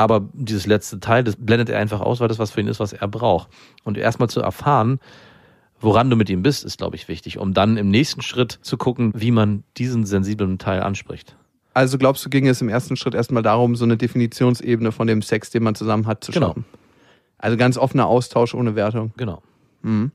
Aber 0.00 0.26
dieses 0.32 0.66
letzte 0.66 0.98
Teil, 0.98 1.22
das 1.24 1.36
blendet 1.36 1.68
er 1.68 1.78
einfach 1.78 2.00
aus, 2.00 2.20
weil 2.20 2.28
das 2.28 2.38
was 2.38 2.50
für 2.52 2.60
ihn 2.62 2.68
ist, 2.68 2.80
was 2.80 2.94
er 2.94 3.06
braucht. 3.06 3.50
Und 3.84 3.98
erstmal 3.98 4.30
zu 4.30 4.40
erfahren, 4.40 4.98
woran 5.78 6.08
du 6.08 6.16
mit 6.16 6.30
ihm 6.30 6.42
bist, 6.42 6.64
ist, 6.64 6.78
glaube 6.78 6.96
ich, 6.96 7.06
wichtig, 7.06 7.36
um 7.36 7.52
dann 7.52 7.76
im 7.76 7.90
nächsten 7.90 8.22
Schritt 8.22 8.58
zu 8.62 8.78
gucken, 8.78 9.12
wie 9.14 9.30
man 9.30 9.62
diesen 9.76 10.06
sensiblen 10.06 10.56
Teil 10.56 10.80
anspricht. 10.82 11.36
Also 11.74 11.98
glaubst 11.98 12.24
du, 12.24 12.30
ging 12.30 12.46
es 12.48 12.62
im 12.62 12.70
ersten 12.70 12.96
Schritt 12.96 13.14
erstmal 13.14 13.42
darum, 13.42 13.76
so 13.76 13.84
eine 13.84 13.98
Definitionsebene 13.98 14.90
von 14.90 15.06
dem 15.06 15.20
Sex, 15.20 15.50
den 15.50 15.62
man 15.64 15.74
zusammen 15.74 16.06
hat, 16.06 16.24
zu 16.24 16.32
Genau. 16.32 16.46
schaffen? 16.48 16.64
Also 17.36 17.58
ganz 17.58 17.76
offener 17.76 18.06
Austausch 18.06 18.54
ohne 18.54 18.76
Wertung. 18.76 19.12
Genau. 19.18 19.42
Mhm. 19.82 20.12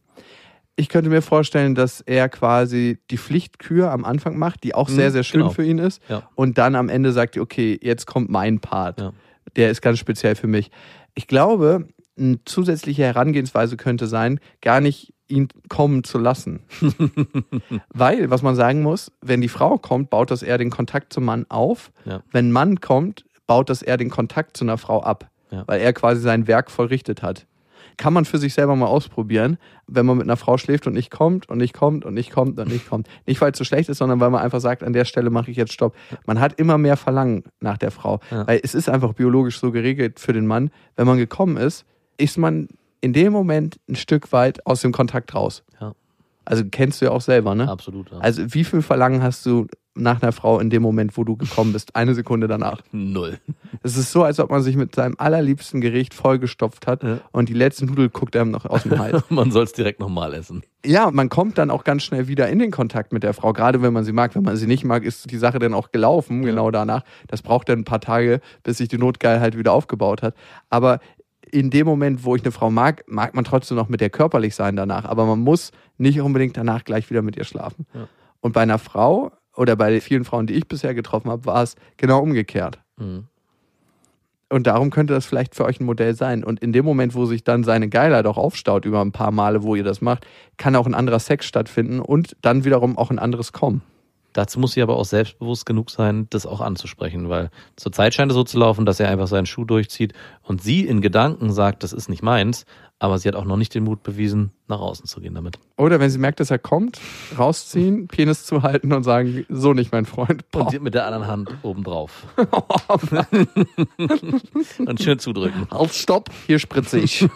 Ich 0.77 0.89
könnte 0.89 1.11
mir 1.11 1.21
vorstellen, 1.21 1.75
dass 1.75 2.01
er 2.01 2.27
quasi 2.27 2.97
die 3.11 3.17
Pflichtkür 3.19 3.91
am 3.91 4.03
Anfang 4.03 4.37
macht, 4.37 4.63
die 4.63 4.73
auch 4.73 4.89
Mhm, 4.89 4.93
sehr, 4.95 5.11
sehr 5.11 5.23
schön 5.23 5.41
genau. 5.41 5.51
für 5.51 5.63
ihn 5.63 5.77
ist. 5.77 6.01
Ja. 6.09 6.23
Und 6.33 6.57
dann 6.57 6.73
am 6.75 6.89
Ende 6.89 7.11
sagt, 7.11 7.37
okay, 7.37 7.79
jetzt 7.81 8.07
kommt 8.07 8.29
mein 8.31 8.59
Part. 8.59 8.99
Ja. 8.99 9.13
Der 9.55 9.71
ist 9.71 9.81
ganz 9.81 9.99
speziell 9.99 10.35
für 10.35 10.47
mich. 10.47 10.71
Ich 11.13 11.27
glaube, 11.27 11.87
eine 12.17 12.43
zusätzliche 12.45 13.03
Herangehensweise 13.03 13.77
könnte 13.77 14.07
sein, 14.07 14.39
gar 14.61 14.81
nicht 14.81 15.13
ihn 15.27 15.47
kommen 15.69 16.03
zu 16.03 16.17
lassen. 16.17 16.61
Weil, 17.89 18.29
was 18.29 18.41
man 18.41 18.55
sagen 18.55 18.81
muss, 18.81 19.11
wenn 19.21 19.41
die 19.41 19.49
Frau 19.49 19.77
kommt, 19.77 20.09
baut 20.09 20.31
das 20.31 20.43
eher 20.43 20.57
den 20.57 20.69
Kontakt 20.69 21.13
zum 21.13 21.25
Mann 21.25 21.45
auf. 21.49 21.91
Ja. 22.05 22.21
Wenn 22.31 22.49
ein 22.49 22.51
Mann 22.51 22.79
kommt, 22.79 23.25
baut 23.47 23.69
das 23.69 23.81
eher 23.81 23.97
den 23.97 24.09
Kontakt 24.09 24.57
zu 24.57 24.65
einer 24.65 24.77
Frau 24.77 25.01
ab. 25.01 25.29
Ja. 25.51 25.63
Weil 25.67 25.81
er 25.81 25.93
quasi 25.93 26.21
sein 26.21 26.47
Werk 26.47 26.69
vollrichtet 26.69 27.21
hat. 27.23 27.47
Kann 27.97 28.13
man 28.13 28.25
für 28.25 28.38
sich 28.38 28.53
selber 28.53 28.75
mal 28.75 28.88
ausprobieren, 28.88 29.58
wenn 29.88 30.05
man 30.05 30.17
mit 30.17 30.25
einer 30.25 30.38
Frau 30.38 30.58
schläft 30.58 30.88
und 30.88 30.93
nicht 30.93 31.12
kommt 31.12 31.49
und 31.49 31.58
nicht 31.58 31.73
kommt 31.73 32.05
und 32.05 32.13
nicht 32.13 32.31
kommt 32.31 32.60
und 32.60 32.67
nicht 32.67 32.89
kommt. 32.89 33.08
Nicht, 33.25 33.39
weil 33.41 33.51
es 33.51 33.58
so 33.58 33.63
schlecht 33.63 33.89
ist, 33.89 33.99
sondern 33.99 34.19
weil 34.19 34.29
man 34.29 34.41
einfach 34.41 34.60
sagt, 34.60 34.84
an 34.84 34.93
der 34.93 35.05
Stelle 35.05 35.29
mache 35.29 35.51
ich 35.51 35.58
jetzt 35.58 35.73
Stopp. 35.73 35.95
Man 36.25 36.39
hat 36.39 36.60
immer 36.60 36.77
mehr 36.77 36.97
Verlangen 36.97 37.43
nach 37.60 37.77
der 37.77 37.91
Frau. 37.91 38.19
Ja. 38.31 38.47
Weil 38.47 38.60
es 38.63 38.75
ist 38.75 38.89
einfach 38.89 39.13
biologisch 39.13 39.60
so 39.60 39.71
geregelt 39.71 40.19
für 40.19 40.34
den 40.34 40.47
Mann. 40.47 40.71
Wenn 40.95 41.08
man 41.08 41.17
gekommen 41.17 41.58
ist, 41.58 41.86
ist 42.17 42.38
man 42.38 42.67
in 43.01 43.13
dem 43.13 43.31
Moment 43.31 43.79
ein 43.89 43.95
Stück 43.95 44.31
weit 44.31 44.65
aus 44.65 44.81
dem 44.81 44.91
Kontakt 44.91 45.36
raus. 45.36 45.63
Ja. 45.79 45.93
Also 46.43 46.63
kennst 46.69 47.01
du 47.01 47.05
ja 47.05 47.12
auch 47.12 47.21
selber, 47.21 47.55
ne? 47.55 47.69
Absolut. 47.69 48.12
Ja. 48.12 48.19
Also 48.19 48.53
wie 48.53 48.63
viel 48.63 48.81
Verlangen 48.81 49.21
hast 49.23 49.45
du 49.45 49.67
nach 49.97 50.21
einer 50.21 50.31
Frau 50.33 50.59
in 50.59 50.69
dem 50.69 50.81
Moment, 50.81 51.15
wo 51.17 51.23
du 51.23 51.37
gekommen 51.37 51.71
bist? 51.73 51.95
Eine 51.95 52.13
Sekunde 52.15 52.47
danach. 52.47 52.81
Null. 52.91 53.39
Es 53.81 53.95
ist 53.97 54.11
so, 54.11 54.23
als 54.23 54.39
ob 54.39 54.49
man 54.51 54.61
sich 54.61 54.75
mit 54.75 54.93
seinem 54.93 55.15
allerliebsten 55.17 55.79
Gericht 55.81 56.13
vollgestopft 56.13 56.85
hat 56.85 57.01
Ja. 57.03 57.19
und 57.31 57.47
die 57.49 57.53
letzte 57.53 57.85
Nudel 57.85 58.09
guckt 58.09 58.35
einem 58.35 58.51
noch 58.51 58.65
aus 58.65 58.83
dem 58.83 58.99
Hals. 58.99 59.23
Man 59.29 59.51
soll 59.51 59.63
es 59.63 59.71
direkt 59.73 59.99
nochmal 60.01 60.33
essen. 60.33 60.63
ja, 60.85 61.09
man 61.11 61.29
kommt 61.29 61.57
dann 61.57 61.71
auch 61.71 61.83
ganz 61.85 62.03
schnell 62.03 62.27
wieder 62.27 62.49
in 62.49 62.59
den 62.59 62.71
Kontakt 62.71 63.13
mit 63.13 63.23
der 63.23 63.33
Frau, 63.33 63.53
gerade 63.53 63.81
wenn 63.81 63.93
man 63.93 64.03
sie 64.03 64.11
mag. 64.11 64.35
Wenn 64.35 64.43
man 64.43 64.55
sie 64.57 64.67
nicht 64.67 64.83
mag, 64.83 65.03
ist 65.03 65.31
die 65.31 65.37
Sache 65.37 65.59
dann 65.59 65.73
auch 65.73 65.91
gelaufen, 65.91 66.43
genau 66.43 66.71
danach. 66.71 67.03
Das 67.27 67.41
braucht 67.41 67.69
dann 67.69 67.79
ein 67.79 67.85
paar 67.85 68.01
Tage, 68.01 68.41
bis 68.63 68.77
sich 68.77 68.87
die 68.89 68.97
Notgeilheit 68.97 69.57
wieder 69.57 69.71
aufgebaut 69.71 70.21
hat. 70.21 70.35
Aber 70.69 70.99
in 71.51 71.69
dem 71.69 71.85
Moment, 71.87 72.25
wo 72.25 72.35
ich 72.35 72.41
eine 72.43 72.51
Frau 72.51 72.69
mag, 72.69 73.03
mag 73.07 73.33
man 73.33 73.45
trotzdem 73.45 73.77
noch 73.77 73.87
mit 73.87 74.01
der 74.01 74.09
körperlich 74.09 74.55
sein 74.55 74.75
danach. 74.75 75.05
Aber 75.05 75.25
man 75.25 75.39
muss 75.39 75.71
nicht 75.97 76.19
unbedingt 76.19 76.57
danach 76.57 76.83
gleich 76.83 77.09
wieder 77.09 77.21
mit 77.21 77.37
ihr 77.37 77.45
schlafen. 77.45 77.85
Ja. 77.93 78.07
Und 78.41 78.51
bei 78.53 78.61
einer 78.61 78.77
Frau 78.79 79.31
oder 79.56 79.76
bei 79.76 79.99
vielen 80.01 80.26
Frauen, 80.26 80.47
die 80.47 80.53
ich 80.53 80.68
bisher 80.68 80.93
getroffen 80.93 81.30
habe, 81.32 81.45
war 81.45 81.64
es 81.64 81.76
genau 81.97 82.20
umgekehrt. 82.20 82.80
Mhm. 82.97 83.26
Und 84.49 84.68
darum 84.68 84.91
könnte 84.91 85.14
das 85.14 85.26
vielleicht 85.26 85.56
für 85.56 85.66
euch 85.66 85.80
ein 85.80 85.86
Modell 85.86 86.16
sein. 86.16 86.43
Und 86.43 86.60
in 86.60 86.72
dem 86.72 86.86
Moment, 86.86 87.16
wo 87.16 87.26
sich 87.26 87.43
dann 87.43 87.64
seine 87.64 87.89
Geilheit 87.89 88.28
auch 88.28 88.38
aufstaut 88.38 88.86
über 88.86 89.01
ein 89.01 89.12
paar 89.12 89.32
Male, 89.32 89.64
wo 89.64 89.76
ihr 89.76 89.84
das 89.84 90.01
macht, 90.01 90.26
kann 90.58 90.76
auch 90.76 90.86
ein 90.86 90.93
anderer 90.93 91.20
Sex 91.20 91.45
stattfinden 91.45 91.99
und 91.99 92.38
dann 92.41 92.64
wiederum 92.64 92.97
auch 92.97 93.10
ein 93.10 93.20
anderes 93.20 93.53
kommen. 93.53 93.82
Dazu 94.34 94.60
muss 94.60 94.74
sie 94.74 94.82
aber 94.82 94.97
auch 94.97 95.06
selbstbewusst 95.06 95.66
genug 95.66 95.89
sein, 95.89 96.28
das 96.30 96.45
auch 96.45 96.60
anzusprechen, 96.60 97.30
weil 97.30 97.49
zurzeit 97.78 98.14
scheint 98.14 98.32
es 98.32 98.36
so 98.36 98.43
zu 98.43 98.60
laufen, 98.60 98.86
dass 98.86 98.99
er 98.99 99.10
einfach 99.10 99.28
seinen 99.28 99.45
Schuh 99.45 99.64
durchzieht 99.64 100.14
und 100.43 100.62
sie 100.62 100.86
in 100.86 100.99
Gedanken 100.99 101.53
sagt, 101.53 101.84
das 101.84 101.93
ist 101.93 102.10
nicht 102.10 102.22
meins, 102.22 102.66
aber 102.99 103.19
sie 103.19 103.27
hat 103.27 103.35
auch 103.35 103.45
noch 103.45 103.57
nicht 103.57 103.75
den 103.75 103.83
Mut 103.83 104.03
bewiesen, 104.03 104.51
nach 104.67 104.79
außen 104.79 105.05
zu 105.05 105.19
gehen 105.19 105.35
damit. 105.35 105.59
Oder 105.77 105.99
wenn 105.99 106.09
sie 106.09 106.17
merkt, 106.17 106.39
dass 106.39 106.49
er 106.49 106.59
kommt, 106.59 106.99
rausziehen, 107.37 108.07
Penis 108.07 108.45
zu 108.45 108.63
halten 108.63 108.93
und 108.93 109.03
sagen, 109.03 109.45
so 109.49 109.73
nicht 109.73 109.91
mein 109.91 110.05
Freund. 110.05 110.43
Und 110.43 110.51
Boah. 110.51 110.71
sie 110.71 110.79
mit 110.79 110.93
der 110.93 111.05
anderen 111.05 111.27
Hand 111.27 111.57
obendrauf. 111.61 112.25
und 114.85 115.01
schön 115.01 115.19
zudrücken. 115.19 115.67
Halt, 115.69 115.93
stopp, 115.93 116.29
hier 116.47 116.59
spritze 116.59 116.99
ich. 116.99 117.27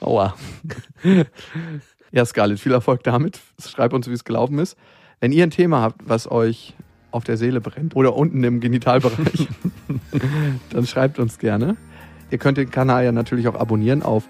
Aua. 0.00 0.34
Ja, 2.12 2.24
Scarlett, 2.24 2.60
viel 2.60 2.72
Erfolg 2.72 3.02
damit. 3.02 3.40
Schreibt 3.64 3.94
uns, 3.94 4.08
wie 4.08 4.12
es 4.12 4.24
gelaufen 4.24 4.58
ist. 4.58 4.76
Wenn 5.20 5.32
ihr 5.32 5.42
ein 5.42 5.50
Thema 5.50 5.80
habt, 5.80 6.08
was 6.08 6.30
euch 6.30 6.74
auf 7.10 7.24
der 7.24 7.36
Seele 7.36 7.60
brennt 7.60 7.96
oder 7.96 8.14
unten 8.14 8.44
im 8.44 8.60
Genitalbereich, 8.60 9.48
dann 10.70 10.86
schreibt 10.86 11.18
uns 11.18 11.38
gerne. 11.38 11.76
Ihr 12.30 12.38
könnt 12.38 12.58
den 12.58 12.70
Kanal 12.70 13.04
ja 13.04 13.12
natürlich 13.12 13.48
auch 13.48 13.54
abonnieren 13.54 14.02
auf 14.02 14.24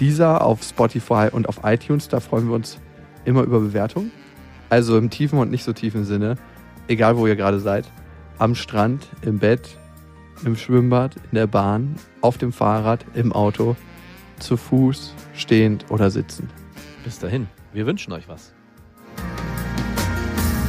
dieser, 0.00 0.44
auf 0.44 0.62
Spotify 0.62 1.28
und 1.30 1.48
auf 1.48 1.60
iTunes. 1.64 2.08
Da 2.08 2.20
freuen 2.20 2.48
wir 2.48 2.54
uns 2.54 2.78
immer 3.24 3.42
über 3.42 3.60
Bewertungen. 3.60 4.10
Also 4.70 4.96
im 4.96 5.10
tiefen 5.10 5.38
und 5.38 5.50
nicht 5.50 5.64
so 5.64 5.72
tiefen 5.72 6.04
Sinne, 6.04 6.36
egal 6.88 7.16
wo 7.16 7.26
ihr 7.26 7.36
gerade 7.36 7.60
seid, 7.60 7.90
am 8.38 8.54
Strand, 8.54 9.06
im 9.22 9.38
Bett, 9.38 9.76
im 10.44 10.56
Schwimmbad, 10.56 11.16
in 11.30 11.36
der 11.36 11.46
Bahn, 11.46 11.96
auf 12.20 12.38
dem 12.38 12.52
Fahrrad, 12.52 13.04
im 13.14 13.32
Auto, 13.32 13.76
zu 14.38 14.56
Fuß, 14.56 15.14
stehend 15.34 15.86
oder 15.90 16.10
sitzend. 16.10 16.50
Bis 17.04 17.18
dahin, 17.18 17.48
wir 17.72 17.86
wünschen 17.86 18.12
euch 18.12 18.28
was. 18.28 18.54